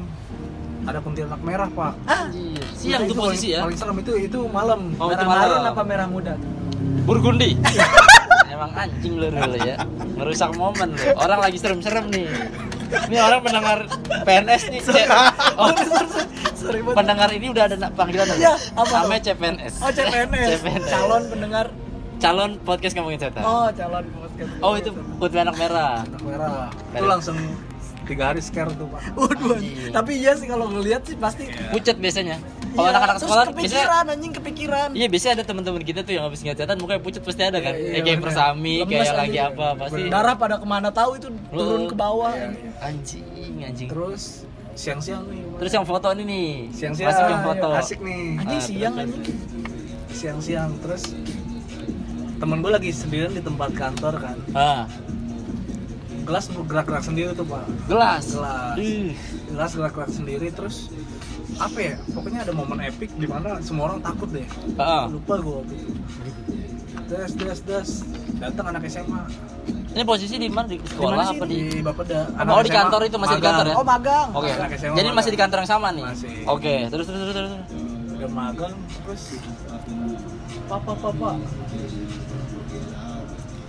ada 0.82 0.95
kuntilanak 0.97 1.41
merah 1.41 1.67
pak 1.69 1.91
Anjir. 2.05 2.63
Siang 2.73 3.01
tuh 3.01 3.05
Itu 3.05 3.13
posisi 3.17 3.47
paling, 3.47 3.51
ya. 3.51 3.60
paling 3.62 3.77
serem 3.77 3.97
itu 3.97 4.12
itu 4.21 4.39
malam 4.49 4.79
Oh, 4.95 5.08
itu 5.08 5.15
merah 5.17 5.27
malam. 5.29 5.47
marun 5.49 5.63
apa 5.69 5.82
merah 5.84 6.08
muda? 6.08 6.34
Burgundi. 7.03 7.49
Emang 8.59 8.75
anjing 8.75 9.15
lu 9.15 9.31
lu 9.31 9.55
ya. 9.63 9.79
Merusak 10.19 10.51
momen 10.59 10.91
lu. 10.91 11.15
Orang 11.15 11.39
lagi 11.39 11.55
serem-serem 11.55 12.11
nih. 12.11 12.27
Ini 13.07 13.17
orang 13.23 13.39
pendengar 13.39 13.87
PNS 14.27 14.63
nih. 14.67 14.81
C 14.83 14.99
oh, 15.55 15.71
Sorry 16.59 16.83
pendengar 16.83 17.31
ini 17.31 17.47
udah 17.55 17.71
ada 17.71 17.87
panggilan 17.95 18.27
Iya, 18.35 18.59
apa 18.75 19.07
Namanya 19.07 19.31
CPNS. 19.31 19.73
Oh 19.79 19.91
CPNS. 19.95 20.47
CPNS. 20.59 20.91
Calon 20.91 21.23
pendengar. 21.31 21.65
Calon 22.19 22.51
podcast 22.67 22.93
ngomongin 22.99 23.19
setan. 23.23 23.47
Oh 23.47 23.71
calon 23.71 24.03
podcast. 24.11 24.51
Oh, 24.59 24.75
itu 24.75 24.91
putih 25.15 25.39
anak 25.39 25.55
merah. 25.55 26.03
Kuntilanak 26.03 26.23
merah 26.27 26.67
itu 26.91 27.05
langsung 27.07 27.37
tiga 28.03 28.33
hari 28.33 28.41
scare 28.43 28.73
tuh 28.75 28.89
pak 28.91 29.01
Waduh. 29.15 29.55
Tapi 29.95 30.11
iya 30.19 30.35
sih 30.35 30.51
kalau 30.51 30.67
ngelihat 30.67 31.07
sih 31.07 31.15
pasti. 31.15 31.47
Pucet 31.71 31.95
biasanya. 31.95 32.58
Kalau 32.69 32.82
Iya, 32.82 32.91
anak-anak 32.91 33.17
sekolah 33.17 33.43
biasanya 33.45 33.65
kepikiran 33.82 34.05
anjing 34.08 34.34
kepikiran. 34.34 34.89
Iya 34.91 35.08
biasanya 35.08 35.34
ada 35.34 35.45
teman-teman 35.45 35.82
kita 35.82 35.99
tuh 36.01 36.13
yang 36.13 36.23
habis 36.23 36.39
ngeliat 36.39 36.58
setan 36.60 36.77
mukanya 36.77 37.01
pucet 37.01 37.21
pasti 37.21 37.41
ada 37.41 37.60
kan. 37.60 37.73
Iya, 37.73 37.91
Ya, 37.91 38.01
kayak 38.03 38.19
persami, 38.19 38.73
kayak 38.79 38.89
anjing. 39.01 39.17
lagi 39.17 39.38
apa 39.41 39.67
pasti. 39.75 40.01
Darah 40.08 40.36
pada 40.36 40.55
ke 40.55 40.65
mana 40.65 40.89
tahu 40.89 41.12
itu 41.15 41.27
turun 41.49 41.84
ke 41.86 41.95
bawah. 41.95 42.32
Iya, 42.32 42.47
anjing. 42.79 43.23
Anjing, 43.25 43.53
anjing. 43.65 43.89
terus 43.89 44.23
siang-siang 44.71 45.25
nih 45.25 45.41
Terus 45.58 45.71
yang 45.73 45.84
foto 45.84 46.08
ini 46.10 46.23
nih. 46.23 46.49
siang-siang 46.71 47.10
Masuk 47.10 47.25
yang 47.27 47.43
foto. 47.43 47.69
asik 47.75 48.00
nih 48.00 48.23
Anjing 48.37 48.48
Ah, 48.54 48.63
siang 48.63 48.93
terus, 48.93 49.08
anjing. 49.10 49.37
siang-siang 50.10 50.69
terus 50.79 51.04
temen 52.37 52.58
gue 52.58 52.71
lagi 52.71 52.89
sendirian 52.89 53.29
di 53.29 53.41
tempat 53.41 53.69
kantor 53.73 54.13
kan 54.17 54.37
Ah, 54.54 54.83
gelas 56.21 56.46
bergerak-gerak 56.48 57.02
sendiri 57.02 57.33
tuh 57.33 57.43
pak 57.43 57.65
gelas. 57.85 58.23
Gelas. 58.29 58.75
Gelas 59.50 59.71
gerak-gerak 59.73 60.10
sendiri 60.10 60.48
terus 60.50 60.87
apa 61.60 61.77
ya 61.77 61.93
pokoknya 62.10 62.39
ada 62.41 62.53
momen 62.53 62.79
epic 62.81 63.12
di 63.13 63.27
mana 63.27 63.60
semua 63.60 63.91
orang 63.91 63.99
takut 63.99 64.31
deh 64.31 64.47
Ah. 64.75 65.05
lupa 65.05 65.35
gue 65.37 65.55
waktu 65.55 65.73
itu 65.75 65.91
des 67.05 67.31
des 67.35 67.60
des 67.62 67.89
datang 68.37 68.65
anak 68.69 68.83
SMA 68.87 69.21
Ini 69.89 70.05
posisi 70.05 70.37
di 70.37 70.45
mana? 70.47 70.69
Di 70.69 70.77
sekolah 70.77 71.33
apa 71.33 71.43
di? 71.43 71.65
di 71.67 71.81
Bapeda 71.81 72.29
Oh, 72.45 72.62
di 72.62 72.69
kantor 72.69 73.01
itu 73.03 73.17
masih 73.17 73.35
di 73.35 73.43
kantor 73.43 73.65
ya? 73.65 73.75
Oh 73.75 73.81
magang. 73.83 74.29
Oke. 74.31 74.53
Anak 74.53 74.77
SMA 74.77 74.93
Jadi 74.93 75.07
masih 75.07 75.17
magang. 75.17 75.33
di 75.33 75.39
kantor 75.39 75.57
yang 75.57 75.67
sama 75.67 75.87
nih. 75.89 76.03
Masih. 76.05 76.31
Oke, 76.45 76.75
terus 76.87 77.05
terus 77.10 77.19
terus 77.19 77.35
terus. 77.35 77.51
udah 78.13 78.29
magang 78.29 78.73
terus 79.01 79.23
papa 80.65 80.93
papa 80.93 81.29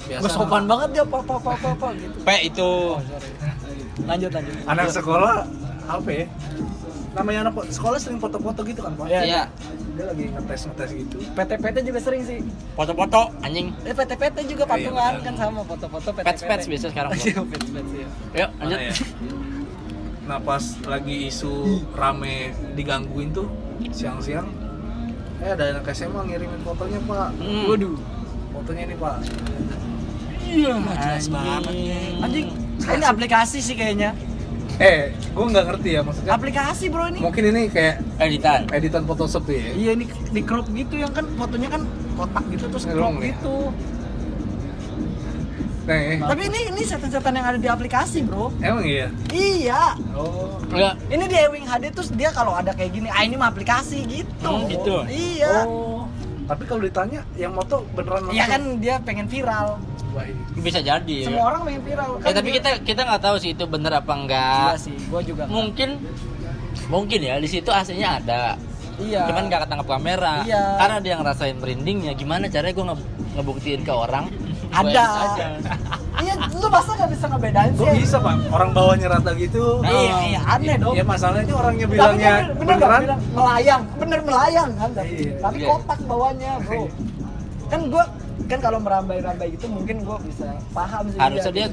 biasa 0.03 0.20
Gue 0.20 0.30
sopan 0.30 0.62
banget 0.66 0.88
dia 0.93 1.05
papa 1.07 1.34
papa 1.41 1.53
papa 1.57 1.86
gitu. 1.95 2.16
P 2.20 2.28
itu. 2.45 2.70
Lanjut 4.03 4.30
lanjut. 4.30 4.55
anak 4.66 4.86
sekolah 4.91 5.34
apa 5.88 6.09
ya 6.12 6.24
namanya 7.11 7.39
anak 7.45 7.67
sekolah 7.69 7.99
sering 7.99 8.17
foto-foto 8.17 8.63
gitu 8.63 8.81
kan 8.81 8.95
pak 8.95 9.07
Iya. 9.07 9.21
Iya. 9.21 9.43
dia 9.91 10.05
lagi 10.07 10.25
ngetes 10.29 10.61
ngetes 10.65 10.91
gitu 10.95 11.17
PT-PT 11.35 11.77
juga 11.83 12.01
sering 12.01 12.23
sih. 12.23 12.39
Foto-foto 12.73 13.21
anjing. 13.41 13.75
Eh 13.83 13.91
PT-PT 13.91 14.37
juga 14.47 14.65
Iya, 14.65 14.71
patungan 14.71 15.13
kan 15.21 15.35
sama 15.37 15.61
foto-foto 15.63 16.09
PT-PT. 16.13 16.25
Pets-pets 16.25 16.65
biasa 16.67 16.87
sekarang. 16.89 17.11
Iya, 17.13 17.41
pets-pets 17.45 17.91
ya. 17.93 18.09
Yuk, 18.37 18.51
lanjut. 18.57 18.79
Ya? 18.81 18.93
nah 20.23 20.39
pas 20.39 20.63
lagi 20.87 21.27
isu 21.27 21.51
rame 21.91 22.55
digangguin 22.73 23.35
tuh 23.35 23.51
siang-siang 23.91 24.47
eh 25.37 25.51
ada 25.51 25.75
anak 25.75 25.91
SMA 25.91 26.23
ngirimin 26.23 26.63
fotonya 26.63 27.03
pak 27.03 27.29
Hmm. 27.35 27.67
Waduh. 27.67 27.99
fotonya 28.53 28.83
ini 28.85 28.95
pak 28.95 29.15
Iya, 30.41 30.75
jelas 30.79 31.27
banget. 31.27 31.63
Anjing, 32.19 32.47
ini 32.81 33.05
aplikasi 33.05 33.59
sih 33.61 33.75
kayaknya. 33.75 34.15
Eh 34.81 35.12
gue 35.12 35.45
nggak 35.45 35.64
ngerti 35.66 35.89
ya 35.93 36.01
maksudnya 36.01 36.33
Aplikasi 36.33 36.89
bro 36.89 37.05
ini. 37.07 37.20
mungkin 37.20 37.45
ini 37.47 37.68
kayak 37.68 38.01
Editan. 38.16 38.64
editan 38.72 39.05
Photoshop 39.05 39.45
tuh 39.45 39.53
ya 39.53 39.76
Iya 39.76 39.91
ini 39.93 40.05
di 40.09 40.41
crop 40.41 40.66
gitu 40.70 40.97
yang 40.97 41.12
kan 41.12 41.28
fotonya 41.37 41.68
kan 41.68 41.83
kotak 42.16 42.45
gitu 42.49 42.64
terus 42.66 42.85
Ngelong 42.85 43.14
crop 43.14 43.20
ya? 43.20 43.28
gitu. 43.31 43.57
nah 45.81 45.97
eh, 45.97 46.16
Tapi 46.18 46.43
ini 46.47 46.61
ini 46.70 46.83
setan-setan 46.83 47.33
yang 47.35 47.47
ada 47.47 47.59
di 47.59 47.66
aplikasi 47.66 48.22
bro. 48.22 48.49
emang 48.59 48.85
iya 48.85 49.09
Iya. 49.28 49.83
oh 50.12 50.57
Enggak. 50.64 50.95
Ini 51.09 51.24
di 51.26 51.37
Ewing 51.37 51.66
HD 51.66 51.85
terus 51.91 52.09
dia 52.11 52.31
kalau 52.31 52.55
ada 52.55 52.70
kayak 52.70 52.95
gini, 52.95 53.09
ah 53.11 53.20
ini 53.20 53.35
mah 53.35 53.51
aplikasi 53.51 54.07
gitu. 54.07 54.47
Oh, 54.47 54.64
gitu? 54.64 55.03
Iya. 55.05 55.66
oh 55.66 55.99
tapi 56.51 56.66
kalau 56.66 56.82
ditanya 56.82 57.22
yang 57.34 57.55
moto 57.55 57.86
beneran 57.94 58.26
Iya 58.28 58.44
kan 58.44 58.62
dia 58.76 58.98
pengen 58.98 59.30
viral. 59.30 59.78
Wah, 60.11 60.26
iya. 60.26 60.34
Bisa 60.59 60.82
jadi. 60.82 61.18
Semua 61.22 61.46
orang 61.46 61.62
pengen 61.62 61.82
viral. 61.86 62.11
Kan 62.18 62.26
Eh 62.26 62.34
tapi 62.34 62.48
dia- 62.51 62.57
kita 62.59 62.70
kita 62.82 63.01
nggak 63.07 63.22
tahu 63.22 63.36
sih 63.38 63.51
itu 63.55 63.64
bener 63.64 63.92
apa 63.94 64.11
Iya 64.11 64.18
enggak. 64.18 64.72
sih, 64.82 64.96
gua 65.07 65.22
juga. 65.22 65.46
Mungkin 65.46 65.88
mungkin 66.90 67.18
ya 67.22 67.38
di 67.38 67.46
situ 67.46 67.70
aslinya 67.70 68.18
ada. 68.18 68.42
Iya. 68.98 69.30
Cuman 69.30 69.46
nggak 69.46 69.61
ketangkap 69.64 69.88
kamera. 69.88 70.34
Iya. 70.42 70.64
Karena 70.76 70.96
dia 70.98 71.14
ngerasain 71.16 71.57
merindingnya. 71.57 72.12
Gimana 72.12 72.51
caranya 72.51 72.74
gue 72.74 72.86
ngebuktiin 73.38 73.80
ke 73.80 73.92
orang? 73.94 74.26
Ada. 74.71 75.05
iya, 76.21 76.35
lu 76.53 76.68
masa 76.68 76.91
nggak 76.93 77.11
bisa 77.11 77.25
ngebedain 77.27 77.73
sih? 77.73 77.87
Bisa 77.97 78.16
pak? 78.16 78.35
Orang 78.49 78.71
bawahnya 78.71 79.07
rata 79.09 79.31
gitu 79.35 79.81
Nah, 79.81 79.91
iya, 79.91 80.14
iya, 80.29 80.41
aneh 80.47 80.77
dong. 80.77 80.95
Ya 80.95 81.03
masalahnya 81.03 81.51
orangnya 81.51 81.85
Tapi 81.85 81.93
bilangnya 81.93 82.31
dia 82.31 82.53
bener 82.53 82.75
nggak 82.77 82.79
beneran 82.81 83.01
bilang 83.03 83.21
melayang, 83.33 83.83
bener 83.97 84.21
melayang 84.21 84.71
kan? 84.75 84.91
Tapi, 84.93 85.14
Iya. 85.16 85.33
tapi 85.41 85.59
Iya. 85.59 85.68
kotak 85.68 85.99
bawahnya, 86.05 86.51
bro. 86.61 86.83
Kan 87.66 87.81
gua 87.89 88.05
kan 88.47 88.59
kalau 88.59 88.79
merambai-rambai 88.79 89.49
gitu 89.51 89.66
mungkin 89.66 89.97
gua 90.03 90.18
bisa 90.18 90.47
paham 90.71 91.05
sih. 91.09 91.18
Harusnya 91.18 91.53
dia 91.53 91.66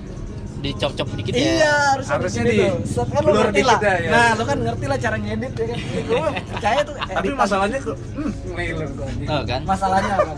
dicop-cop 0.57 1.07
dikit 1.13 1.33
ya. 1.33 1.39
Iya, 1.39 1.73
harusnya, 1.91 2.13
Harusnya 2.13 2.43
di, 2.43 2.49
di- 2.49 2.61
tuh. 2.63 2.77
Set 2.83 3.07
kan 3.07 3.21
lu 3.21 3.31
ngerti 3.31 3.53
dikit 3.55 3.67
lah. 3.67 3.79
ya, 3.79 3.93
ya. 3.95 4.09
Nah, 4.09 4.29
lu 4.33 4.43
kan 4.43 4.57
ngerti 4.59 4.85
lah 4.85 4.97
cara 4.97 5.15
ngedit 5.15 5.53
ya 5.53 5.65
kan. 5.65 5.77
Gua 6.03 6.27
percaya 6.33 6.79
tuh 6.81 6.93
Tapi 6.97 7.13
editan. 7.19 7.37
masalahnya 7.37 7.77
kok 7.79 7.97
hmm, 8.09 8.31
ngiler 8.47 8.89
gua 8.89 9.05
anjing. 9.05 9.27
Oh, 9.29 9.41
kan? 9.43 9.61
masalahnya 9.63 10.13
apa? 10.15 10.33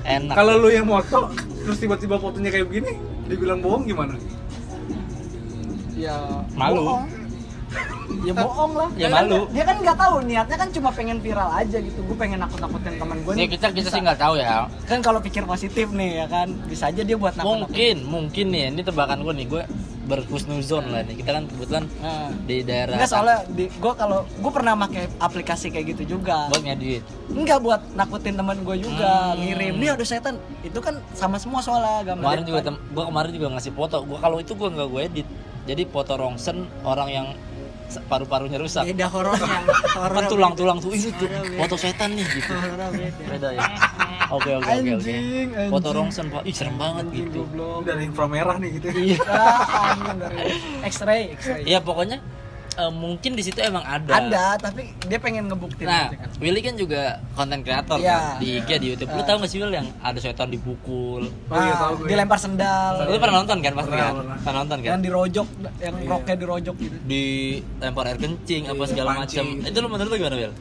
Enak. 0.00 0.34
Kalau 0.34 0.54
lu 0.56 0.68
yang 0.70 0.86
moto 0.86 1.20
terus 1.60 1.78
tiba-tiba 1.78 2.16
fotonya 2.16 2.50
kayak 2.50 2.66
begini, 2.66 2.92
dibilang 3.26 3.60
bohong 3.60 3.84
gimana? 3.84 4.14
Ya 5.94 6.16
Malu. 6.52 6.80
bohong. 6.82 7.04
Ya 8.20 8.34
bohong 8.34 8.72
lah. 8.74 8.88
Ya 8.98 9.06
Dia 9.06 9.08
kan- 9.08 9.28
malu. 9.28 9.40
Dia 9.52 9.64
kan 9.64 9.76
nggak 9.78 9.96
tahu 9.96 10.14
niatnya 10.24 10.56
kan 10.58 10.68
cuma 10.70 10.90
pengen 10.90 11.18
viral 11.20 11.50
aja 11.52 11.78
gitu. 11.78 12.00
Gue 12.02 12.16
pengen 12.16 12.38
nakut-nakutin 12.38 12.98
teman 12.98 13.18
gue 13.22 13.32
Ya, 13.32 13.46
kita 13.46 13.66
kita 13.70 13.88
sih 13.88 14.00
nggak 14.00 14.18
tahu 14.18 14.34
ya. 14.34 14.66
Kan 14.84 14.98
kalau 15.00 15.20
pikir 15.20 15.44
positif 15.44 15.86
nih 15.90 16.10
ya 16.16 16.26
kan, 16.26 16.50
bisa 16.66 16.90
aja 16.90 17.00
dia 17.00 17.14
buat 17.14 17.30
nakut-nakutin. 17.32 17.62
Mungkin, 17.62 17.96
mungkin 18.04 18.46
nih. 18.50 18.62
Ini 18.74 18.82
tebakan 18.82 19.22
gue 19.22 19.34
nih. 19.38 19.46
Gue 19.46 19.62
berhusnuzon 20.10 20.90
lah 20.90 21.00
nih. 21.02 21.14
Kita 21.16 21.30
kan 21.32 21.44
kebetulan 21.46 21.84
Nah. 21.96 22.34
di 22.42 22.56
daerah 22.60 22.92
Enggak 22.92 23.08
soalnya 23.08 23.38
di 23.48 23.70
gue 23.70 23.92
kalau 23.94 24.26
gue 24.26 24.52
pernah 24.52 24.74
pakai 24.76 25.06
aplikasi 25.16 25.70
kayak 25.70 25.86
gitu 25.92 26.18
juga. 26.18 26.50
buat 26.50 26.60
ngedit. 26.60 27.02
Enggak 27.30 27.58
buat 27.60 27.80
nakutin 27.94 28.34
teman 28.34 28.58
gue 28.60 28.76
juga, 28.80 29.32
Hmm. 29.32 29.38
ngirim. 29.38 29.72
Nih 29.76 29.88
ada 29.88 30.02
setan. 30.02 30.34
Itu 30.60 30.78
kan 30.78 30.98
sama 31.12 31.38
semua 31.38 31.60
soalnya 31.60 32.02
gambar. 32.04 32.24
Kemarin 32.26 32.44
juga 32.44 32.60
tem- 32.60 32.82
gua 32.90 33.04
kemarin 33.06 33.30
juga 33.30 33.48
ngasih 33.54 33.72
foto. 33.72 33.96
Gua 34.02 34.18
kalau 34.18 34.36
itu 34.36 34.52
gua 34.52 34.68
nggak 34.68 34.88
gue 34.88 35.02
edit. 35.04 35.28
Jadi 35.60 35.82
foto 35.86 36.12
rongsen 36.16 36.56
orang 36.82 37.08
yang 37.08 37.26
paru-parunya 38.06 38.58
rusak. 38.60 38.86
beda 38.86 39.06
horornya. 39.10 39.46
Kan 39.94 40.24
tulang-tulang 40.30 40.78
tuh 40.78 40.94
itu 40.94 41.10
foto 41.58 41.74
setan 41.74 42.14
nih 42.14 42.26
gitu. 42.30 42.54
Beda 43.26 43.48
ya. 43.54 43.62
Oke 44.30 44.50
oke 44.54 44.70
oke 44.70 44.90
oke. 45.02 45.14
Foto 45.70 45.88
rongsen 45.90 46.26
pak, 46.30 46.42
ih 46.46 46.54
serem 46.54 46.76
banget 46.78 47.06
gitu. 47.10 47.42
Dari 47.82 48.06
inframerah 48.06 48.56
nih 48.62 48.70
gitu. 48.78 48.86
Iya. 48.94 49.18
Ah, 49.26 50.86
X-ray, 50.86 51.34
X-ray. 51.34 51.62
Iya 51.66 51.82
pokoknya 51.82 52.22
eh, 52.80 52.90
mungkin 52.90 53.30
di 53.32 53.42
situ 53.42 53.58
emang 53.58 53.82
ada. 53.82 54.12
Ada, 54.18 54.46
tapi 54.58 54.88
dia 55.02 55.16
pengen 55.16 55.46
ngebuktiin 55.46 55.84
Nah, 55.84 56.08
aja 56.08 56.16
kan. 56.18 56.28
Willy 56.38 56.60
kan 56.60 56.74
juga 56.74 57.02
konten 57.32 57.60
kreator 57.60 57.96
Iya. 57.96 58.10
kan 58.10 58.22
di 58.38 58.48
IG 58.56 58.70
di 58.76 58.86
YouTube. 58.88 59.10
Lu 59.10 59.20
Ah. 59.20 59.26
tahu 59.26 59.36
gak 59.38 59.50
sih 59.50 59.58
Will 59.58 59.70
yang 59.70 59.88
ada 59.98 60.16
setan 60.16 60.48
dipukul? 60.48 61.28
Oh 61.46 61.56
iya, 61.56 61.74
tahu 61.74 61.92
Nah, 61.92 61.98
gue. 61.98 62.08
dilempar 62.08 62.38
sendal. 62.38 62.92
Lu 63.04 63.16
pernah 63.16 63.36
nonton 63.38 63.58
kan 63.58 63.72
pasti 63.74 63.90
Pernah, 63.90 64.02
kan? 64.02 64.14
pernah. 64.16 64.36
Pernah 64.38 64.58
nonton 64.58 64.78
kan? 64.78 64.88
Yang 64.90 65.00
dirojok, 65.02 65.46
yang 65.78 65.94
Iya. 65.94 66.08
roknya 66.08 66.34
dirojok 66.36 66.74
gitu. 66.78 66.96
Di 67.04 67.24
lempar 67.78 68.04
air 68.06 68.18
kencing 68.18 68.62
apa 68.66 68.78
Iya, 68.78 68.88
segala 68.88 69.10
macam. 69.16 69.44
Itu 69.60 69.76
lu 69.78 69.88
menurut 69.88 70.08
lu 70.08 70.16
gimana, 70.16 70.36
Will? 70.38 70.54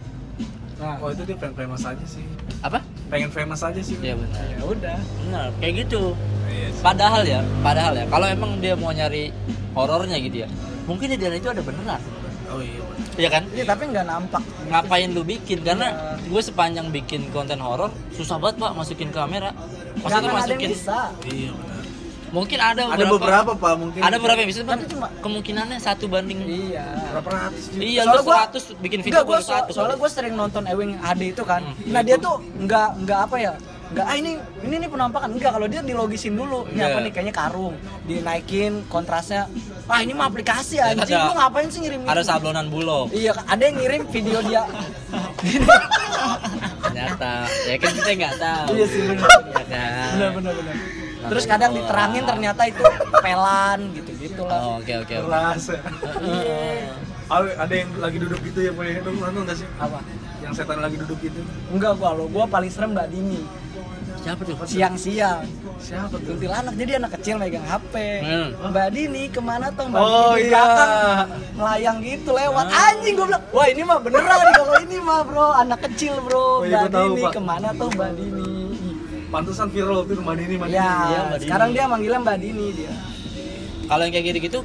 Nah, 0.78 0.96
Oh 0.98 1.10
itu 1.10 1.24
dia 1.24 1.36
pengen 1.36 1.56
famous 1.58 1.84
aja 1.84 2.06
sih. 2.06 2.24
Apa? 2.60 2.80
Pengen 3.08 3.30
famous 3.30 3.60
aja 3.60 3.80
sih. 3.80 3.98
Iya 3.98 4.16
benar. 4.16 4.44
ya 4.50 4.64
udah. 4.64 4.98
Benar, 5.20 5.48
kayak 5.60 5.74
gitu. 5.84 6.16
Iya. 6.46 6.68
Padahal 6.80 7.22
ya, 7.24 7.40
padahal 7.60 7.94
ya, 7.94 8.06
kalau 8.08 8.26
emang 8.26 8.52
dia 8.58 8.74
mau 8.74 8.90
nyari 8.90 9.36
horornya 9.72 10.16
gitu 10.18 10.44
ya, 10.44 10.50
mungkin 10.90 11.08
di 11.08 11.18
dalam 11.18 11.38
itu 11.38 11.46
ada 11.48 11.62
beneran. 11.62 12.02
Oh 12.50 12.58
iya. 12.60 12.82
bener. 12.82 13.08
Iya 13.16 13.30
kan? 13.30 13.44
Iya, 13.52 13.64
tapi 13.64 13.84
nggak 13.88 14.06
nampak. 14.06 14.42
Ngapain 14.66 15.10
lu 15.12 15.22
bikin? 15.24 15.62
Karena 15.62 15.88
Iya. 15.88 16.26
gue 16.26 16.42
sepanjang 16.42 16.88
bikin 16.90 17.30
konten 17.30 17.60
horor 17.60 17.88
susah 18.12 18.36
banget 18.36 18.58
pak 18.58 18.72
masukin 18.74 19.10
kamera. 19.10 19.54
Yang 20.00 20.34
masukin. 20.34 20.70
bisa. 20.72 21.14
Iya 21.24 21.52
benar. 21.52 21.78
Mungkin 22.30 22.60
ada 22.60 22.82
Ada 22.90 23.06
beberapa 23.08 23.52
pak 23.54 23.74
mungkin. 23.76 24.00
Ada 24.00 24.16
beberapa 24.18 24.38
yang 24.38 24.50
bisa, 24.50 24.62
Tapi 24.62 24.86
cuma- 24.88 25.10
kemungkinannya 25.20 25.78
satu 25.78 26.06
banding. 26.06 26.42
Iya. 26.42 26.86
Berapa 27.12 27.30
ratus 27.30 27.64
juga. 27.68 27.82
Iya, 27.82 28.02
Soalnya 28.04 28.14
lu 28.16 28.24
gua- 28.24 28.38
100 28.40 28.64
bikin 28.78 29.00
video 29.00 29.14
Enggak, 29.16 29.26
gua 29.26 29.40
so- 29.40 29.50
satu. 29.52 29.70
soalnya 29.72 29.98
gue 29.98 30.10
sering 30.10 30.34
nonton 30.34 30.64
Ewing 30.64 30.94
HD 30.96 31.22
itu 31.30 31.44
kan. 31.44 31.62
Hmm. 31.64 31.74
Nah 31.88 32.02
dia 32.02 32.18
tuh 32.18 32.38
nggak 32.56 32.88
nggak 33.02 33.20
apa 33.26 33.36
ya? 33.40 33.54
Nggak 33.90 34.06
ah 34.06 34.16
ini 34.16 34.32
ini 34.62 34.76
nih 34.78 34.88
penampakan 34.88 35.30
enggak 35.34 35.52
kalau 35.52 35.66
dia 35.66 35.82
dilogisin 35.82 36.34
dulu. 36.34 36.62
Ini 36.68 36.78
Iya. 36.78 36.86
apa 36.88 36.98
nih 37.00 37.12
kayaknya 37.12 37.34
karung. 37.36 37.74
Dinaikin 38.06 38.86
kontrasnya. 38.86 39.50
Ah 39.86 40.00
ini 40.00 40.14
mah 40.14 40.30
aplikasi 40.30 40.78
Ya, 40.78 40.94
anjing. 40.94 41.10
ada- 41.12 41.26
Lu 41.26 41.34
ngapain 41.34 41.68
sih 41.68 41.80
ngirim 41.80 42.00
Ada 42.04 42.22
sablonan 42.24 42.70
bulog. 42.70 43.10
Iya, 43.12 43.34
ada 43.44 43.58
yang 43.60 43.76
ngirim 43.76 44.02
video 44.08 44.40
dia. 44.42 44.64
Ternyata, 46.80 47.32
ya 47.66 47.76
kan 47.78 47.92
kita 47.92 48.12
nggak 48.16 48.36
tahu. 48.38 48.66
iya 48.72 48.86
sih 48.86 49.02
benar. 49.04 49.30
Ya 49.30 49.64
kan? 49.66 50.10
Benar 50.12 50.30
benar 50.34 50.54
benar. 50.56 50.76
Terus 51.20 51.44
kadang 51.46 51.72
diterangin 51.74 52.24
ternyata 52.24 52.62
itu 52.64 52.84
pelan 53.20 53.80
gitu-gitu 53.92 54.42
lah. 54.44 54.60
Oh, 54.60 54.74
Oke 54.80 54.94
oke 54.96 55.14
oke. 55.20 55.34
Iya. 56.22 56.94
Ada 57.58 57.74
yang 57.76 57.90
lagi 57.96 58.18
duduk 58.18 58.40
gitu 58.42 58.60
ya 58.62 58.72
pak 58.72 58.86
ya. 58.86 59.02
Nonton 59.04 59.42
nggak 59.44 59.58
sih? 59.58 59.68
Apa? 59.76 60.00
Yang 60.50 60.56
setan 60.58 60.82
lagi 60.82 60.98
duduk 60.98 61.18
gitu. 61.22 61.42
Enggak 61.70 61.94
gua 61.96 62.10
lo, 62.12 62.26
gua 62.26 62.46
paling 62.46 62.68
serem 62.68 62.90
Mbak 62.92 63.08
Dini. 63.08 63.42
Siapa 64.20 64.42
tuh? 64.42 64.58
Siang-siang. 64.66 65.46
Siapa 65.78 66.12
tuh? 66.12 66.26
Kuntilanak 66.28 66.74
jadi 66.74 66.98
anak 66.98 67.16
kecil 67.16 67.38
megang 67.38 67.64
HP. 67.64 67.94
Hmm. 68.20 68.50
Mbak 68.68 68.88
Dini 68.90 69.24
ke 69.28 69.40
mana 69.40 69.70
tuh 69.70 69.86
Mbak 69.86 70.02
Oh, 70.02 70.10
Dini 70.10 70.18
di 70.36 70.42
iya. 70.42 70.50
belakang 70.52 70.92
melayang 71.54 71.98
gitu 72.02 72.30
lewat 72.32 72.66
anjing 72.68 73.14
gua 73.14 73.26
bilang 73.28 73.44
wah 73.50 73.66
ini 73.66 73.82
mah 73.84 73.98
beneran 74.00 74.26
kalau 74.52 74.76
ini 74.80 74.98
mah 75.00 75.20
bro 75.22 75.48
anak 75.54 75.80
kecil 75.86 76.14
bro 76.20 76.42
Oh, 76.42 76.58
iya, 76.64 76.82
Mbak 76.82 76.92
tahu, 76.92 77.06
Dini 77.08 77.22
Pak. 77.22 77.32
ke 77.32 77.42
mana 77.42 77.70
tuh 77.72 77.90
Mbak 77.92 78.12
Dini 78.12 78.50
Pantesan 79.30 79.68
viral 79.70 80.02
tuh 80.04 80.18
Mbak 80.18 80.36
Dini 80.36 80.54
Mbak 80.58 80.68
Dini. 80.68 80.76
ya 80.76 80.90
Mbak 80.90 81.30
Dini. 81.32 81.44
sekarang 81.46 81.70
dia 81.70 81.84
manggilnya 81.86 82.20
Mbak 82.20 82.38
Dini 82.40 82.66
dia 82.74 82.94
Kalau 83.86 84.02
yang 84.02 84.14
kayak 84.14 84.26
gitu-gitu 84.28 84.60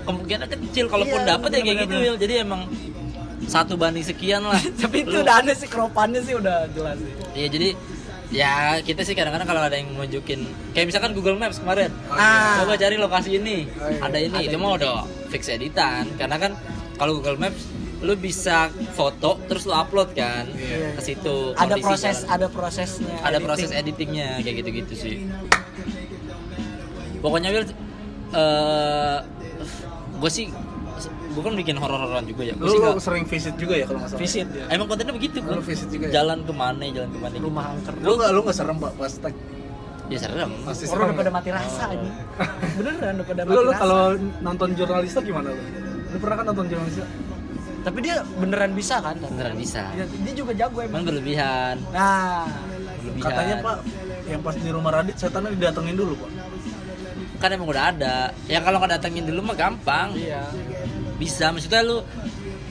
kemungkinan 0.00 0.46
kecil 0.46 0.84
kalaupun 0.86 1.18
Iya, 1.18 1.28
dapat 1.30 1.48
ya 1.48 1.58
kayak 1.58 1.66
gitu 1.66 1.76
bener-bener. 1.92 2.02
Will. 2.06 2.16
Jadi 2.16 2.34
emang 2.38 2.60
satu 3.50 3.74
banding 3.74 4.04
sekian 4.04 4.42
lah. 4.42 4.60
tapi 4.80 5.02
itu 5.02 5.10
Lu- 5.12 5.22
udah 5.22 5.42
aneh 5.42 5.52
sih 5.52 5.66
keropannya 5.66 6.22
sih 6.22 6.34
udah 6.34 6.70
jelas 6.70 6.96
sih 6.96 7.12
Iya 7.34 7.46
jadi 7.50 7.68
ya 8.30 8.52
kita 8.78 9.02
sih 9.02 9.12
kadang-kadang 9.12 9.42
kalau 9.44 9.58
ada 9.60 9.74
yang 9.74 9.90
nunjukin 9.90 10.46
kayak 10.70 10.86
misalkan 10.86 11.10
Google 11.12 11.34
Maps 11.34 11.58
kemarin 11.58 11.90
Ah. 12.08 12.62
coba 12.62 12.74
cari 12.76 12.94
lokasi 12.96 13.30
ini 13.34 13.66
Oh, 13.72 13.90
iya. 13.90 13.98
ada 14.00 14.18
ini 14.18 14.36
Ada 14.36 14.46
itu 14.46 14.56
mah 14.56 14.70
udah 14.72 14.96
fix 15.28 15.50
editan 15.50 16.06
karena 16.14 16.38
kan 16.38 16.52
kalau 16.94 17.18
Google 17.18 17.34
Maps 17.36 17.66
lu 18.00 18.14
bisa 18.14 18.70
foto 18.90 19.36
terus 19.44 19.66
lu 19.66 19.74
upload 19.74 20.14
kan 20.14 20.46
Iya. 20.48 20.94
ke 20.94 21.02
situ 21.02 21.52
ada 21.54 21.74
proses 21.76 22.22
jalan. 22.22 22.32
ada 22.32 22.46
prosesnya 22.48 23.14
ada 23.18 23.28
editing. 23.32 23.44
proses 23.44 23.70
editingnya 23.72 24.28
kayak 24.38 24.56
gitu-gitu 24.62 24.94
sih 24.94 25.16
pokoknya 27.20 27.50
Will 27.50 27.66
eh 28.30 29.18
gue 30.16 30.30
sih 30.30 30.46
gue 31.30 31.40
kan 31.40 31.54
bikin 31.54 31.76
horor-hororan 31.76 32.24
juga 32.24 32.42
ya 32.44 32.54
gue 32.54 32.62
Lu, 32.62 32.72
lu 32.72 32.80
nggak- 32.84 33.00
sering 33.00 33.24
visit 33.24 33.54
juga 33.54 33.74
ya 33.74 33.84
kalau 33.84 33.98
nggak 33.98 34.10
salah? 34.10 34.20
visit 34.20 34.46
ya 34.48 34.64
emang 34.68 34.86
kontennya 34.86 35.14
begitu 35.14 35.36
Lu 35.38 35.48
kan 35.48 35.62
visit 35.62 35.88
juga 35.88 36.04
ya? 36.04 36.12
jalan 36.16 36.38
ke 36.40 36.52
mana 36.52 36.82
jalan 36.88 37.08
ke 37.08 37.18
mana 37.18 37.32
gitu. 37.32 37.46
rumah 37.46 37.64
angker 37.68 37.94
Lu 37.98 38.12
nggak 38.12 38.30
lu 38.30 38.40
nggak 38.40 38.56
serem 38.56 38.76
pak 38.76 38.92
pas 38.94 39.12
tag? 39.16 39.34
ya 40.06 40.18
serem 40.18 40.50
Pasti 40.60 40.84
orang 40.84 40.90
serem. 40.90 41.06
udah 41.06 41.16
pada 41.16 41.24
ya? 41.24 41.32
mati 41.32 41.50
rasa 41.50 41.82
aja 41.88 42.10
beneran 42.76 43.14
udah 43.14 43.26
pada 43.26 43.40
Lu 43.40 43.48
mati 43.48 43.54
lu 43.56 43.70
rasa 43.70 43.80
kalau 43.80 44.02
nonton 44.40 44.68
jurnalistik 44.74 45.22
gimana 45.24 45.48
lu? 45.48 45.62
Lu 46.08 46.16
pernah 46.18 46.36
kan 46.36 46.46
nonton 46.46 46.66
jurnalistik? 46.66 47.06
Tapi 47.80 47.98
dia 48.02 48.14
beneran 48.36 48.72
bisa 48.72 48.94
kan? 48.98 49.16
beneran 49.16 49.54
bisa 49.54 49.82
Dia, 49.92 50.04
dia 50.04 50.32
juga 50.34 50.52
jago 50.52 50.78
cuman 50.78 50.90
emang. 50.90 51.04
berlebihan 51.06 51.76
Nah, 51.90 52.44
berlebihan 53.00 53.24
Katanya 53.24 53.56
Pak, 53.60 53.76
yang 54.26 54.40
pas 54.42 54.52
di 54.54 54.68
rumah 54.68 54.90
Radit 54.92 55.16
setannya 55.16 55.50
didatengin 55.52 55.94
dulu 55.94 56.14
Pak. 56.18 56.30
kan 57.38 57.48
emang 57.48 57.64
udah 57.66 57.84
ada 57.88 58.16
ya 58.44 58.60
kalau 58.60 58.76
nggak 58.76 59.00
datengin 59.00 59.24
dulu 59.24 59.40
mah 59.42 59.56
gampang 59.56 60.12
iya. 60.12 60.44
Bisa 61.20 61.52
maksudnya 61.52 61.84
lu 61.84 62.00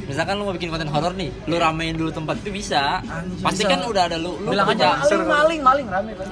misalkan 0.09 0.33
lu 0.35 0.43
mau 0.43 0.53
bikin 0.57 0.73
konten 0.73 0.89
horor 0.89 1.13
nih 1.13 1.29
lu 1.45 1.55
ramein 1.55 1.93
dulu 1.93 2.09
tempat 2.09 2.41
itu 2.41 2.49
bisa 2.49 2.97
Anjing. 3.05 3.45
pasti 3.45 3.61
Bisa. 3.61 3.71
kan 3.71 3.79
udah 3.85 4.03
ada 4.09 4.17
lu 4.17 4.41
lu 4.41 4.49
Bilang 4.49 4.67
aja 4.73 4.97
maling, 4.97 5.29
maling, 5.29 5.59
maling 5.61 5.87
rame 5.87 6.11
kan. 6.17 6.27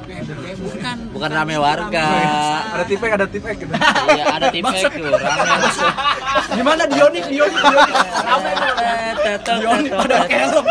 bukan 0.58 0.98
bukan 1.14 1.30
rame 1.30 1.56
warga 1.56 2.08
Ada 2.74 2.84
tipek, 2.90 3.10
ada 3.14 3.26
tipek 3.30 3.56
gitu. 3.62 3.74
iya 4.18 4.26
ada 4.34 4.48
tipek 4.50 4.82
tuh 4.90 5.14
rame 5.14 5.70
Gimana 6.48 6.84
Dionik, 6.90 7.26
Dionik, 7.28 7.60
Dionik. 7.60 7.96
Rame 8.18 8.50
tuh. 8.56 9.58
Dionik 9.58 9.92
pada 9.94 10.16
pakai 10.24 10.38
helm. 10.42 10.66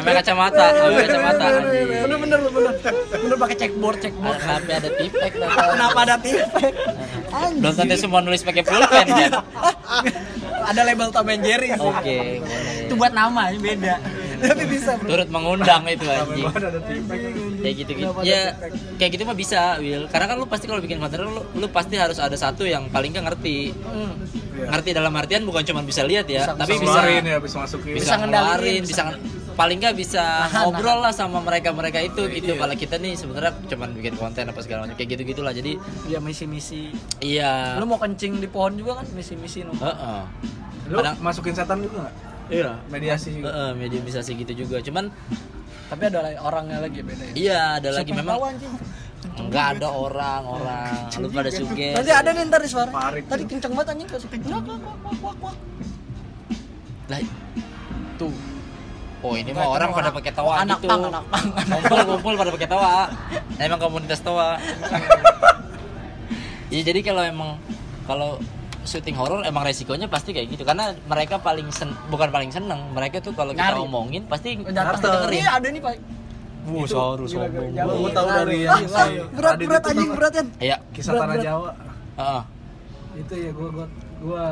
Ame 0.00 0.10
kacamata, 0.16 0.64
ame 0.80 1.00
kacamata. 1.06 1.46
Bener 2.02 2.18
bener 2.18 2.38
lu 2.40 2.50
bener. 2.50 2.72
Bener 3.14 3.36
pakai 3.36 3.56
checkboard, 3.56 3.96
checkboard. 4.00 4.38
Tapi 4.40 4.70
ada 4.72 4.88
tipek 4.90 5.30
Kenapa 5.74 5.98
ada 6.02 6.16
tipek? 6.18 6.72
Belum 7.60 7.74
tentu 7.76 7.96
semua 8.00 8.20
nulis 8.24 8.42
pakai 8.42 8.62
pulpen 8.64 9.06
kan. 9.06 9.32
Ada 10.64 10.80
label 10.82 11.08
Tom 11.10 11.26
and 11.26 11.42
Jerry 11.42 11.68
sih. 11.70 11.80
Oke, 11.80 12.18
boleh. 12.40 12.84
itu 12.84 12.94
buat 12.94 13.12
nama 13.12 13.48
ini 13.48 13.58
beda 13.60 13.96
Tapi 14.34 14.64
bisa, 14.66 14.98
Bro. 14.98 15.08
Turut 15.08 15.28
mengundang 15.30 15.82
itu 15.86 16.04
anjing. 16.04 16.44
ada 16.44 16.80
tipek. 16.82 17.20
Kayak 17.58 17.74
gitu 17.80 17.90
gitu. 17.94 18.10
Ya, 18.22 18.52
kayak 18.96 19.10
gitu 19.16 19.22
mah 19.24 19.32
bisa, 19.32 19.78
Will. 19.78 20.04
Karena 20.06 20.26
kan 20.26 20.36
lu 20.36 20.44
pasti 20.44 20.68
kalau 20.68 20.84
bikin 20.84 21.00
konten 21.00 21.16
lu, 21.18 21.40
lu 21.50 21.66
pasti 21.68 21.96
harus 21.96 22.18
ada 22.18 22.34
satu 22.34 22.62
yang 22.62 22.92
paling 22.92 23.08
nggak 23.10 23.24
ngerti. 23.24 23.72
Iya. 23.72 24.68
Ngerti 24.68 24.90
dalam 24.92 25.12
artian 25.12 25.42
bukan 25.42 25.64
cuma 25.64 25.80
bisa 25.80 26.04
lihat 26.04 26.28
ya, 26.28 26.44
Bisa- 26.44 26.56
tapi 26.56 26.70
Bisa 26.70 26.76
bisa 26.76 26.92
ngeluarin 26.92 27.24
ya, 27.24 27.38
bisa 27.40 27.56
masukin. 27.58 27.92
bisa 27.94 28.04
Bisa 28.04 28.14
ngeluarin, 28.20 28.80
bisa 28.82 28.92
bisa 28.92 29.02
paling 29.54 29.78
nggak 29.78 29.94
bisa 29.94 30.20
Nahan, 30.44 30.62
ngobrol 30.66 30.98
lah 30.98 31.10
sama 31.10 31.38
mereka-mereka 31.38 31.98
itu 32.00 32.22
Iya. 32.22 32.34
gitu. 32.36 32.52
Kalau 32.54 32.74
kita 32.74 32.94
nih 32.96 33.14
sebenarnya 33.14 33.52
cuma 33.66 33.86
bikin 33.88 34.14
konten 34.14 34.44
apa 34.44 34.60
segala 34.60 34.84
macam 34.84 34.94
kayak 34.94 35.10
gitu 35.10 35.22
gitulah. 35.24 35.50
Jadi 35.50 35.78
Ya 36.04 36.18
misi-misi. 36.18 36.90
iya. 37.18 37.78
Lu 37.78 37.86
mau 37.86 37.96
kencing 37.96 38.36
di 38.36 38.46
pohon 38.46 38.74
juga 38.74 38.98
kan 38.98 39.06
misi-misi 39.10 39.62
no. 39.62 39.72
Heeh. 39.72 40.20
Lu 40.86 40.98
Kadang- 40.98 41.18
masukin 41.18 41.52
setan 41.52 41.80
juga 41.80 42.04
nggak? 42.04 42.14
Iya. 42.46 42.70
Mediasi 42.86 43.28
juga. 43.32 43.48
Heeh, 43.48 43.70
mediumisasi 43.74 44.30
gitu 44.36 44.52
juga. 44.58 44.76
Cuman 44.80 45.08
Tapi 45.84 46.02
ada 46.06 46.20
lagi- 46.20 46.40
orangnya 46.40 46.78
lagi 46.80 47.00
beda 47.00 47.24
ya. 47.24 47.32
iya 47.34 47.60
ada 47.76 47.88
lagi 47.90 48.08
Siapa 48.08 48.10
yang 48.10 48.18
memang 48.24 48.36
tahu, 48.36 48.44
anjing? 48.48 48.72
enggak 49.34 49.66
ada 49.74 49.88
orang 49.90 50.42
orang 50.44 50.88
lu 51.14 51.28
pada 51.28 51.48
suge. 51.48 51.88
Nanti 51.92 52.10
ada 52.10 52.28
nih 52.30 52.42
ntar 52.44 52.60
di 52.60 52.68
suara. 52.68 52.90
Parit. 52.90 53.24
Tadi 53.24 53.44
kenceng 53.44 53.72
banget 53.72 53.88
anjing 53.92 54.08
kasih 54.08 54.28
kenceng. 54.28 54.52
Wak, 54.54 54.64
wak, 54.64 54.80
wak, 54.80 55.16
wak, 55.20 55.36
wak. 55.40 55.56
Lah, 57.04 57.20
Tuh. 58.16 58.32
Oh 59.24 59.32
ini 59.34 59.50
Enggak, 59.50 59.56
mah 59.56 59.64
itu 59.64 59.76
orang 59.80 59.90
pada 59.96 60.10
pakai 60.12 60.32
tawa 60.36 60.52
anak 60.60 60.78
gitu. 60.84 60.90
pang, 60.92 61.02
anak 61.08 61.24
pang. 61.32 61.44
Kumpul-kumpul 61.80 62.32
pada 62.36 62.50
pakai 62.52 62.68
tawa. 62.68 62.92
Emang 63.56 63.80
komunitas 63.80 64.20
tawa. 64.20 64.60
Iya 66.68 66.82
jadi 66.92 67.00
kalau 67.00 67.22
emang 67.24 67.50
kalau 68.04 68.36
syuting 68.84 69.16
horor 69.16 69.40
emang 69.48 69.64
resikonya 69.64 70.12
pasti 70.12 70.36
kayak 70.36 70.52
gitu 70.52 70.62
karena 70.68 70.92
mereka 71.08 71.40
paling 71.40 71.72
sen 71.72 71.88
bukan 72.12 72.28
paling 72.28 72.52
seneng 72.52 72.92
mereka 72.92 73.24
tuh 73.24 73.32
kalau 73.32 73.56
kita 73.56 73.80
omongin 73.80 74.28
pasti 74.28 74.60
pasti 74.60 75.06
dengerin. 75.08 75.40
Iya 75.40 75.50
ada 75.56 75.68
nih 75.72 75.80
Pak. 75.80 75.94
Wuh, 76.64 76.88
sorry, 76.88 77.28
sombong. 77.28 77.76
Gila. 77.76 78.08
tahu 78.16 78.28
dari 78.28 78.64
yang 78.64 78.88
ah, 78.88 79.08
berat 79.36 79.56
berat 79.60 79.84
anjing 79.84 80.10
berat 80.16 80.32
kan. 80.32 80.46
Iya. 80.56 80.76
Kisah 80.96 81.12
Berat, 81.12 81.20
Tanah 81.20 81.36
berat. 81.36 81.44
Jawa. 81.44 81.70
Heeh. 82.16 82.42
Itu 83.20 83.34
ya 83.36 83.50
gua 83.52 83.68
gua 83.68 83.86
gua 84.24 84.44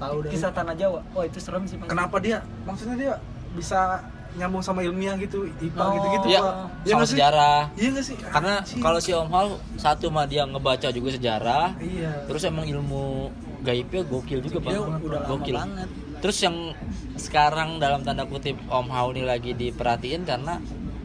tahu 0.00 0.16
dari 0.24 0.32
Kisah 0.32 0.50
tanah 0.52 0.74
Jawa. 0.76 1.00
Oh 1.12 1.22
itu 1.28 1.38
serem 1.40 1.64
sih 1.68 1.76
Pak. 1.76 1.92
kenapa 1.92 2.16
dia 2.20 2.40
maksudnya 2.64 2.96
dia 2.96 3.12
bisa 3.52 4.00
nyambung 4.38 4.60
sama 4.60 4.80
ilmiah 4.80 5.14
gitu 5.16 5.44
IPA 5.58 5.76
Oh. 5.76 5.90
gitu-gitu 5.92 6.26
Iya, 6.28 6.40
Pak. 6.40 6.54
Iya 6.80 6.92
sama 6.92 7.04
sejarah. 7.04 7.58
Iya 7.74 7.88
nggak 7.90 8.04
sih? 8.04 8.16
Karena 8.16 8.54
kalau 8.78 8.98
si 8.98 9.10
Om 9.10 9.28
Hal 9.28 9.46
satu 9.76 10.06
mah 10.08 10.24
dia 10.24 10.42
ngebaca 10.44 10.88
juga 10.88 11.10
sejarah, 11.10 11.74
iya. 11.78 12.24
terus 12.24 12.42
emang 12.42 12.64
ilmu 12.64 13.28
gaibnya 13.60 14.02
gokil 14.02 14.38
juga 14.40 14.58
udah 14.62 14.72
lama 14.78 15.26
gokil. 15.28 15.54
banget. 15.56 15.88
Terus 16.18 16.38
yang 16.40 16.56
sekarang 17.14 17.76
dalam 17.76 18.00
tanda 18.00 18.22
kutip 18.24 18.54
Om 18.64 18.88
Hao 18.88 19.10
ini 19.10 19.22
lagi 19.22 19.52
diperhatiin 19.52 20.22
karena 20.22 20.62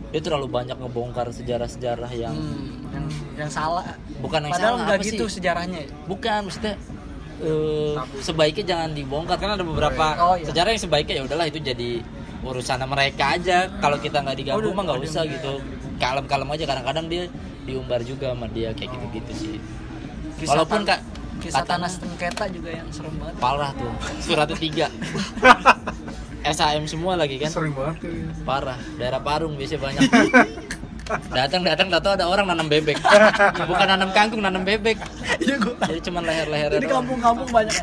dia 0.08 0.22
terlalu 0.22 0.46
banyak 0.48 0.74
ngebongkar 0.76 1.30
sejarah-sejarah 1.30 2.12
yang 2.12 2.32
Hmm, 2.32 2.86
yang 2.88 3.06
yang 3.36 3.50
salah. 3.50 3.82
bukan 4.20 4.42
yang 4.44 4.54
Padahal 4.54 4.76
salah 4.76 4.86
nggak 4.88 5.00
gitu 5.04 5.26
sih? 5.28 5.38
sejarahnya. 5.38 5.80
ya. 5.80 5.90
Bukan 6.06 6.40
maksudnya 6.46 6.76
eh, 7.40 7.94
sebaiknya 8.20 8.66
jangan 8.68 8.90
dibongkar 8.92 9.36
karena 9.36 9.54
ada 9.56 9.66
beberapa 9.66 10.06
Oh, 10.16 10.36
iya. 10.36 10.46
sejarah 10.48 10.70
yang 10.70 10.82
sebaiknya 10.82 11.14
ya 11.16 11.24
udahlah 11.26 11.46
itu 11.46 11.60
jadi 11.60 11.92
urusan 12.44 12.80
mereka 12.86 13.34
aja. 13.34 13.72
Kalau 13.74 13.98
kita 13.98 14.20
nggak 14.20 14.38
digabung 14.38 14.70
Oh, 14.70 14.76
mah 14.76 14.84
nggak 14.86 15.00
usah 15.02 15.24
gitu. 15.24 15.64
Kalem-kalem 15.96 16.48
aja 16.50 16.64
kadang-kadang 16.66 17.06
dia 17.08 17.24
diumbar 17.64 18.04
juga 18.04 18.32
sama 18.32 18.48
dia 18.48 18.70
kayak 18.72 18.92
gitu-gitu 18.92 19.32
sih. 19.34 19.56
Kisah 20.38 20.52
Walaupun 20.54 20.84
kak 20.84 21.00
kisah 21.40 21.60
tanah 21.62 21.88
sengketa 21.88 22.48
juga 22.48 22.72
yang 22.72 22.88
serem 22.88 23.12
banget. 23.16 23.36
parah 23.36 23.72
tuh 23.74 23.92
suratnya 24.22 24.56
tiga 24.56 24.88
SAM 26.56 26.84
semua 26.86 27.16
lagi 27.16 27.36
kan 27.36 27.48
Sering 27.48 27.72
banget 27.72 28.00
parah 28.44 28.80
daerah 28.96 29.20
Parung 29.20 29.56
biasanya 29.56 29.80
banyak 29.82 30.02
datang 31.30 31.62
datang 31.64 31.88
tahu 31.92 32.14
ada 32.14 32.26
orang 32.26 32.48
nanam 32.48 32.68
bebek 32.68 32.96
bukan 33.70 33.88
nanam 33.90 34.10
kangkung 34.12 34.40
nanam 34.40 34.64
bebek 34.64 34.96
Iya 35.38 35.56
gua. 35.58 35.76
jadi 35.84 36.00
cuman 36.02 36.22
leher-leher 36.24 36.70
Jadi 36.74 36.88
kampung-kampung 36.88 37.50
banyak 37.50 37.76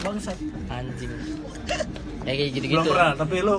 bangsat. 0.00 0.36
anjing 0.68 1.10
ya 2.22 2.32
kayak 2.32 2.50
gitu 2.52 2.66
Belum 2.68 2.84
pernah, 2.86 3.10
tapi 3.14 3.36
lu 3.38 3.56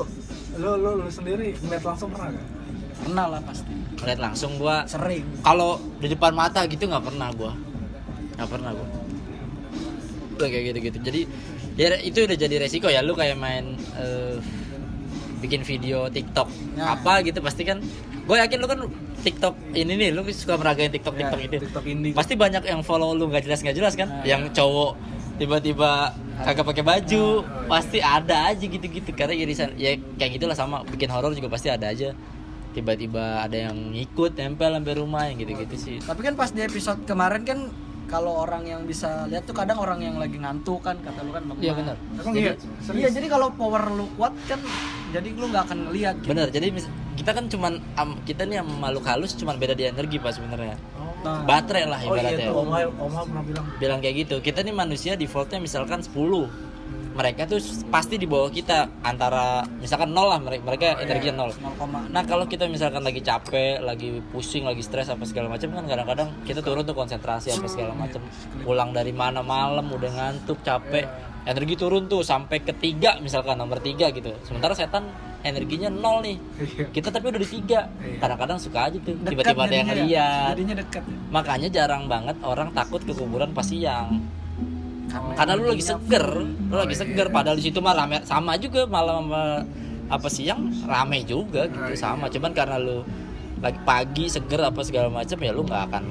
lu 0.57 0.71
lu, 0.75 0.91
lu 0.99 1.07
sendiri 1.07 1.53
ngeliat 1.55 1.83
langsung 1.83 2.09
pernah 2.09 2.29
gak? 2.33 2.45
Pernah 2.97 3.25
lah 3.29 3.41
pasti. 3.41 3.73
ngeliat 3.97 4.19
langsung 4.19 4.51
gua 4.57 4.85
Sering. 4.85 5.25
kalau 5.41 5.77
di 5.97 6.07
depan 6.07 6.29
mata 6.31 6.65
gitu 6.65 6.85
nggak 6.85 7.01
pernah 7.03 7.29
gua 7.31 7.53
nggak 8.35 8.49
pernah 8.49 8.71
gua 8.73 8.87
Udah 10.37 10.47
kayak 10.47 10.63
gitu 10.69 10.79
gitu 10.83 10.97
jadi 11.01 11.21
ya 11.73 11.97
itu 11.97 12.19
udah 12.21 12.37
jadi 12.37 12.55
resiko 12.57 12.87
ya 12.87 13.01
lu 13.01 13.13
kayak 13.13 13.37
main 13.37 13.73
eh, 13.95 14.37
bikin 15.37 15.61
video 15.61 16.09
TikTok 16.09 16.49
Nah. 16.73 16.93
apa 16.93 17.21
gitu 17.21 17.41
pasti 17.41 17.61
kan 17.61 17.81
gue 18.27 18.35
yakin 18.35 18.57
lu 18.57 18.67
kan 18.67 18.79
TikTok 19.17 19.55
ini 19.73 19.93
nih 19.97 20.09
lu 20.13 20.21
suka 20.29 20.57
meragain 20.57 20.93
TikTok 20.93 21.13
Ya, 21.15 21.25
TikTok 21.25 21.39
itu 21.41 21.55
TikTok 21.63 21.83
pasti 22.13 22.33
banyak 22.33 22.61
yang 22.61 22.81
follow 22.81 23.13
lu 23.13 23.25
nggak 23.25 23.45
jelas 23.45 23.61
nggak 23.61 23.73
jelas 23.73 23.93
kan 23.93 24.09
Nah, 24.09 24.25
yang 24.25 24.45
cowok 24.51 24.93
tiba-tiba 25.37 26.11
kagak 26.43 26.65
pakai 26.65 26.83
baju. 26.83 27.25
Pasti 27.65 27.97
ada 27.97 28.51
aja 28.51 28.65
gitu-gitu. 28.65 29.09
Karena 29.13 29.33
irisan 29.33 29.73
ya 29.77 29.95
kayak 30.17 30.41
gitulah 30.41 30.57
sama. 30.57 30.83
Bikin 30.83 31.09
horor 31.09 31.31
juga 31.31 31.47
pasti 31.47 31.69
ada 31.69 31.87
aja. 31.87 32.11
Tiba-tiba 32.73 33.41
ada 33.41 33.57
yang 33.57 33.73
ngikut 33.93 34.37
nempel 34.37 34.69
sampai 34.69 34.93
rumah 34.93 35.23
yang 35.29 35.37
gitu-gitu 35.39 35.75
sih. 35.77 35.97
Tapi 36.01 36.21
kan 36.21 36.33
pas 36.37 36.51
di 36.53 36.61
episode 36.61 37.01
kemarin 37.05 37.41
kan 37.41 37.59
kalau 38.07 38.39
orang 38.39 38.63
yang 38.63 38.81
bisa 38.87 39.27
lihat 39.27 39.43
tuh 39.43 39.51
kadang 39.51 39.77
orang 39.77 39.99
yang 39.99 40.15
lagi 40.15 40.39
ngantuk 40.39 40.79
kan 40.79 40.95
kata 41.03 41.27
lu 41.27 41.31
kan 41.35 41.43
lemah. 41.43 41.59
iya 41.59 41.73
benar. 41.75 41.95
Iya? 42.31 42.53
Iya, 42.95 43.09
jadi 43.11 43.27
kalau 43.27 43.51
power 43.51 43.91
lu 43.91 44.07
kuat 44.15 44.31
kan 44.47 44.63
jadi 45.11 45.27
lu 45.35 45.45
nggak 45.47 45.63
akan 45.67 45.77
ngelihat 45.87 46.15
gitu. 46.19 46.29
benar 46.35 46.47
jadi 46.51 46.67
mis- 46.71 46.91
kita 47.15 47.31
kan 47.31 47.45
cuman 47.47 47.73
am- 47.95 48.19
kita 48.23 48.43
nih 48.43 48.59
sama 48.59 48.73
makhluk 48.87 49.05
halus 49.07 49.31
cuman 49.35 49.55
beda 49.55 49.73
di 49.73 49.87
energi 49.87 50.19
pas 50.19 50.35
sebenarnya 50.35 50.75
Nah, 51.17 51.41
baterai 51.49 51.85
lah 51.89 51.99
Oh 52.05 52.13
iya 52.13 52.37
ibaratnya. 52.37 52.49
Om 52.53 52.69
Om 52.93 53.13
pernah 53.25 53.43
bilang. 53.43 53.65
Bilang 53.81 53.99
kayak 54.03 54.15
gitu. 54.27 54.35
Kita 54.41 54.61
nih 54.61 54.75
manusia 54.75 55.17
defaultnya 55.17 55.57
misalkan 55.57 56.05
10 56.05 56.13
mereka 57.17 57.49
tuh 57.49 57.57
pasti 57.89 58.21
di 58.21 58.29
bawah 58.29 58.53
kita 58.53 59.01
antara 59.01 59.65
misalkan 59.81 60.13
nol 60.13 60.29
lah 60.29 60.37
mereka 60.37 60.61
mereka 60.61 60.87
energinya 61.01 61.49
nol. 61.49 61.51
0, 61.57 62.13
nah 62.13 62.21
kalau 62.21 62.45
kita 62.45 62.69
misalkan 62.69 63.01
lagi 63.01 63.25
capek 63.25 63.81
lagi 63.81 64.21
pusing 64.29 64.69
lagi 64.69 64.85
stres 64.85 65.09
apa 65.09 65.25
segala 65.25 65.49
macam 65.49 65.73
kan 65.73 65.89
kadang-kadang 65.89 66.29
kita 66.45 66.61
turun 66.61 66.85
tuh 66.85 66.93
konsentrasi 66.93 67.57
apa 67.57 67.65
segala 67.65 67.97
macam. 67.97 68.21
Pulang 68.61 68.93
dari 68.93 69.09
mana 69.17 69.41
malam 69.41 69.89
udah 69.89 70.11
ngantuk 70.13 70.61
capek 70.61 71.09
energi 71.47 71.79
turun 71.79 72.11
tuh 72.11 72.19
sampai 72.27 72.59
ketiga 72.59 73.15
misalkan 73.23 73.55
nomor 73.55 73.79
tiga 73.79 74.11
gitu. 74.11 74.35
Sementara 74.43 74.75
setan 74.75 75.07
energinya 75.47 75.87
nol 75.87 76.19
nih. 76.19 76.37
Iya. 76.59 76.85
kita 76.91 77.07
tapi 77.07 77.31
udah 77.31 77.39
di 77.39 77.47
tiga. 77.47 77.87
Iya. 78.03 78.19
kadang-kadang 78.19 78.59
suka 78.59 78.91
aja 78.91 78.97
tuh 78.99 79.15
tiba-tiba 79.23 79.63
ada 79.63 79.75
yang 79.75 79.87
ya. 80.03 80.51
lihat 80.51 80.91
makanya 81.31 81.71
jarang 81.71 82.11
banget 82.11 82.35
orang 82.43 82.75
takut 82.75 82.99
ke 82.99 83.15
kuburan 83.15 83.55
pas 83.55 83.63
siang. 83.63 84.19
Karena 85.07 85.55
lu 85.55 85.71
lagi 85.71 85.83
seger. 85.87 86.25
Lu 86.43 86.75
lagi 86.75 86.95
seger. 86.99 87.31
padahal 87.31 87.55
di 87.55 87.63
situ 87.63 87.79
mah 87.79 87.95
rame. 87.95 88.19
Sama 88.27 88.59
juga 88.59 88.83
malam 88.83 89.31
sama 89.31 89.43
apa 90.11 90.27
siang 90.27 90.67
rame 90.83 91.23
juga 91.23 91.71
gitu. 91.71 91.95
Sama. 91.95 92.27
Cuman 92.27 92.51
karena 92.51 92.75
lu 92.75 93.07
lagi 93.63 93.79
pagi 93.87 94.27
seger 94.27 94.67
apa 94.67 94.83
segala 94.83 95.07
macam 95.07 95.39
ya 95.39 95.55
lu 95.55 95.63
nggak 95.63 95.83
akan 95.89 96.03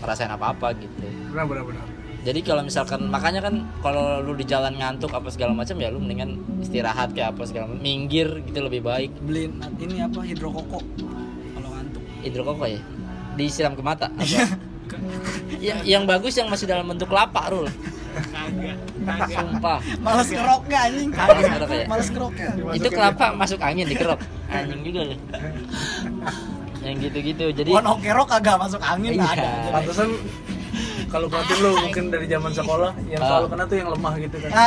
ngerasain 0.00 0.32
apa-apa 0.32 0.72
gitu. 0.80 1.04
Benar 1.28 1.44
benar 1.44 1.64
benar 1.68 1.97
jadi 2.28 2.44
kalau 2.44 2.60
misalkan 2.60 3.08
makanya 3.08 3.40
kan 3.40 3.64
kalau 3.80 4.20
lu 4.20 4.36
di 4.36 4.44
jalan 4.44 4.76
ngantuk 4.76 5.08
apa 5.16 5.32
segala 5.32 5.56
macam 5.56 5.80
ya 5.80 5.88
lu 5.88 5.96
mendingan 5.96 6.36
istirahat 6.60 7.16
kayak 7.16 7.32
apa 7.32 7.48
segala 7.48 7.72
macam 7.72 7.80
minggir 7.80 8.28
gitu 8.44 8.60
lebih 8.60 8.84
baik 8.84 9.16
beliin 9.24 9.56
ini 9.80 10.04
apa 10.04 10.20
hidrokoko 10.20 10.84
kalau 11.56 11.68
ngantuk. 11.72 12.02
hidrokoko 12.20 12.64
ya 12.68 12.80
disiram 13.40 13.72
ke 13.72 13.80
mata 13.80 14.12
apa? 14.12 14.28
ya, 15.64 15.80
yang 15.88 16.04
bagus 16.04 16.36
yang 16.36 16.52
masih 16.52 16.68
dalam 16.68 16.84
bentuk 16.84 17.08
kelapa 17.08 17.48
rul 17.48 17.64
sumpah 19.08 19.78
Males 20.02 20.26
keroknya 20.26 20.78
anjing. 20.90 21.08
Males 21.14 21.44
ngeroknya. 21.46 21.84
Males 21.86 22.08
keroknya. 22.10 22.50
itu 22.74 22.88
kelapa 22.92 23.26
masuk 23.32 23.58
angin 23.64 23.86
dikerok 23.88 24.20
anjing 24.52 24.80
juga 24.84 25.00
loh 25.08 25.18
yang 26.84 26.96
gitu-gitu 27.02 27.44
jadi 27.56 27.70
Pohon 27.72 27.98
kerok 28.00 28.26
kagak 28.30 28.56
masuk 28.56 28.80
angin 28.80 29.18
Iya. 29.18 29.26
ada. 29.34 29.50
Pantesan 29.74 30.08
kalau 31.08 31.26
batin 31.26 31.56
lu 31.58 31.72
mungkin 31.78 32.04
dari 32.08 32.26
zaman 32.26 32.50
sekolah 32.50 32.90
yang 33.06 33.18
Ah. 33.18 33.26
selalu 33.26 33.46
kena 33.48 33.64
tuh 33.64 33.76
yang 33.76 33.88
lemah 33.90 34.14
gitu 34.18 34.36
kan. 34.38 34.50
Ah, 34.50 34.62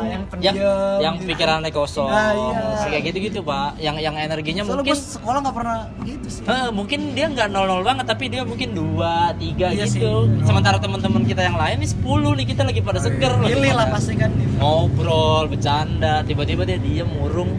yang 0.00 0.06
yang 0.08 0.22
pendiam. 0.24 0.54
yang 0.98 1.14
gitu. 1.16 1.26
pikirannya 1.28 1.70
kosong 1.70 2.06
Ah, 2.08 2.30
iya. 2.32 2.86
kayak 2.88 3.02
gitu-gitu 3.06 3.38
pak 3.40 3.74
yang 3.76 3.96
yang 3.96 4.14
energinya 4.14 4.62
Soalnya 4.62 4.80
mungkin 4.80 4.94
gue 4.94 5.10
sekolah 5.12 5.38
nggak 5.40 5.56
pernah 5.56 5.78
gitu 6.02 6.28
sih. 6.28 6.42
Heh, 6.42 6.68
mungkin 6.70 7.00
dia 7.12 7.26
nggak 7.26 7.48
nol 7.48 7.66
nol 7.66 7.82
banget 7.82 8.06
tapi 8.06 8.24
dia 8.26 8.42
mungkin 8.42 8.68
dua 8.72 9.12
tiga 9.34 9.66
Iya 9.68 9.84
gitu 9.84 10.30
sementara 10.42 10.78
teman-teman 10.78 11.22
kita 11.22 11.42
yang 11.42 11.56
lain 11.56 11.76
nih 11.76 11.90
10 11.92 12.06
nih 12.34 12.46
kita 12.46 12.62
lagi 12.62 12.80
pada 12.80 12.98
seger 12.98 13.32
Pilih 13.36 13.72
lah 13.72 13.86
pasti 13.88 14.14
kan. 14.14 14.30
ngobrol 14.56 15.46
bercanda 15.46 16.22
tiba-tiba 16.22 16.62
dia 16.64 16.78
diem 16.78 17.06
murung 17.06 17.50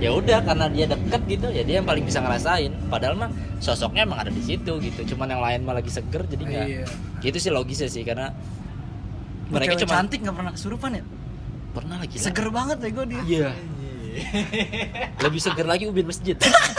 ya 0.00 0.10
udah 0.10 0.38
karena 0.40 0.66
dia 0.66 0.86
deket 0.86 1.20
gitu 1.28 1.46
ya 1.48 1.62
dia 1.62 1.76
yang 1.76 1.86
paling 1.86 2.02
bisa 2.02 2.18
ngerasain 2.18 2.72
padahal 2.88 3.14
mah 3.14 3.30
sosoknya 3.58 4.02
emang 4.02 4.18
ada 4.18 4.32
di 4.32 4.40
situ 4.40 4.80
gitu 4.80 5.00
cuman 5.06 5.28
yang 5.28 5.42
lain 5.42 5.60
mah 5.60 5.74
lagi 5.74 5.88
seger 5.88 6.24
jadi 6.24 6.42
nggak 6.42 6.66
Iya. 6.66 6.84
gitu 7.20 7.36
sih 7.38 7.50
logisnya 7.50 7.86
sih 7.86 8.00
karena 8.00 8.32
mereka 9.46 9.76
cuma 9.76 9.92
cantik 9.94 10.20
nggak 10.20 10.32
pernah 10.34 10.52
kesurupan 10.52 10.90
ya. 10.94 11.04
pernah 11.70 11.96
lagi 11.98 12.16
Seger 12.16 12.48
banget 12.48 12.76
ya 12.78 12.88
gue 12.90 13.04
dia. 13.06 13.22
iya 13.22 13.50
lebih 15.22 15.38
seger 15.38 15.64
lagi 15.64 15.84
ubin 15.86 16.02
masjid 16.02 16.34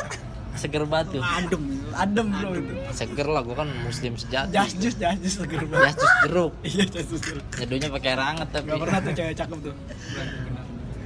seger 0.62 0.84
batu 0.84 1.16
Adem, 1.18 1.64
adem 1.92 2.28
bro 2.28 2.52
itu. 2.54 2.74
seger 2.92 3.24
lah 3.26 3.40
gua 3.40 3.64
kan 3.64 3.72
muslim 3.82 4.14
sejati 4.14 4.52
Jas 4.52 4.76
jus, 4.76 4.94
jas 4.94 5.16
jus 5.16 5.40
seger 5.40 5.64
banget. 5.64 5.86
jas 5.88 5.96
jus 5.96 6.14
jeruk 6.22 6.52
Iya 6.62 6.84
jas 6.88 7.06
jus. 7.08 7.20
seger. 7.20 7.38
nyeduhnya 7.56 7.88
pakai 7.90 8.10
air 8.10 8.22
hangat 8.22 8.48
tapi 8.52 8.68
Gak 8.68 8.80
pernah 8.80 9.00
tuh 9.00 9.12
cewek 9.14 9.36
cakep 9.38 9.58
tuh. 9.62 9.76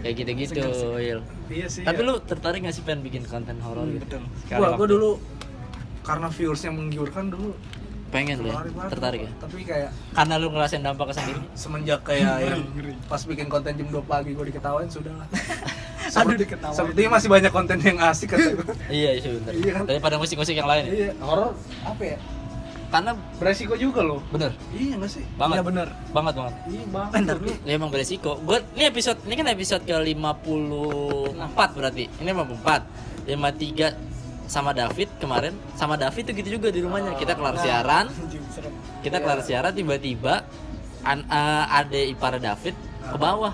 kayak 0.05 0.15
gitu-gitu. 0.15 0.61
Iya 1.47 1.65
sih. 1.65 1.81
tapi 1.81 1.99
ya. 1.99 2.07
lu 2.07 2.13
tertarik 2.21 2.61
gak 2.61 2.71
sih 2.71 2.85
pengen 2.85 3.01
bikin 3.01 3.25
konten 3.25 3.57
horor 3.57 3.85
gitu 3.87 4.05
betul. 4.05 4.21
Sekali 4.39 4.59
gua, 4.61 4.69
gua 4.77 4.87
dulu 4.87 5.09
karena 6.01 6.27
viewersnya 6.29 6.69
menggiurkan 6.69 7.25
dulu 7.27 7.57
pengen 8.05 8.37
lu 8.39 8.47
ya 8.47 8.61
banget 8.61 8.87
tertarik 8.87 9.19
ya 9.25 9.31
Tapi 9.35 9.57
kayak 9.65 9.89
karena 10.13 10.33
lu 10.37 10.47
ngerasain 10.47 10.79
dampaknya 10.79 11.15
sendiri 11.15 11.41
semenjak 11.57 11.99
kayak 12.05 12.33
yang 12.45 12.61
pas 13.03 13.21
bikin 13.25 13.49
konten 13.49 13.73
jam 13.73 13.87
2 13.89 13.97
pagi 14.05 14.31
gua 14.31 14.45
diketawain 14.45 14.85
sudah 14.87 15.09
lah. 15.19 15.27
Aduh 16.15 16.37
diketawain. 16.37 16.77
Sepertinya 16.77 17.09
masih 17.17 17.29
banyak 17.33 17.49
konten 17.49 17.77
yang 17.81 17.97
asik 17.99 18.29
kata 18.29 18.49
gua. 18.61 18.77
iya 18.87 19.17
iya 19.17 19.29
bener 19.33 19.53
Iya 19.57 19.71
kan? 19.73 19.83
daripada 19.89 20.15
musik-musik 20.15 20.53
yang 20.53 20.69
lain 20.69 20.83
ya 20.85 20.93
Iya, 20.93 21.09
horor 21.17 21.57
apa 21.81 22.03
ya? 22.05 22.17
Karena 22.95 23.11
Beresiko 23.35 23.75
juga 23.75 23.99
loh. 24.01 24.23
bener 24.27 24.55
Iya 24.71 24.95
nggak 24.95 25.11
sih? 25.11 25.23
banget 25.35 25.55
Iya 25.55 25.63
bener. 25.63 25.87
banget 26.09 26.33
banget 26.33 26.53
Iya 26.65 26.83
bang. 26.87 27.07
Bentar 27.11 27.35
dulu. 27.35 27.53
ya 27.61 27.71
emang 27.73 27.89
beresiko 27.89 28.31
gue 28.39 28.57
ini 28.73 28.83
episode 28.85 29.19
ini 29.21 29.33
kan 29.33 29.47
episode 29.47 29.83
ke 29.83 29.91
54 29.91 31.75
berarti 31.75 32.03
ini 32.15 32.29
54 32.31 33.27
53 33.27 34.15
sama 34.45 34.71
David 34.71 35.09
kemarin 35.17 35.53
sama 35.73 35.95
David 35.95 36.23
tuh 36.23 36.33
gitu 36.33 36.49
juga 36.55 36.69
di 36.69 36.79
rumahnya 36.79 37.17
kita 37.17 37.33
kelar 37.33 37.57
siaran 37.57 38.05
Anjing 38.13 38.45
serem. 38.47 38.73
kita 39.01 39.17
kelar 39.17 39.41
siaran 39.41 39.73
tiba-tiba 39.73 40.45
an, 41.01 41.19
eh, 41.21 41.65
ade 41.75 42.01
ipar 42.07 42.37
David 42.37 42.77
ke 43.03 43.17
bawah 43.17 43.53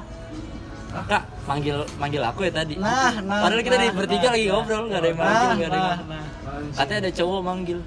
kak 0.92 1.24
manggil 1.46 1.88
manggil 1.96 2.20
aku 2.22 2.44
ya 2.44 2.52
tadi 2.52 2.76
Nah, 2.76 3.16
nah, 3.24 3.48
padahal 3.48 3.64
kita 3.64 3.78
di 3.78 3.88
nah, 3.88 3.96
bertiga 3.96 4.28
nah, 4.28 4.34
lagi 4.36 4.44
nah. 4.44 4.54
ngobrol 4.54 4.84
nggak 4.86 5.00
ada 5.00 5.08
yang 5.08 5.18
manggil 5.18 5.32
Nah, 5.32 5.56
nggak 5.56 5.70
ada 5.72 5.72
yang 5.72 5.88
nah, 5.88 5.96
manggil. 5.96 6.12
nah. 6.12 6.76
katanya 6.76 7.00
ada 7.00 7.12
cowok 7.16 7.42
manggil 7.42 7.80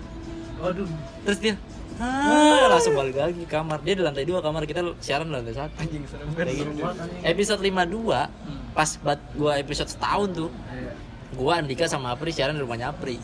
Waduh. 0.65 0.89
terus 1.23 1.39
dia 1.39 1.55
ah, 1.97 2.67
langsung 2.69 2.93
balik 2.93 3.15
lagi 3.15 3.39
ke 3.39 3.53
kamar 3.53 3.79
dia 3.79 3.95
di 3.95 4.03
lantai 4.03 4.25
dua 4.25 4.41
kamar 4.41 4.65
kita 4.65 4.81
siaran 4.99 5.29
di 5.29 5.35
lantai 5.35 5.53
satu 5.53 5.75
Anjing 5.77 6.05
serem 6.05 6.27
Kayak 6.33 6.55
gitu. 6.57 6.73
banget. 6.81 7.09
episode 7.23 7.61
52 7.61 8.75
pas 8.75 8.91
bat 8.99 9.21
gua 9.33 9.53
episode 9.57 9.87
setahun 9.87 10.29
tuh 10.35 10.51
Iya. 10.67 10.93
gua 11.33 11.53
Andika 11.57 11.85
sama 11.85 12.11
Apri 12.11 12.31
siaran 12.31 12.55
di 12.55 12.63
rumahnya 12.63 12.91
Apri 12.91 13.21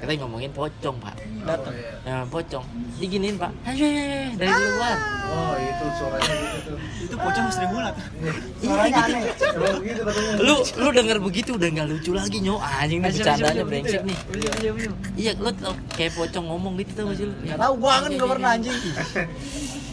kita 0.00 0.10
ngomongin 0.20 0.50
pocong 0.50 0.96
pak 0.98 1.14
Datang. 1.44 1.74
ya 2.04 2.24
pocong 2.28 2.64
diginiin 2.98 3.36
pak 3.36 3.52
ayo, 3.68 3.86
dari 4.36 4.52
luar 4.52 4.98
Oh 5.24 5.56
itu 5.58 5.84
suaranya 5.98 6.34
gitu 6.36 6.58
tuh. 6.68 6.78
Itu 7.10 7.16
pocong 7.18 7.46
Sri 7.50 7.66
Mulat. 7.66 7.96
Iya, 7.96 8.32
Suaranya 8.60 9.00
gitu. 9.02 9.16
aneh. 9.18 9.24
Lu 10.46 10.54
lu 10.78 10.88
denger 10.94 11.18
begitu 11.18 11.50
udah 11.58 11.68
nggak 11.74 11.88
lucu 11.90 12.10
lagi 12.14 12.38
nyo 12.38 12.54
anjing 12.60 13.00
nih 13.02 13.10
bercandanya 13.10 13.64
brengsek 13.66 14.02
nih 14.06 14.18
iya 15.18 15.32
lu 15.34 15.50
tau 15.58 15.74
kayak 15.96 16.12
pocong 16.14 16.44
ngomong 16.44 16.78
gitu 16.78 16.92
tau 16.94 17.04
gak 17.10 17.16
sih 17.18 17.26
lu 17.26 17.34
Gak 17.50 17.58
tau 17.58 17.72
gua 17.74 18.04
kan 18.04 18.10
gak 18.14 18.30
pernah 18.30 18.50
anjing. 18.54 18.76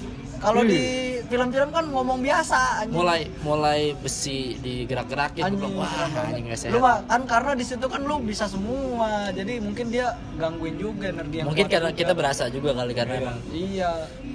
Kalau 0.41 0.65
di 0.65 0.81
film-film 1.23 1.69
kan 1.69 1.85
ngomong 1.85 2.19
biasa 2.19 2.57
anjing. 2.81 2.97
mulai 2.97 3.21
mulai 3.41 3.81
besi 3.95 4.57
digerak-gerakin 4.57 5.37
gua 5.37 5.47
Anjing. 5.47 5.61
bilang, 5.61 5.73
wah 5.77 5.93
anjing 6.19 6.43
gak 6.43 6.57
Lu 6.57 6.57
sehat 6.57 6.81
mah 6.81 6.97
kan 7.05 7.21
karena 7.23 7.51
di 7.53 7.63
situ 7.63 7.85
kan 7.85 8.01
lu 8.01 8.15
bisa 8.19 8.45
semua. 8.45 9.09
Jadi 9.29 9.53
mungkin 9.57 9.85
dia 9.87 10.07
gangguin 10.35 10.75
juga 10.75 11.05
energi 11.07 11.35
yang 11.39 11.47
mungkin 11.47 11.65
karena 11.69 11.89
juga. 11.89 11.99
kita 12.01 12.13
berasa 12.13 12.43
juga 12.49 12.69
kali 12.73 12.93
karena 12.97 13.13
emang 13.21 13.37
Iya. 13.47 13.91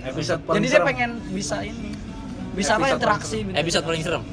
Episode 0.07 0.41
paling 0.41 0.57
Jadi 0.57 0.69
dia 0.71 0.81
pengen 0.81 1.11
bisa 1.29 1.57
ini. 1.61 1.91
Bisa 2.55 2.73
apa 2.73 2.87
interaksi 2.89 3.37
gitu. 3.43 3.53
episode 3.53 3.85
paling 3.85 4.01
serem 4.01 4.25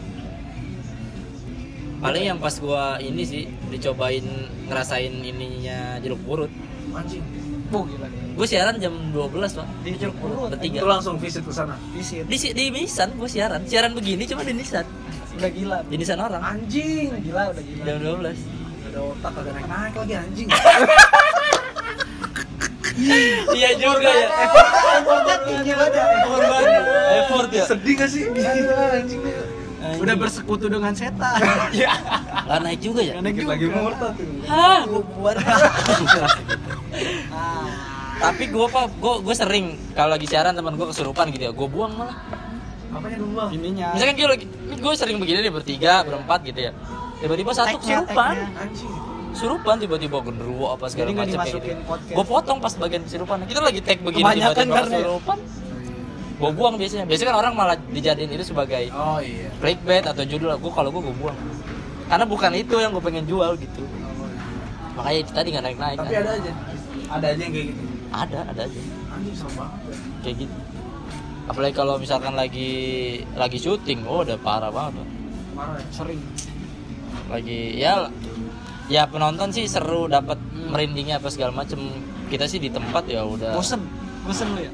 paling 2.00 2.24
yang 2.26 2.38
pas 2.38 2.56
gua 2.56 3.00
ini 3.00 3.24
sih 3.24 3.44
dicobain 3.68 4.24
ngerasain 4.68 5.12
ininya 5.12 6.00
jeruk 6.00 6.20
purut 6.22 6.52
Anjing. 6.94 7.24
Oh, 7.70 7.84
gila. 7.84 8.06
gue 8.06 8.46
siaran 8.46 8.78
jam 8.78 8.94
12 9.10 9.34
pak 9.34 9.66
Di 9.82 9.98
purut. 10.14 10.54
bertiga 10.54 10.78
Itu 10.78 10.86
langsung 10.86 11.16
visit 11.18 11.42
ke 11.42 11.50
sana. 11.50 11.74
Visit. 11.92 12.30
di 12.30 12.38
di 12.54 12.66
Nisan 12.70 13.10
gue 13.14 13.26
siaran 13.26 13.66
siaran 13.66 13.94
begini 13.94 14.26
cuma 14.26 14.42
di 14.42 14.54
Nisan 14.54 14.86
Udah 15.34 15.50
gila. 15.50 15.78
di 15.84 15.96
Nisan 15.98 16.18
orang 16.18 16.38
Anjing. 16.40 17.10
Udah 17.10 17.22
gila, 17.22 17.44
udah 17.50 17.64
gila. 17.64 17.84
jam 17.84 17.98
12 17.98 18.22
Gak 18.22 18.90
ada 18.92 19.00
otak 19.02 19.32
kagak 19.34 19.54
naik 19.56 19.68
naik 19.68 19.94
lagi 19.98 20.14
anjing. 20.16 20.48
iya 23.54 23.70
juga 23.74 24.06
ya 24.06 24.28
Effortnya 24.94 25.38
tinggi 25.42 25.72
banget 25.74 25.94
ya. 25.98 26.04
effort 26.14 26.46
banget 26.46 26.84
effort 27.18 27.50
ya 27.50 27.66
Sedih 27.66 27.94
gak 27.98 28.10
sih? 28.12 28.24
Gila 28.30 28.86
anjing. 28.94 29.22
Udah 29.94 30.16
bersekutu 30.16 30.66
dengan 30.68 30.94
setan. 30.94 31.42
Lah 32.50 32.60
naik 32.60 32.80
juga 32.80 33.02
ya 33.02 33.20
juga. 33.20 33.52
lagi 33.52 33.68
murtad 33.68 34.14
tuh. 34.16 34.26
Hah, 34.48 34.82
gue 34.86 35.04
buat. 35.12 35.36
Tapi 38.14 38.44
gue 38.48 38.66
pak, 38.72 38.86
gue 39.04 39.14
gue 39.20 39.36
sering 39.36 39.66
kalau 39.92 40.16
lagi 40.16 40.26
siaran 40.30 40.56
teman 40.56 40.80
gue 40.80 40.88
kesurupan 40.88 41.28
gitu 41.36 41.44
ya, 41.50 41.52
gue 41.52 41.68
buang 41.68 41.92
malah. 41.98 42.16
Apanya 42.94 43.18
dulu 43.20 43.32
bang? 43.36 43.50
Ininya. 43.58 43.88
Misalkan 43.98 44.16
gue 44.16 44.28
lagi, 44.30 44.46
gue 44.80 44.94
sering 44.96 45.18
begini 45.20 45.38
nih 45.44 45.54
bertiga, 45.54 45.94
berempat 46.08 46.40
gitu 46.48 46.60
ya. 46.70 46.72
Tiba-tiba 47.20 47.52
satu 47.52 47.76
kesurupan, 47.84 48.36
kesurupan 49.34 49.76
tiba-tiba 49.82 50.18
genderuwo 50.24 50.72
apa 50.72 50.86
segala 50.88 51.12
macam 51.12 51.40
gitu. 51.44 51.58
Gue 52.14 52.26
potong 52.26 52.60
pas 52.62 52.74
bagian 52.78 53.04
kesurupan. 53.04 53.44
Kita 53.50 53.60
lagi 53.60 53.80
tag 53.82 54.00
begini 54.00 54.40
tiba-tiba 54.40 54.88
kesurupan. 54.88 55.38
Gue 56.34 56.52
buang 56.52 56.76
biasanya. 56.76 57.06
Biasanya 57.08 57.30
kan 57.34 57.38
orang 57.40 57.54
malah 57.56 57.78
dijadiin 57.92 58.32
itu 58.36 58.44
sebagai 58.44 58.92
Oh 58.92 59.22
iya. 59.24 59.48
clickbait 59.64 60.04
atau 60.04 60.24
judul. 60.28 60.52
Gue 60.60 60.72
kalau 60.72 60.90
gue 60.92 61.02
gue 61.02 61.16
buang. 61.16 61.38
Karena 62.08 62.26
bukan 62.28 62.52
itu 62.56 62.76
yang 62.78 62.92
gue 62.92 63.04
pengen 63.04 63.24
jual 63.24 63.56
gitu. 63.56 63.84
Makanya 65.00 65.20
itu 65.24 65.32
tadi 65.32 65.48
nggak 65.56 65.66
naik-naik. 65.66 65.98
Tapi 66.04 66.14
kan. 66.14 66.22
ada 66.24 66.32
aja. 66.36 66.52
Ada 67.14 67.26
aja 67.30 67.42
yang 67.46 67.54
kayak 67.54 67.68
gitu. 67.70 67.84
ada, 68.10 68.40
ada 68.50 68.62
aja. 68.66 68.82
Anjing 69.14 69.36
serem 69.38 69.54
banget. 69.58 69.80
kayak 70.26 70.38
gitu 70.42 70.56
apalagi 71.44 71.76
kalau 71.76 72.00
misalkan 72.00 72.34
lagi 72.40 72.72
lagi 73.36 73.60
syuting 73.60 74.08
oh 74.08 74.24
udah 74.24 74.40
parah 74.40 74.72
banget. 74.72 75.08
Parah 75.56 75.76
ya. 75.80 75.88
Sering. 75.92 76.22
lagi 77.32 77.80
ya 77.80 78.12
ya 78.92 79.08
penonton 79.08 79.50
sih 79.56 79.64
seru 79.64 80.12
dapat 80.12 80.36
merindingnya 80.54 81.24
apa 81.24 81.32
segala 81.32 81.56
macem 81.56 81.80
kita 82.28 82.46
sih 82.52 82.60
di 82.60 82.68
tempat 82.68 83.08
ya 83.08 83.24
udah 83.24 83.56
Bosen. 83.56 83.80
Bosen 84.28 84.48
lu 84.54 84.60
ya? 84.60 84.72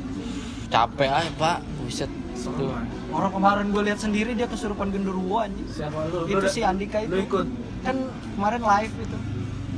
capek 0.70 1.10
aja 1.10 1.30
pak 1.38 1.58
buset 1.82 2.10
tuh. 2.40 2.74
Orang 3.14 3.32
kemarin 3.36 3.66
gue 3.70 3.84
lihat 3.86 4.00
sendiri 4.02 4.32
dia 4.34 4.48
kesurupan 4.50 4.90
genderuwo 4.94 5.44
anjing. 5.44 5.66
Siapa 5.68 6.08
lu? 6.10 6.26
Itu 6.30 6.40
Lu 6.40 6.50
si 6.50 6.62
Andika 6.64 7.04
itu. 7.04 7.12
Lu 7.12 7.18
ikut. 7.26 7.48
Kan 7.84 8.08
kemarin 8.38 8.62
live 8.64 8.96
itu. 8.96 9.18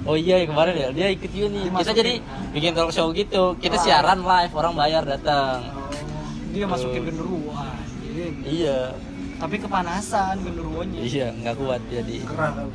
Oh 0.01 0.15
iya 0.15 0.35
yang 0.37 0.49
kemarin 0.49 0.73
ya 0.75 0.89
dia 0.91 1.07
ikut 1.09 1.29
juga 1.29 1.47
nih 1.49 1.63
kita 1.71 1.91
jadi 1.93 2.13
bikin 2.51 2.71
talk 2.71 2.89
show 2.89 3.07
gitu 3.11 3.53
kita 3.55 3.77
siaran 3.77 4.21
live 4.21 4.53
orang 4.53 4.73
bayar 4.73 5.03
datang 5.03 5.61
Dia 6.49 6.65
masukin 6.65 6.99
Oh. 6.99 7.05
genderuwo 7.05 7.51
anjing. 7.53 8.35
iya 8.43 8.91
Tapi 9.37 9.55
kepanasan 9.57 10.35
genderuwonya. 10.41 10.99
iya 10.99 11.27
nggak 11.33 11.55
kuat 11.55 11.81
jadi 11.87 12.15
kali. 12.21 12.67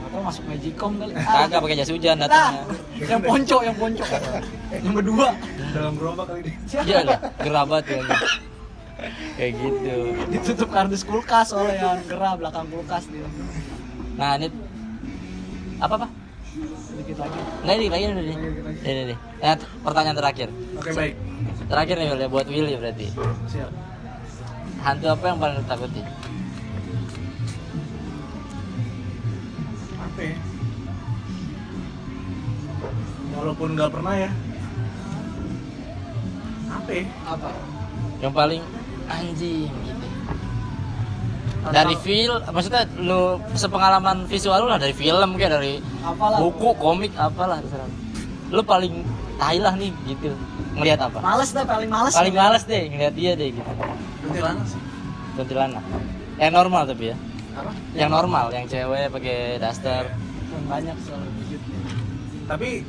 Atau 0.00 0.20
masuk 0.22 0.44
magicom 0.46 0.92
kali. 0.96 1.12
Ah, 1.12 1.44
kagak 1.44 1.60
pakai 1.60 1.76
jas 1.76 1.90
hujan 1.90 2.14
Nah, 2.14 2.24
datangnya 2.24 2.62
yang 3.02 3.20
ponco, 3.20 3.56
yang 3.60 3.76
ponco. 3.76 4.04
yang 4.70 4.94
berdua. 4.94 5.28
Dalam 5.68 5.92
gerobak 5.94 6.24
kali 6.26 6.40
dia. 6.46 6.56
iya 6.80 6.98
lah 7.02 7.18
gerabat 7.36 7.82
ya 7.84 8.00
kayak 9.34 9.52
gitu 9.54 9.94
Ditutup 10.28 10.68
kardus 10.68 11.02
kulkas 11.02 11.48
oleh 11.52 11.74
yang 11.74 11.98
gerah 12.04 12.34
belakang 12.34 12.66
kulkas 12.68 13.04
dia. 13.06 13.26
Nah 14.14 14.34
ini 14.36 14.46
apa 15.76 15.94
apa? 15.96 16.08
Lagi. 17.08 17.38
Nah 17.64 17.72
ini 17.74 17.86
lagi 17.88 18.04
nih, 18.10 18.36
nih, 18.84 19.04
nih. 19.10 19.18
Nah, 19.40 19.54
t- 19.56 19.68
pertanyaan 19.82 20.16
terakhir. 20.18 20.48
Oke 20.76 20.90
baik. 20.92 21.14
Terakhir 21.66 21.94
nih 21.98 22.06
Will, 22.10 22.22
ya 22.22 22.28
buat 22.28 22.46
Willy 22.46 22.74
berarti. 22.76 23.06
Siap. 23.48 23.70
hantu 24.78 25.10
apa 25.10 25.24
yang 25.26 25.38
paling 25.42 25.56
lu 25.58 25.64
takuti 25.66 26.02
apa 29.98 30.20
ya? 30.22 30.34
walaupun 33.34 33.68
nggak 33.74 33.90
pernah 33.90 34.14
ya 34.14 34.30
apa 36.68 36.90
ya? 36.94 37.04
Apa? 37.26 37.50
yang 38.22 38.32
paling 38.34 38.62
anjing 39.10 39.66
gitu 39.66 39.97
dari 41.68 41.94
film 42.00 42.38
maksudnya 42.54 42.82
lu 43.02 43.42
sepengalaman 43.52 44.24
visual 44.30 44.64
lu 44.64 44.68
lah 44.70 44.80
dari 44.80 44.94
film 44.94 45.36
kayak 45.36 45.58
dari 45.58 45.74
Apalah. 46.00 46.38
buku 46.40 46.68
komik 46.78 47.12
apalah 47.18 47.58
terserah. 47.60 47.90
Lu 48.48 48.62
paling 48.64 49.04
tai 49.36 49.58
lah 49.60 49.74
nih 49.76 49.92
gitu. 50.08 50.32
Ngelihat 50.78 51.10
apa? 51.10 51.18
Males 51.20 51.50
dah 51.52 51.64
paling 51.66 51.90
males. 51.90 52.14
paling 52.14 52.34
males 52.34 52.62
deh 52.64 52.82
ngelihat 52.88 53.14
dia 53.14 53.32
deh 53.34 53.48
gitu. 53.52 53.70
Kuntilanak 54.24 54.66
sih. 54.66 54.80
Kuntilanak. 55.36 55.84
Yang 56.38 56.52
normal 56.54 56.82
tapi 56.86 57.04
ya? 57.12 57.16
Apa? 57.58 57.74
yang 57.98 58.10
normal 58.14 58.46
yang 58.54 58.64
cewek 58.70 59.10
pakai 59.10 59.58
daster. 59.58 60.06
Yang 60.54 60.64
banyak 60.70 60.96
soalnya 61.02 61.38
tapi 62.48 62.80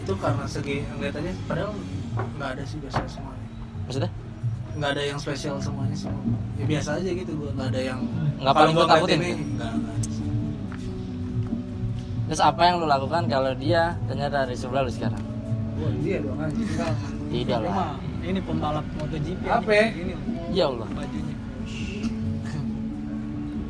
itu 0.00 0.12
karena 0.16 0.44
segi 0.48 0.76
ngeliat 0.96 1.20
aja 1.20 1.32
padahal 1.44 1.72
nggak 2.40 2.48
ada 2.56 2.62
sih 2.64 2.80
biasa 2.80 3.04
semuanya. 3.04 3.46
Maksudnya 3.84 4.10
nggak 4.76 4.90
ada 4.92 5.02
yang 5.02 5.18
spesial 5.18 5.56
semuanya 5.56 5.96
sih 5.96 6.12
ya 6.56 6.64
biasa 6.68 6.90
aja 7.00 7.10
gitu 7.10 7.32
gua 7.34 7.50
nggak 7.56 7.68
ada 7.72 7.80
yang 7.82 8.00
Nggak 8.36 8.52
paling 8.52 8.74
gua 8.76 8.84
takutin, 8.84 9.16
ini, 9.16 9.32
ada 9.56 10.04
sih. 10.04 10.28
terus 12.28 12.40
apa 12.44 12.60
yang 12.60 12.74
lu 12.76 12.86
lakukan 12.86 13.22
kalau 13.26 13.52
dia 13.56 13.96
ternyata 14.04 14.44
di 14.44 14.54
sebelah 14.54 14.84
lu 14.84 14.92
sekarang 14.92 15.24
Wah, 15.76 15.92
dia 16.00 16.16
dong 16.20 16.40
anjing 16.40 16.68
tidak 17.28 17.58
Ini 17.60 17.68
lah 17.68 17.92
ini 18.26 18.40
pembalap 18.42 18.82
MotoGP. 18.98 19.38
Apa 19.46 19.70
ya? 19.70 19.86
Ini 19.92 20.12
ya 20.50 20.64
Allah 20.66 20.88
bajunya. 20.88 21.34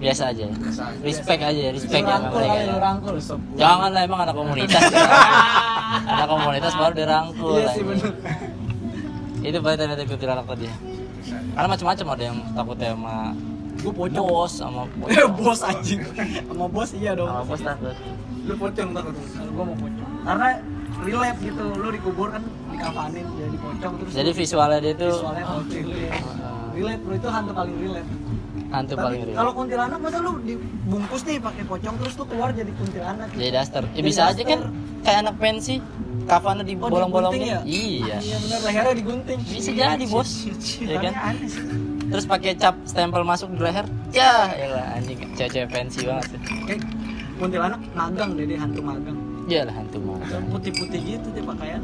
biasa 0.03 0.23
aja 0.29 0.43
ya 0.45 0.55
biasa 0.55 0.83
aja 0.93 1.01
respect 1.03 1.41
aja 1.41 1.61
ya 1.61 1.71
respect 1.73 2.05
ya 2.05 2.15
rangkul 2.15 2.37
mereka 2.37 2.59
ya. 2.61 2.77
rangkul. 2.79 3.15
jangan 3.57 3.91
lah 3.97 4.03
emang 4.05 4.21
anak 4.29 4.37
komunitas 4.37 4.83
ya. 4.93 5.01
anak 6.15 6.29
komunitas 6.29 6.73
baru 6.77 6.93
dirangkul 6.95 7.57
Iya 7.57 7.69
sih 7.73 7.83
anjing. 7.83 8.15
Itu 9.47 9.59
berarti 9.59 9.83
ada 9.85 10.03
kuntilanak 10.03 10.45
tadi 10.45 10.67
karena 11.53 11.69
macam-macam 11.69 12.07
ada 12.11 12.23
yang 12.25 12.37
takutnya 12.53 12.89
sama 12.93 13.15
Gue 13.77 13.93
pocong. 13.93 14.25
bos 14.25 14.53
sama 14.53 14.81
Eh, 15.13 15.29
bos 15.31 15.61
anjing. 15.61 16.01
Sama 16.43 16.67
bos 16.67 16.91
iya 16.93 17.13
dong. 17.13 17.29
sama 17.29 17.43
bos 17.45 17.61
takut 17.61 17.97
lu 18.43 18.55
pocong 18.55 18.91
takut 18.91 19.15
Kalau 19.29 19.51
gua 19.53 19.65
mau 19.65 19.77
pocong. 19.77 20.09
Karena 20.23 20.49
relate 20.99 21.39
gitu, 21.41 21.65
lu 21.73 21.89
dikubur 21.91 22.29
kan 22.31 22.43
dikafanin 22.67 23.27
jadi 23.37 23.57
pocong 23.59 23.93
terus 24.01 24.13
jadi 24.13 24.31
lu- 24.31 24.39
visualnya 24.39 24.79
dia 24.81 24.95
tuh 24.95 25.13
visualnya 25.13 25.45
pocong. 25.47 25.87
Relate 26.77 27.01
bro 27.01 27.15
itu 27.15 27.29
hantu 27.29 27.53
paling 27.53 27.77
relate. 27.79 28.09
Hantu 28.69 28.93
Tapi 28.93 29.03
paling 29.03 29.21
real 29.25 29.37
kalau 29.37 29.53
kuntilanak 29.55 29.99
masa 29.99 30.19
lu 30.19 30.33
dibungkus 30.41 31.23
nih 31.23 31.39
pakai 31.39 31.63
pocong 31.65 31.95
terus 31.97 32.15
tuh 32.15 32.27
keluar 32.27 32.51
jadi 32.51 32.73
kuntilanak. 32.73 33.29
jadi 33.33 33.51
daster 33.53 33.83
ya, 33.89 34.03
bisa 34.03 34.23
aja 34.27 34.43
kan 34.43 34.61
kayak 35.01 35.19
anak 35.23 35.37
pensi 35.37 35.75
kafannya 36.25 36.63
di 36.63 36.75
Oh, 36.77 36.89
bolong-bolongnya 36.89 37.47
ya? 37.47 37.61
iya 37.65 38.17
Iya 38.19 38.37
benar 38.41 38.61
lehernya 38.65 38.95
digunting. 38.97 39.39
bisa 39.41 39.71
jadi 39.71 40.05
bos 40.05 40.31
ya 40.43 40.51
kan 40.51 40.59
Ceritanya 40.59 41.11
aneh 41.25 41.47
sih. 41.47 41.63
terus 42.07 42.25
pakai 42.25 42.53
cap 42.55 42.75
stempel 42.83 43.23
masuk 43.23 43.49
di 43.49 43.61
leher 43.61 43.87
ya 44.11 44.51
ya 44.53 44.67
lah 44.69 44.87
anjing 44.95 45.19
cewek 45.33 45.67
pensi 45.69 46.03
banget 46.03 46.27
sih 46.29 46.41
Eh, 46.69 46.79
kuntilanak 47.37 47.79
magang 47.93 48.35
deh 48.35 48.45
dia 48.45 48.59
hantu 48.59 48.81
magang. 48.81 49.15
ya 49.47 49.63
lah 49.63 49.75
hantu 49.75 49.99
mah 50.01 50.19
Putih-putih 50.51 50.99
gitu 51.01 51.29
dia 51.31 51.45
pakaian. 51.45 51.83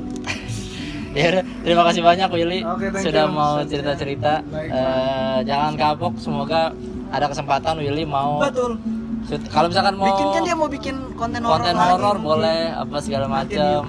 Ya 1.13 1.27
udah 1.29 1.43
terima 1.65 1.83
kasih 1.89 2.03
banyak 2.03 2.29
Willy 2.33 2.61
thank 2.65 3.05
sudah 3.05 3.25
you. 3.29 3.37
mau 3.37 3.53
cerita-cerita. 3.65 4.33
Eh, 4.57 5.39
jangan 5.45 5.73
kapok 5.77 6.17
semoga 6.17 6.73
ada 7.13 7.27
kesempatan 7.29 7.77
Willy 7.85 8.09
mau 8.09 8.41
Betul. 8.41 8.81
kalau 9.53 9.71
misalkan 9.71 9.95
mau 10.01 10.09
Bikin 10.09 10.27
kan 10.35 10.43
dia 10.43 10.57
mau 10.57 10.69
bikin 10.69 10.97
konten 11.15 11.41
horor 11.45 11.63
konten 11.63 11.77
horor 11.79 12.17
boleh 12.19 12.73
apa 12.75 12.97
segala 12.99 13.27
macam 13.29 13.87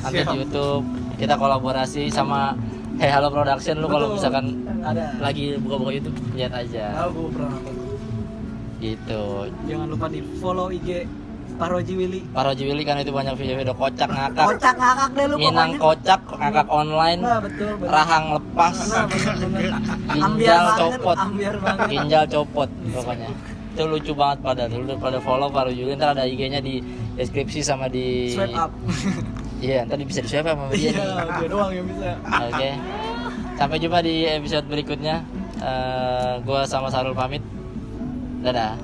nanti 0.00 0.18
di 0.22 0.36
YouTube. 0.38 0.84
Kita 1.20 1.38
kolaborasi 1.38 2.10
sama 2.10 2.56
Hey 2.98 3.10
Halo 3.12 3.30
Production 3.30 3.78
lu 3.78 3.86
kalau 3.86 4.16
misalkan 4.16 4.64
Ada. 4.82 5.18
lagi 5.22 5.54
buka-buka 5.60 5.90
YouTube 5.94 6.16
lihat 6.34 6.52
aja. 6.56 7.06
Nonton. 7.10 7.50
Gitu. 8.82 9.22
Jangan 9.70 9.86
lupa 9.86 10.06
di 10.10 10.20
follow 10.42 10.66
IG 10.74 11.06
Paroji 11.62 11.94
Willy. 11.94 12.20
Paroji 12.28 12.62
Willy 12.66 12.82
kan 12.82 12.98
itu 12.98 13.08
banyak 13.08 13.34
video-video 13.34 13.70
kocak 13.72 14.08
ngakak 14.08 14.46
Kocak 14.50 14.74
ngakak 14.74 15.08
deh 15.14 15.26
lu 15.26 15.36
Minang 15.38 15.70
kocak 15.78 16.20
ngakak 16.28 16.66
online 16.66 17.20
Nah, 17.20 17.38
betul, 17.38 17.70
betul. 17.78 17.86
rahang 17.88 18.24
lepas 18.34 18.74
Nah, 18.84 19.04
bener, 19.06 19.34
bener. 19.38 19.70
ginjal 20.10 20.64
copot 20.74 21.18
ginjal 21.86 22.24
copot 22.26 22.68
pokoknya 22.90 23.28
itu 23.72 23.82
lucu 23.88 24.12
banget 24.12 24.38
pada 24.44 24.62
lu 24.68 24.84
pada 24.98 25.16
follow 25.16 25.48
Paroji 25.48 25.80
Willy 25.80 25.96
ntar 25.96 26.12
ada 26.12 26.26
IG-nya 26.26 26.58
di 26.58 26.82
deskripsi 27.14 27.62
sama 27.62 27.86
di 27.86 28.28
Swipe 28.28 28.52
up. 28.52 28.68
iya 29.64 29.86
ntar 29.86 29.96
bisa 30.02 30.20
di 30.20 30.28
swipe 30.28 30.44
up 30.44 30.58
sama 30.58 30.74
dia 30.74 30.90
Iya, 30.90 31.06
dia 31.38 31.48
doang 31.48 31.72
yang 31.72 31.86
bisa. 31.86 32.10
Oke. 32.52 32.70
Sampai 33.54 33.76
jumpa 33.78 33.98
di 34.00 34.26
episode 34.26 34.66
berikutnya. 34.66 35.22
Eh, 35.56 36.32
gua 36.42 36.66
sama 36.66 36.90
Sarul 36.90 37.14
pamit. 37.14 37.40
Dadah. 38.42 38.74